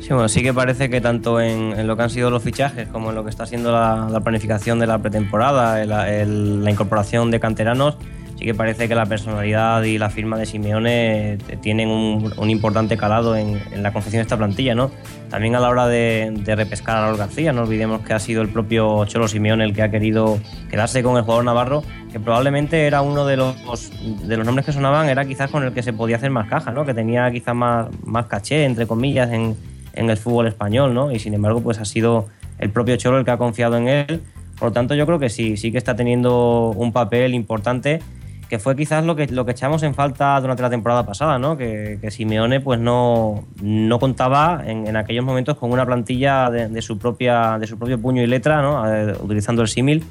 Sí, 0.04 0.12
bueno, 0.12 0.28
sí 0.28 0.42
que 0.42 0.52
parece 0.52 0.90
que 0.90 1.00
tanto 1.00 1.40
en, 1.40 1.72
en, 1.72 1.86
lo 1.86 1.96
que 1.96 2.02
han 2.02 2.10
sido 2.10 2.30
los 2.30 2.42
fichajes 2.42 2.88
como 2.88 3.08
en 3.08 3.14
lo 3.14 3.24
que 3.24 3.30
está 3.30 3.46
siendo 3.46 3.72
la, 3.72 4.06
la 4.10 4.20
planificación 4.20 4.78
de 4.78 4.86
la 4.86 4.98
pretemporada, 4.98 5.80
el, 5.80 5.90
el, 5.92 6.62
la 6.62 6.70
incorporación 6.70 7.30
de 7.30 7.40
canteranos, 7.40 7.96
sí 8.38 8.44
que 8.44 8.52
parece 8.52 8.86
que 8.86 8.94
la 8.94 9.06
personalidad 9.06 9.82
y 9.84 9.96
la 9.96 10.10
firma 10.10 10.36
de 10.36 10.44
Simeone 10.44 11.38
tienen 11.62 11.88
un, 11.88 12.34
un 12.36 12.50
importante 12.50 12.98
calado 12.98 13.34
en, 13.34 13.58
en, 13.72 13.82
la 13.82 13.94
confección 13.94 14.18
de 14.18 14.24
esta 14.24 14.36
plantilla, 14.36 14.74
¿no? 14.74 14.90
También 15.30 15.56
a 15.56 15.60
la 15.60 15.70
hora 15.70 15.86
de, 15.86 16.34
de, 16.36 16.54
repescar 16.54 16.98
a 16.98 17.06
Raúl 17.06 17.16
García, 17.16 17.54
no 17.54 17.62
olvidemos 17.62 18.02
que 18.02 18.12
ha 18.12 18.18
sido 18.18 18.42
el 18.42 18.50
propio 18.50 19.06
Cholo 19.06 19.26
Simeone 19.26 19.64
el 19.64 19.72
que 19.72 19.84
ha 19.84 19.90
querido 19.90 20.38
quedarse 20.68 21.02
con 21.02 21.16
el 21.16 21.22
jugador 21.22 21.46
navarro, 21.46 21.82
que 22.12 22.20
probablemente 22.20 22.86
era 22.86 23.00
uno 23.00 23.24
de 23.24 23.38
los, 23.38 23.90
de 24.28 24.36
los 24.36 24.44
nombres 24.44 24.66
que 24.66 24.72
sonaban, 24.72 25.08
era 25.08 25.24
quizás 25.24 25.50
con 25.50 25.62
el 25.62 25.72
que 25.72 25.82
se 25.82 25.94
podía 25.94 26.16
hacer 26.16 26.30
más 26.30 26.46
caja, 26.50 26.72
¿no? 26.72 26.84
Que 26.84 26.92
tenía 26.92 27.30
quizás 27.30 27.54
más, 27.54 27.86
más 28.04 28.26
caché, 28.26 28.66
entre 28.66 28.86
comillas, 28.86 29.32
en, 29.32 29.56
en 29.94 30.10
el 30.10 30.16
fútbol 30.16 30.46
español, 30.46 30.94
¿no? 30.94 31.10
Y 31.10 31.18
sin 31.18 31.34
embargo, 31.34 31.60
pues 31.60 31.78
ha 31.78 31.84
sido 31.84 32.28
el 32.58 32.70
propio 32.70 32.96
Cholo 32.96 33.18
el 33.18 33.24
que 33.24 33.30
ha 33.30 33.38
confiado 33.38 33.76
en 33.76 33.88
él. 33.88 34.20
Por 34.58 34.68
lo 34.68 34.72
tanto, 34.72 34.94
yo 34.94 35.06
creo 35.06 35.18
que 35.18 35.30
sí, 35.30 35.56
sí 35.56 35.72
que 35.72 35.78
está 35.78 35.96
teniendo 35.96 36.72
un 36.76 36.92
papel 36.92 37.34
importante 37.34 38.00
que 38.48 38.58
fue 38.58 38.76
quizás 38.76 39.04
lo 39.04 39.16
que, 39.16 39.26
lo 39.26 39.44
que 39.44 39.52
echamos 39.52 39.82
en 39.82 39.94
falta 39.94 40.38
durante 40.40 40.62
la 40.62 40.70
temporada 40.70 41.04
pasada, 41.04 41.38
¿no? 41.38 41.56
Que, 41.56 41.98
Simeone 42.10 42.60
pues 42.60 42.78
no, 42.78 43.44
no 43.62 43.98
contaba 43.98 44.62
en, 44.64 44.96
aquellos 44.96 45.24
momentos 45.24 45.56
con 45.56 45.72
una 45.72 45.86
plantilla 45.86 46.50
de, 46.50 46.68
de, 46.68 46.82
su 46.82 46.98
propia, 46.98 47.58
de 47.58 47.66
su 47.66 47.78
propio 47.78 48.00
puño 48.00 48.22
y 48.22 48.26
letra, 48.26 48.62
¿no? 48.62 48.86
Eh, 48.92 49.16
utilizando 49.20 49.62
el 49.62 49.68
símil. 49.68 50.04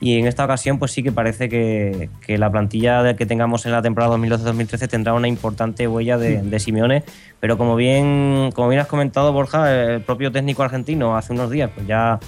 Y 0.00 0.18
en 0.18 0.26
esta 0.26 0.46
ocasión, 0.46 0.78
pues 0.78 0.92
sí 0.92 1.02
que 1.02 1.12
parece 1.12 1.50
que, 1.50 2.08
que 2.26 2.38
la 2.38 2.50
plantilla 2.50 3.14
que 3.16 3.26
tengamos 3.26 3.66
en 3.66 3.72
la 3.72 3.82
temporada 3.82 4.16
2012-2013 4.16 4.88
tendrá 4.88 5.12
una 5.12 5.28
importante 5.28 5.86
huella 5.86 6.16
de, 6.16 6.40
de, 6.40 6.58
Simeone. 6.58 7.04
Pero 7.38 7.58
como 7.58 7.76
bien, 7.76 8.50
como 8.54 8.68
bien 8.68 8.80
has 8.80 8.86
comentado, 8.86 9.30
Borja, 9.34 9.70
el 9.72 10.00
propio 10.00 10.32
técnico 10.32 10.62
argentino 10.62 11.16
hace 11.18 11.34
unos 11.34 11.50
días 11.50 11.70
pues 11.74 11.86
ya 11.86 12.18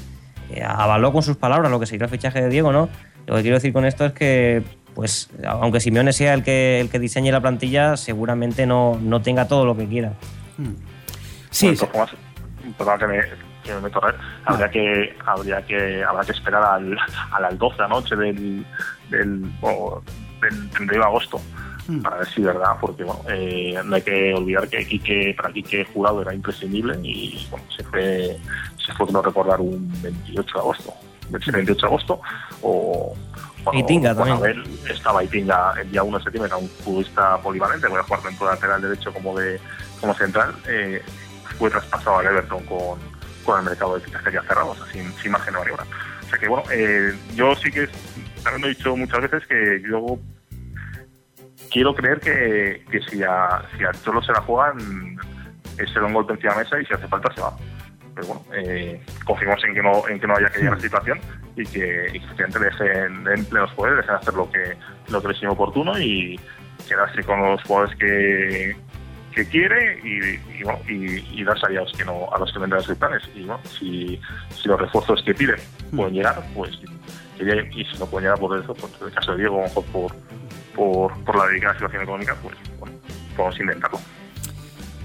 eh, 0.51 0.63
avaló 0.63 1.13
con 1.13 1.23
sus 1.23 1.39
palabras 1.39 1.71
lo 1.71 1.81
que 1.81 1.87
sería 1.87 2.05
el 2.05 2.11
fichaje 2.11 2.43
de 2.43 2.51
Diego, 2.51 2.73
¿no? 2.73 2.91
Lo 3.27 3.37
que 3.37 3.43
quiero 3.43 3.57
decir 3.57 3.73
con 3.73 3.87
esto 3.87 4.05
es 4.05 4.13
que 4.13 4.63
pues 4.95 5.31
aunque 5.47 5.81
Simeone 5.81 6.13
sea 6.13 6.35
el 6.35 6.43
que, 6.43 6.79
el 6.81 6.91
que 6.91 6.99
diseñe 6.99 7.33
la 7.33 7.41
plantilla, 7.41 7.97
seguramente 7.97 8.67
no, 8.67 8.99
no 9.01 9.23
tenga 9.23 9.49
todo 9.49 9.65
lo 9.65 9.75
que 9.77 9.87
quiera. 9.87 10.13
Sí, 11.51 11.69
bueno, 11.69 11.81
sí. 11.81 11.99
Más, 11.99 12.11
perdón 12.77 12.99
que 12.99 13.07
me, 13.07 13.21
que 13.63 13.75
me 13.75 13.81
meto 13.81 14.03
a 14.03 14.07
ver, 14.07 14.21
habría 14.45 14.71
que, 14.71 15.17
habría 15.25 15.63
que, 15.63 16.05
habrá 16.05 16.25
que 16.25 16.33
esperar 16.33 16.63
al, 16.63 16.99
a 17.31 17.41
las 17.41 17.59
12 17.59 17.77
de 17.77 17.83
la 17.83 17.89
noche 17.89 18.17
del, 18.17 18.67
del, 19.11 19.53
o, 19.61 20.03
del 20.41 20.71
31 20.71 20.93
de 20.93 20.99
agosto 20.99 21.41
mm. 21.89 22.01
para 22.03 22.17
ver 22.19 22.29
si 22.29 22.43
verdad, 22.43 22.77
porque 22.81 23.05
bueno, 23.05 23.23
eh, 23.29 23.81
no 23.85 23.95
hay 23.95 24.03
que 24.03 24.35
olvidar 24.35 24.69
que 24.69 24.87
Quique, 24.87 25.35
para 25.37 25.53
Quique 25.53 25.85
Jurado 25.93 26.23
era 26.23 26.35
imprescindible 26.35 26.99
y 27.03 27.47
bueno, 27.51 27.65
se 27.75 27.85
fue, 27.85 28.37
se 28.85 28.93
fue 28.95 29.11
no 29.13 29.23
recordar 29.23 29.61
un 29.61 29.91
28 30.03 30.53
de 30.55 30.61
agosto, 30.61 30.95
28 31.31 31.75
de 31.75 31.87
agosto 31.87 32.21
o 32.63 33.15
cuando, 33.65 33.81
Itinga 33.81 34.15
también. 34.15 34.45
Él 34.45 34.81
estaba 34.91 35.23
Itinga 35.23 35.75
el 35.81 35.91
día 35.91 36.03
1 36.03 36.19
de 36.19 36.25
septiembre, 36.25 36.49
era 36.49 36.57
un 36.57 36.69
futbolista 36.69 37.39
polivalente, 37.39 37.87
voy 37.87 38.01
a 38.01 38.03
jugar 38.03 38.23
tanto 38.23 38.45
de 38.45 38.51
lateral 38.51 38.83
derecho 38.83 39.13
como 39.13 39.39
de 39.39 39.61
como 40.01 40.15
central, 40.15 40.53
eh, 40.67 41.01
fue 41.59 41.71
traspasado 41.71 42.19
al 42.19 42.27
Everton 42.27 42.65
con, 42.65 42.99
con 43.45 43.59
el 43.59 43.65
mercado 43.65 43.95
de 43.95 44.01
fichajes 44.01 44.33
ya 44.33 44.43
cerrado, 44.43 44.71
o 44.71 44.75
sea, 44.75 44.87
sin, 44.87 45.13
sin 45.15 45.33
margen 45.33 45.53
de 45.53 45.61
maniobra. 45.61 45.85
O 46.23 46.29
sea 46.29 46.39
que 46.39 46.49
bueno, 46.49 46.65
eh, 46.71 47.15
yo 47.35 47.55
sí 47.57 47.71
que 47.71 47.89
también 48.43 48.63
lo 48.63 48.67
he 48.67 48.75
dicho 48.75 48.97
muchas 48.97 49.21
veces 49.23 49.47
que 49.47 49.83
yo 49.89 50.19
quiero 51.71 51.95
creer 51.95 52.21
que, 52.21 52.85
que 52.91 53.01
si 53.03 53.23
a, 53.23 53.63
si 53.77 53.85
a 53.85 53.93
Cholo 54.05 54.23
se 54.23 54.33
la 54.33 54.41
juegan, 54.41 55.19
se 55.77 56.01
da 56.01 56.07
un 56.07 56.15
golpe 56.15 56.35
encima 56.35 56.53
de 56.53 56.59
la 56.59 56.65
mesa 56.65 56.81
y 56.81 56.87
si 56.87 56.95
hace 56.95 57.09
falta 57.09 57.33
se 57.35 57.41
va 57.41 57.57
pero 58.15 58.27
bueno, 58.27 58.43
eh, 58.55 59.01
confiamos 59.25 59.63
en 59.65 59.75
que 59.75 59.83
no 59.83 60.07
en 60.09 60.21
que 60.21 60.27
no 60.27 60.37
haya 60.37 60.49
que 60.49 60.59
llegar 60.59 60.75
a 60.75 60.77
la 60.77 60.83
situación 60.83 61.19
y 61.57 61.65
que, 61.65 62.21
que 62.37 62.59
le 62.59 62.65
dejen, 62.65 63.25
den 63.25 63.45
plenos 63.47 63.73
poderes, 63.73 63.99
dejen 63.99 64.15
hacer 64.17 64.35
lo 64.35 64.51
que 64.51 64.77
lo 65.09 65.23
que 65.23 65.29
les 65.29 65.39
sea 65.39 65.51
oportuno 65.51 65.99
y 65.99 66.39
quedarse 66.89 67.23
con 67.23 67.41
los 67.41 67.63
jugadores 67.63 67.97
que, 67.97 68.77
que 69.35 69.47
quiere 69.47 69.99
y, 70.05 70.59
y, 70.59 70.63
bueno, 70.63 70.79
y, 70.89 71.41
y 71.41 71.43
a 71.43 71.71
los 71.81 71.93
que 71.93 72.05
no 72.05 72.29
a 72.35 72.39
los 72.39 72.53
que 72.53 72.59
venden 72.59 72.81
sus 72.83 72.97
planes 72.97 73.23
y 73.35 73.43
bueno, 73.45 73.61
si, 73.65 74.21
si 74.55 74.69
los 74.69 74.81
refuerzos 74.81 75.23
que 75.23 75.35
piden 75.35 75.57
pueden 75.95 76.15
llegar 76.15 76.43
pues 76.55 76.71
y 77.41 77.85
si 77.85 77.99
no 77.99 78.07
pueden 78.07 78.27
llegar 78.27 78.39
por 78.39 78.59
eso 78.59 78.75
pues 78.75 78.93
en 79.01 79.09
el 79.09 79.13
caso 79.13 79.33
de 79.33 79.39
Diego 79.39 79.63
mejor 79.63 79.85
por, 79.87 80.15
por, 80.75 81.25
por 81.25 81.37
la 81.37 81.47
delicada 81.47 81.75
situación 81.75 82.03
económica 82.03 82.37
pues 82.43 82.55
bueno, 82.79 82.95
podemos 83.37 83.59
intentarlo. 83.59 83.99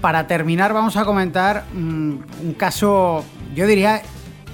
Para 0.00 0.26
terminar 0.26 0.72
vamos 0.72 0.96
a 0.96 1.04
comentar 1.04 1.64
mmm, 1.72 2.18
un 2.42 2.54
caso, 2.56 3.24
yo 3.54 3.66
diría, 3.66 4.02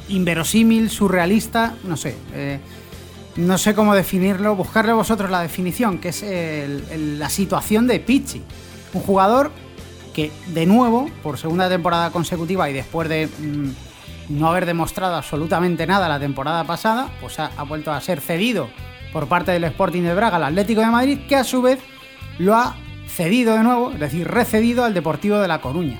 inverosímil, 0.09 0.89
surrealista, 0.89 1.75
no 1.85 1.97
sé, 1.97 2.17
eh, 2.33 2.61
no 3.37 3.59
sé 3.59 3.75
cómo 3.75 3.95
definirlo, 3.95 4.55
buscarle 4.57 4.93
vosotros 4.93 5.31
la 5.31 5.43
definición, 5.43 5.99
que 5.99 6.11
es 6.11 6.23
el, 6.23 6.85
el, 6.91 7.19
la 7.19 7.29
situación 7.29 7.87
de 7.87 8.01
Pichi, 8.01 8.43
un 8.95 9.03
jugador 9.03 9.51
que 10.15 10.31
de 10.47 10.65
nuevo, 10.65 11.11
por 11.23 11.39
segunda 11.39 11.69
temporada 11.69 12.11
consecutiva 12.11 12.71
y 12.71 12.73
después 12.73 13.09
de 13.09 13.27
mmm, 13.27 13.71
no 14.29 14.49
haber 14.49 14.65
demostrado 14.65 15.17
absolutamente 15.17 15.87
nada 15.87 16.09
la 16.09 16.21
temporada 16.21 16.65
pasada, 16.65 17.09
pues 17.21 17.39
ha, 17.39 17.51
vuelto 17.65 17.93
a 17.93 18.01
ser 18.01 18.21
cedido 18.21 18.71
por 19.13 19.29
parte 19.29 19.53
del 19.53 19.65
Sporting 19.65 20.03
de 20.03 20.15
Braga 20.15 20.37
al 20.37 20.45
Atlético 20.45 20.81
de 20.81 20.87
Madrid, 20.87 21.19
que 21.29 21.37
a 21.37 21.45
su 21.45 21.63
vez 21.63 21.81
lo 22.39 22.55
ha 22.55 22.77
cedido 23.07 23.57
de 23.57 23.63
nuevo, 23.63 23.93
es 23.93 24.01
decir, 24.01 24.27
recedido 24.27 24.85
al 24.85 24.95
Deportivo 24.95 25.39
de 25.39 25.49
La 25.49 25.61
Coruña. 25.61 25.99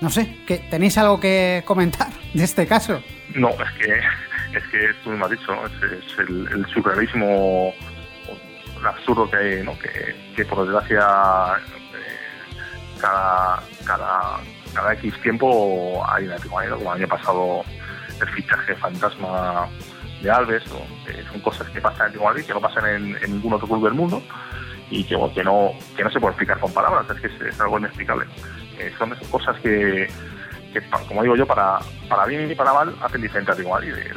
No 0.00 0.10
sé, 0.10 0.36
¿que 0.46 0.58
¿tenéis 0.58 0.98
algo 0.98 1.20
que 1.20 1.62
comentar 1.64 2.08
de 2.34 2.44
este 2.44 2.66
caso? 2.66 3.02
No, 3.34 3.50
es 3.50 3.70
que, 3.78 3.92
es 4.56 4.64
que 4.70 4.94
tú 5.02 5.10
me 5.10 5.24
has 5.24 5.30
dicho, 5.30 5.52
es, 5.66 6.18
el, 6.18 6.48
el 6.52 6.66
surrealismo, 6.66 7.72
absurdo 8.84 9.30
que 9.30 9.36
hay, 9.36 9.62
¿no? 9.62 9.78
que, 9.78 10.16
que 10.34 10.44
por 10.44 10.64
desgracia 10.64 11.06
cada, 13.00 13.62
cada, 13.84 14.40
cada 14.74 14.92
X 14.94 15.14
tiempo 15.22 16.02
hay 16.06 16.26
una 16.26 16.36
manera, 16.52 16.76
como 16.76 16.92
el 16.92 17.02
año 17.02 17.08
pasado 17.08 17.62
el 18.20 18.28
fichaje 18.28 18.74
fantasma 18.76 19.68
de 20.22 20.30
Alves, 20.30 20.64
o, 20.72 20.78
eh, 21.08 21.24
son 21.30 21.40
cosas 21.40 21.68
que 21.70 21.80
pasan 21.80 22.12
en 22.12 22.22
Madrid, 22.22 22.44
que 22.44 22.52
no 22.52 22.60
pasan 22.60 22.86
en, 22.86 23.16
en 23.22 23.32
ningún 23.32 23.54
otro 23.54 23.66
club 23.66 23.84
del 23.84 23.94
mundo 23.94 24.22
y 24.90 25.04
que, 25.04 25.16
que, 25.34 25.44
no, 25.44 25.72
que 25.96 26.04
no 26.04 26.10
se 26.10 26.20
puede 26.20 26.32
explicar 26.32 26.58
con 26.58 26.72
palabras, 26.72 27.06
es 27.10 27.20
que 27.20 27.26
es, 27.28 27.40
es 27.54 27.60
algo 27.60 27.78
inexplicable. 27.78 28.26
Eh, 28.78 28.92
son 28.98 29.12
esas 29.12 29.28
cosas 29.28 29.58
que, 29.60 30.08
que, 30.72 30.82
como 31.08 31.22
digo 31.22 31.36
yo, 31.36 31.46
para, 31.46 31.78
para 32.08 32.26
bien 32.26 32.50
y 32.50 32.54
para 32.54 32.72
mal, 32.72 32.94
hacen 33.00 33.22
diferente 33.22 33.52
a 33.52 33.56
igual 33.56 33.84
y 33.84 33.90
de, 33.90 34.12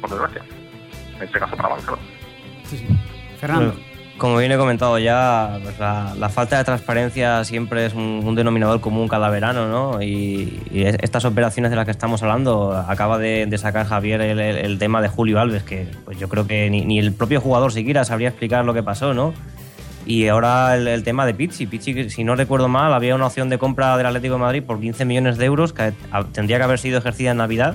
por 0.00 0.10
desgracia. 0.10 0.42
En 1.16 1.22
este 1.22 1.38
caso 1.38 1.56
para 1.56 1.70
mal, 1.70 1.80
claro. 1.80 1.98
Sí, 2.64 2.78
sí. 2.78 2.86
Fernando. 3.38 3.72
Bueno, 3.72 3.93
como 4.18 4.36
bien 4.36 4.52
he 4.52 4.56
comentado 4.56 4.98
ya, 4.98 5.58
pues 5.62 5.78
la, 5.78 6.14
la, 6.16 6.28
falta 6.28 6.58
de 6.58 6.64
transparencia 6.64 7.42
siempre 7.44 7.86
es 7.86 7.94
un, 7.94 8.22
un, 8.24 8.34
denominador 8.34 8.80
común 8.80 9.08
cada 9.08 9.28
verano, 9.28 9.66
¿no? 9.68 10.02
Y, 10.02 10.62
y, 10.70 10.84
estas 10.84 11.24
operaciones 11.24 11.70
de 11.70 11.76
las 11.76 11.84
que 11.84 11.90
estamos 11.90 12.22
hablando, 12.22 12.72
acaba 12.72 13.18
de, 13.18 13.46
de 13.46 13.58
sacar 13.58 13.86
Javier 13.86 14.20
el, 14.20 14.38
el, 14.38 14.56
el, 14.56 14.78
tema 14.78 15.02
de 15.02 15.08
Julio 15.08 15.40
Alves, 15.40 15.64
que 15.64 15.88
pues 16.04 16.18
yo 16.18 16.28
creo 16.28 16.46
que 16.46 16.70
ni, 16.70 16.84
ni, 16.84 16.98
el 17.00 17.12
propio 17.12 17.40
jugador 17.40 17.72
siquiera 17.72 18.04
sabría 18.04 18.28
explicar 18.28 18.64
lo 18.64 18.72
que 18.72 18.84
pasó, 18.84 19.14
¿no? 19.14 19.34
Y 20.06 20.28
ahora 20.28 20.76
el, 20.76 20.86
el, 20.86 21.02
tema 21.02 21.26
de 21.26 21.34
Pizzi. 21.34 21.66
Pizzi, 21.66 22.08
si 22.10 22.22
no 22.24 22.36
recuerdo 22.36 22.68
mal, 22.68 22.94
había 22.94 23.14
una 23.16 23.26
opción 23.26 23.48
de 23.48 23.58
compra 23.58 23.96
del 23.96 24.06
Atlético 24.06 24.34
de 24.34 24.40
Madrid 24.40 24.62
por 24.62 24.80
15 24.80 25.04
millones 25.06 25.38
de 25.38 25.46
euros 25.46 25.72
que 25.72 25.92
tendría 26.32 26.58
que 26.58 26.64
haber 26.64 26.78
sido 26.78 26.98
ejercida 26.98 27.32
en 27.32 27.38
Navidad. 27.38 27.74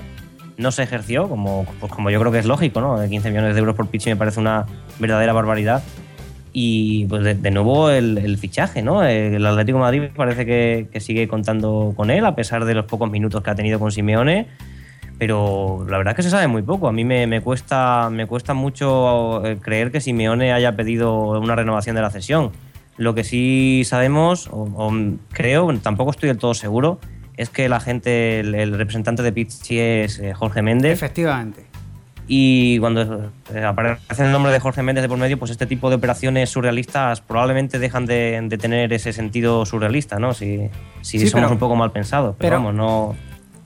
No 0.55 0.71
se 0.71 0.83
ejerció, 0.83 1.27
como, 1.27 1.65
pues 1.79 1.91
como 1.91 2.09
yo 2.11 2.19
creo 2.19 2.31
que 2.31 2.39
es 2.39 2.45
lógico, 2.45 2.81
¿no? 2.81 2.97
15 3.07 3.29
millones 3.29 3.55
de 3.55 3.59
euros 3.59 3.75
por 3.75 3.87
Pizzi 3.87 4.09
me 4.09 4.15
parece 4.15 4.39
una 4.39 4.65
verdadera 4.99 5.33
barbaridad. 5.33 5.83
Y 6.51 7.05
pues 7.05 7.41
de, 7.41 7.51
nuevo 7.51 7.89
el, 7.89 8.37
fichaje, 8.37 8.81
¿no? 8.81 9.03
El 9.03 9.45
Atlético 9.45 9.79
Madrid 9.79 10.09
parece 10.15 10.45
que, 10.45 10.99
sigue 10.99 11.27
contando 11.27 11.93
con 11.95 12.09
él, 12.09 12.25
a 12.25 12.35
pesar 12.35 12.65
de 12.65 12.73
los 12.73 12.85
pocos 12.85 13.09
minutos 13.09 13.43
que 13.43 13.49
ha 13.49 13.55
tenido 13.55 13.79
con 13.79 13.91
Simeone 13.91 14.47
pero 15.19 15.85
la 15.89 15.97
verdad 15.97 16.13
es 16.13 16.15
que 16.15 16.23
se 16.23 16.29
sabe 16.29 16.47
muy 16.47 16.61
poco. 16.61 16.87
A 16.87 16.93
mí 16.93 17.03
me, 17.03 17.41
cuesta, 17.41 18.09
me 18.09 18.25
cuesta 18.25 18.53
mucho 18.53 19.45
eh, 19.45 19.57
creer 19.59 19.91
que 19.91 19.99
Simeone 19.99 20.53
haya 20.53 20.77
pedido 20.77 21.37
una 21.37 21.57
renovación 21.57 21.97
de 21.97 22.01
la 22.01 22.09
cesión. 22.09 22.51
Lo 22.95 23.13
que 23.13 23.25
sí 23.25 23.83
sabemos, 23.85 24.47
o, 24.49 24.93
creo, 25.33 25.77
tampoco 25.79 26.11
estoy 26.11 26.29
del 26.29 26.37
todo 26.37 26.53
seguro, 26.53 27.01
es 27.35 27.49
que 27.49 27.67
la 27.67 27.81
gente, 27.81 28.39
el, 28.39 28.55
el 28.55 28.77
representante 28.77 29.21
de 29.21 29.33
Pizzi 29.33 29.79
es 29.79 30.19
eh, 30.19 30.33
Jorge 30.33 30.61
Méndez. 30.61 30.93
Efectivamente. 30.93 31.68
Y 32.31 32.77
cuando 32.77 33.31
eh, 33.53 33.63
aparece 33.65 34.23
el 34.23 34.31
nombre 34.31 34.51
de 34.51 34.59
Jorge 34.59 34.83
Méndez 34.83 35.01
de 35.01 35.09
por 35.09 35.17
medio, 35.17 35.39
pues 35.39 35.49
este 35.49 35.65
tipo 35.65 35.89
de 35.89 35.95
operaciones 35.95 36.51
surrealistas 36.51 37.21
probablemente 37.21 37.79
dejan 37.79 38.05
de, 38.05 38.39
de 38.43 38.57
tener 38.59 38.93
ese 38.93 39.13
sentido 39.13 39.65
surrealista, 39.65 40.19
¿no? 40.19 40.35
Si, 40.35 40.69
si 41.01 41.17
Sí, 41.17 41.27
somos 41.27 41.45
pero- 41.45 41.53
un 41.53 41.59
poco 41.59 41.75
mal 41.75 41.91
pensados. 41.91 42.35
Pero, 42.37 42.49
pero- 42.51 42.55
vamos, 42.57 42.75
no, 42.75 43.15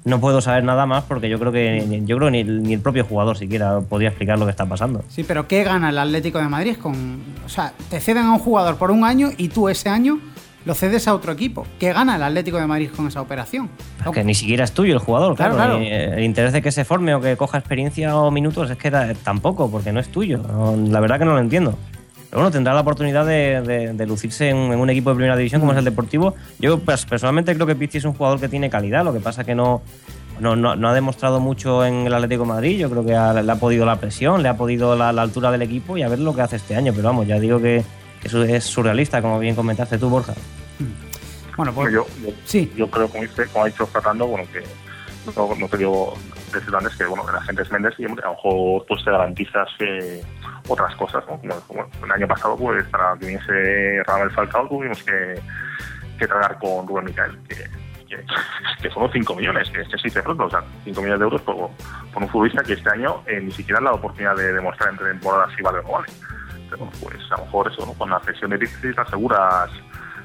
no 0.05 0.20
puedo 0.22 0.39
saber 0.39 0.64
nada 0.64 0.86
más 0.86 1.03
porque 1.03 1.28
yo 1.28 1.38
creo 1.39 1.51
que 1.51 1.84
ni- 1.86 2.05
yo 2.05 2.16
creo 2.18 2.30
ni, 2.30 2.39
el- 2.39 2.64
ni 2.64 2.74
el 2.74 2.80
propio 2.80 3.03
jugador 3.03 3.38
siquiera 3.38 3.82
podría 3.82 4.07
explicar 4.09 4.39
lo 4.39 4.45
que 4.45 4.51
está 4.51 4.66
pasando. 4.66 5.03
Sí, 5.09 5.26
pero 5.26 5.45
¿qué 5.45 5.66
gana 5.66 5.89
el 5.89 5.97
Atlético 5.97 6.39
de 6.39 6.47
Madrid 6.47 6.78
con. 6.82 7.22
O 7.45 7.49
sea, 7.49 7.74
te 7.89 7.99
ceden 7.99 8.24
a 8.28 8.32
un 8.32 8.39
jugador 8.39 8.78
por 8.78 8.91
un 8.91 9.03
año 9.03 9.28
y 9.38 9.49
tú 9.49 9.68
ese 9.68 9.89
año 9.89 10.20
lo 10.66 10.74
cedes 10.74 11.07
a 11.07 11.14
otro 11.16 11.32
equipo. 11.32 11.66
¿Qué 11.80 11.91
gana 11.93 12.16
el 12.16 12.24
Atlético 12.24 12.57
de 12.57 12.68
Madrid 12.68 12.89
con 12.95 13.07
esa 13.07 13.22
operación? 13.22 13.70
Es 14.05 14.11
que 14.11 14.24
ni 14.24 14.34
siquiera 14.34 14.64
es 14.64 14.72
tuyo 14.72 14.93
el 14.93 14.99
jugador, 14.99 15.36
Claro, 15.36 15.55
claro. 15.55 15.78
el 15.78 16.24
interés 16.24 16.53
de 16.53 16.61
que 16.61 16.72
se 16.72 16.86
forme 16.86 17.14
o 17.16 17.22
que 17.22 17.36
coja 17.38 17.57
experiencia 17.57 18.16
o 18.18 18.32
minutos 18.32 18.70
es 18.72 18.78
que 18.78 18.91
tampoco, 19.24 19.70
porque 19.70 19.91
no 19.91 19.99
es 19.99 20.09
tuyo. 20.09 20.41
La 20.89 20.99
verdad 20.99 21.20
que 21.20 21.26
no 21.26 21.34
lo 21.34 21.39
entiendo. 21.39 21.78
Pero 22.30 22.41
bueno, 22.41 22.51
tendrá 22.51 22.74
la 22.74 22.82
oportunidad 22.82 23.26
de, 23.28 23.61
de- 23.61 23.93
de 23.93 24.05
lucirse 24.07 24.49
en, 24.49 24.57
en 24.57 24.80
un 24.80 24.89
equipo 24.89 25.11
de 25.11 25.16
primera 25.18 25.36
división 25.38 25.61
como 25.61 25.72
es 25.74 25.78
el 25.78 25.86
Deportivo. 25.86 26.34
Yo 26.59 26.80
pues, 26.80 27.05
personalmente 27.05 27.53
creo 27.53 27.68
que 27.68 27.76
Pizzi 27.76 27.99
es 27.99 28.05
un 28.05 28.14
jugador 28.14 28.39
que 28.39 28.47
tiene 28.49 28.72
calidad, 28.72 29.03
lo 29.05 29.14
que 29.14 29.20
pasa 29.20 29.43
que 29.43 29.53
no, 29.53 29.84
no, 30.39 30.55
no- 30.55 30.76
no 30.76 30.88
ha 30.89 30.93
demostrado 30.95 31.39
mucho 31.39 31.86
en 31.86 32.07
el 32.07 32.14
Atlético 32.16 32.41
de 32.41 32.47
Madrid. 32.49 32.80
Yo 32.80 32.89
creo 32.89 33.05
que 33.05 33.16
ha- 33.16 33.34
le 33.39 33.51
ha 33.51 33.55
podido 33.57 33.86
la 33.86 33.97
presión, 33.97 34.41
le 34.41 34.49
ha 34.49 34.57
podido 34.57 34.95
la, 34.95 35.14
la 35.14 35.22
altura 35.22 35.51
del 35.51 35.61
equipo 35.61 35.95
y 35.95 36.01
a 36.01 36.07
ver 36.09 36.18
lo 36.20 36.34
que 36.34 36.41
hace 36.41 36.55
este 36.55 36.76
año. 36.76 36.91
Pero 36.95 37.09
vamos, 37.09 37.28
ya 37.28 37.39
digo 37.39 37.59
que, 37.61 37.84
que 37.84 37.84
eso 38.24 38.43
es 38.43 38.63
surrealista, 38.63 39.21
como 39.21 39.39
bien 39.39 39.55
comentaste 39.55 39.97
tú, 39.97 40.09
Borja. 40.09 40.34
Bueno, 41.55 41.74
pues. 41.74 41.93
yo, 41.93 42.05
yo, 42.21 42.30
sí. 42.45 42.71
yo 42.76 42.89
creo, 42.89 43.07
como, 43.07 43.24
dice, 43.24 43.45
como 43.47 43.65
ha 43.65 43.67
dicho 43.67 43.86
Fernando, 43.86 44.26
bueno, 44.26 44.47
que 44.51 44.63
no, 45.36 45.55
no 45.55 45.67
te 45.67 45.78
digo 45.78 46.15
decir 46.51 46.76
antes 46.76 46.95
que 46.95 47.05
bueno, 47.05 47.26
que 47.26 47.32
la 47.32 47.41
gente 47.41 47.61
es 47.61 47.71
Méndez 47.71 47.93
y 47.97 48.05
a 48.05 48.09
lo 48.09 48.15
mejor 48.15 48.86
pues 48.88 49.03
te 49.03 49.11
garantizas 49.11 49.69
eh, 49.80 50.24
otras 50.67 50.95
cosas, 50.95 51.24
¿no? 51.28 51.39
Como, 51.39 51.89
como 51.89 52.05
el 52.05 52.11
año 52.11 52.28
pasado, 52.28 52.55
pues 52.57 52.86
para 52.88 53.17
que 53.17 53.26
viniese 53.26 54.03
Ramel 54.03 54.32
Falcao 54.32 54.67
tuvimos 54.67 55.01
que, 55.03 55.39
que 56.17 56.28
tragar 56.28 56.57
con 56.59 56.88
Rubén 56.88 57.05
Micael, 57.05 57.38
que, 57.47 57.55
que, 58.07 58.24
que 58.82 58.89
fueron 58.89 59.11
5 59.11 59.36
millones, 59.36 59.69
que, 59.69 59.84
que 59.84 59.97
se 59.97 60.03
dice 60.03 60.21
pronto, 60.21 60.45
o 60.45 60.49
sea, 60.49 60.63
5 60.84 61.01
millones 61.01 61.19
de 61.19 61.26
euros 61.26 61.41
por, 61.41 61.69
por 62.13 62.24
un 62.24 62.30
futbolista 62.30 62.63
que 62.63 62.74
este 62.74 62.89
año 62.89 63.24
eh, 63.26 63.39
ni 63.41 63.51
siquiera 63.51 63.80
ha 63.80 63.84
dado 63.84 63.95
oportunidad 63.95 64.36
de 64.36 64.53
demostrar 64.53 64.89
entre 64.91 65.07
temporadas 65.09 65.49
si 65.55 65.63
vale 65.63 65.80
o 65.80 65.84
no 65.84 65.91
vale. 65.91 66.07
Pues 66.78 67.17
a 67.32 67.38
lo 67.38 67.45
mejor 67.45 67.71
eso, 67.71 67.86
¿no? 67.86 67.93
Con 67.93 68.09
la 68.09 68.19
presión 68.19 68.49
de 68.51 68.57
Pizzi 68.59 68.93
te 68.93 69.01
aseguras, 69.01 69.69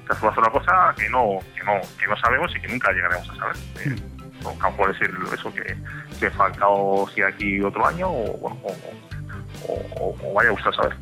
te 0.07 0.12
aseguras 0.12 0.38
una 0.38 0.51
cosa 0.51 0.94
que 0.96 1.09
no, 1.09 1.38
que 1.57 1.64
no, 1.64 1.72
que 1.99 2.07
no 2.07 2.16
sabemos 2.16 2.51
y 2.57 2.61
que 2.61 2.68
nunca 2.68 2.92
llegaremos 2.92 3.28
a 3.30 3.34
saber. 3.36 3.57
Eh, 3.84 3.96
o 4.44 4.51
a 4.51 4.53
lo 4.53 4.70
mejor 4.70 4.92
decir 4.92 5.11
eso 5.34 5.53
que, 5.53 5.76
que 6.20 6.30
Falcao 6.30 7.09
siga 7.14 7.28
aquí 7.28 7.61
otro 7.61 7.84
año 7.86 8.09
o, 8.09 8.36
bueno, 8.38 8.57
o, 8.62 9.72
o- 9.72 10.05
o- 10.05 10.30
o 10.30 10.34
vaya 10.34 10.53
usted 10.53 10.70
a 10.70 10.72
saber. 10.74 10.96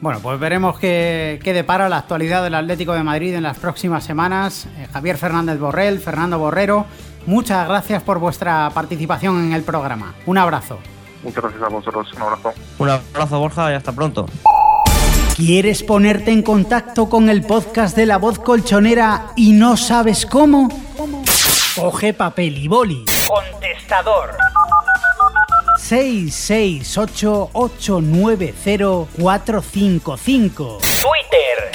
Bueno, 0.00 0.18
pues 0.20 0.40
veremos 0.40 0.78
qué, 0.78 1.38
qué 1.44 1.52
depara 1.52 1.90
la 1.90 1.98
actualidad 1.98 2.42
del 2.42 2.54
Atlético 2.54 2.94
de 2.94 3.02
Madrid 3.02 3.34
en 3.34 3.42
las 3.42 3.58
próximas 3.58 4.02
semanas. 4.02 4.66
Eh, 4.78 4.88
Javier 4.90 5.18
Fernández 5.18 5.58
Borrell, 5.58 5.98
Fernando 6.00 6.38
Borrero, 6.38 6.86
muchas 7.26 7.68
gracias 7.68 8.02
por 8.02 8.18
vuestra 8.18 8.70
participación 8.72 9.44
en 9.44 9.52
el 9.52 9.62
programa. 9.62 10.14
Un 10.24 10.38
abrazo. 10.38 10.78
Muchas 11.22 11.42
gracias 11.42 11.62
a 11.62 11.68
vosotros, 11.68 12.12
un 12.14 12.22
abrazo. 12.22 12.52
Un 12.78 12.88
abrazo, 12.88 13.38
Borja, 13.38 13.70
y 13.72 13.74
hasta 13.74 13.92
pronto. 13.92 14.26
¿Quieres 15.36 15.82
ponerte 15.82 16.30
en 16.32 16.42
contacto 16.42 17.08
con 17.08 17.28
el 17.30 17.42
podcast 17.44 17.96
de 17.96 18.06
la 18.06 18.18
voz 18.18 18.38
colchonera 18.38 19.32
y 19.36 19.52
no 19.52 19.76
sabes 19.76 20.26
cómo? 20.26 20.68
Coge 21.76 22.12
papel 22.14 22.58
y 22.58 22.68
boli. 22.68 23.04
Contestador. 23.28 24.36
668-890-455. 29.50 30.78
Twitter, 30.78 31.70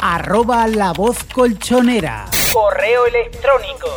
Arroba 0.00 0.66
la 0.68 0.92
voz 0.92 1.18
colchonera. 1.32 2.26
correo 2.52 3.06
electrónico, 3.06 3.88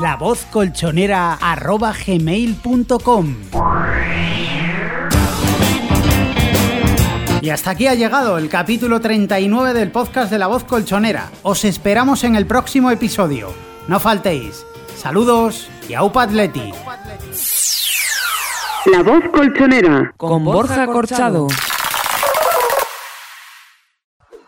La 0.00 0.16
voz 0.16 0.44
colchonera 0.50 1.34
arroba 1.34 1.92
gmail.com. 1.92 3.36
Y 7.40 7.50
hasta 7.50 7.70
aquí 7.70 7.86
ha 7.86 7.94
llegado 7.94 8.38
el 8.38 8.48
capítulo 8.48 9.00
39 9.00 9.72
del 9.72 9.92
podcast 9.92 10.30
de 10.32 10.38
La 10.38 10.48
Voz 10.48 10.64
Colchonera. 10.64 11.30
Os 11.42 11.64
esperamos 11.64 12.24
en 12.24 12.34
el 12.34 12.46
próximo 12.46 12.90
episodio. 12.90 13.52
No 13.86 14.00
faltéis. 14.00 14.66
Saludos 14.96 15.68
y 15.88 15.94
aupa 15.94 16.22
atleti. 16.22 16.72
La 18.86 19.02
voz 19.02 19.22
colchonera. 19.32 20.12
con 20.16 20.44
Borja 20.44 20.86
Corchado. 20.86 21.46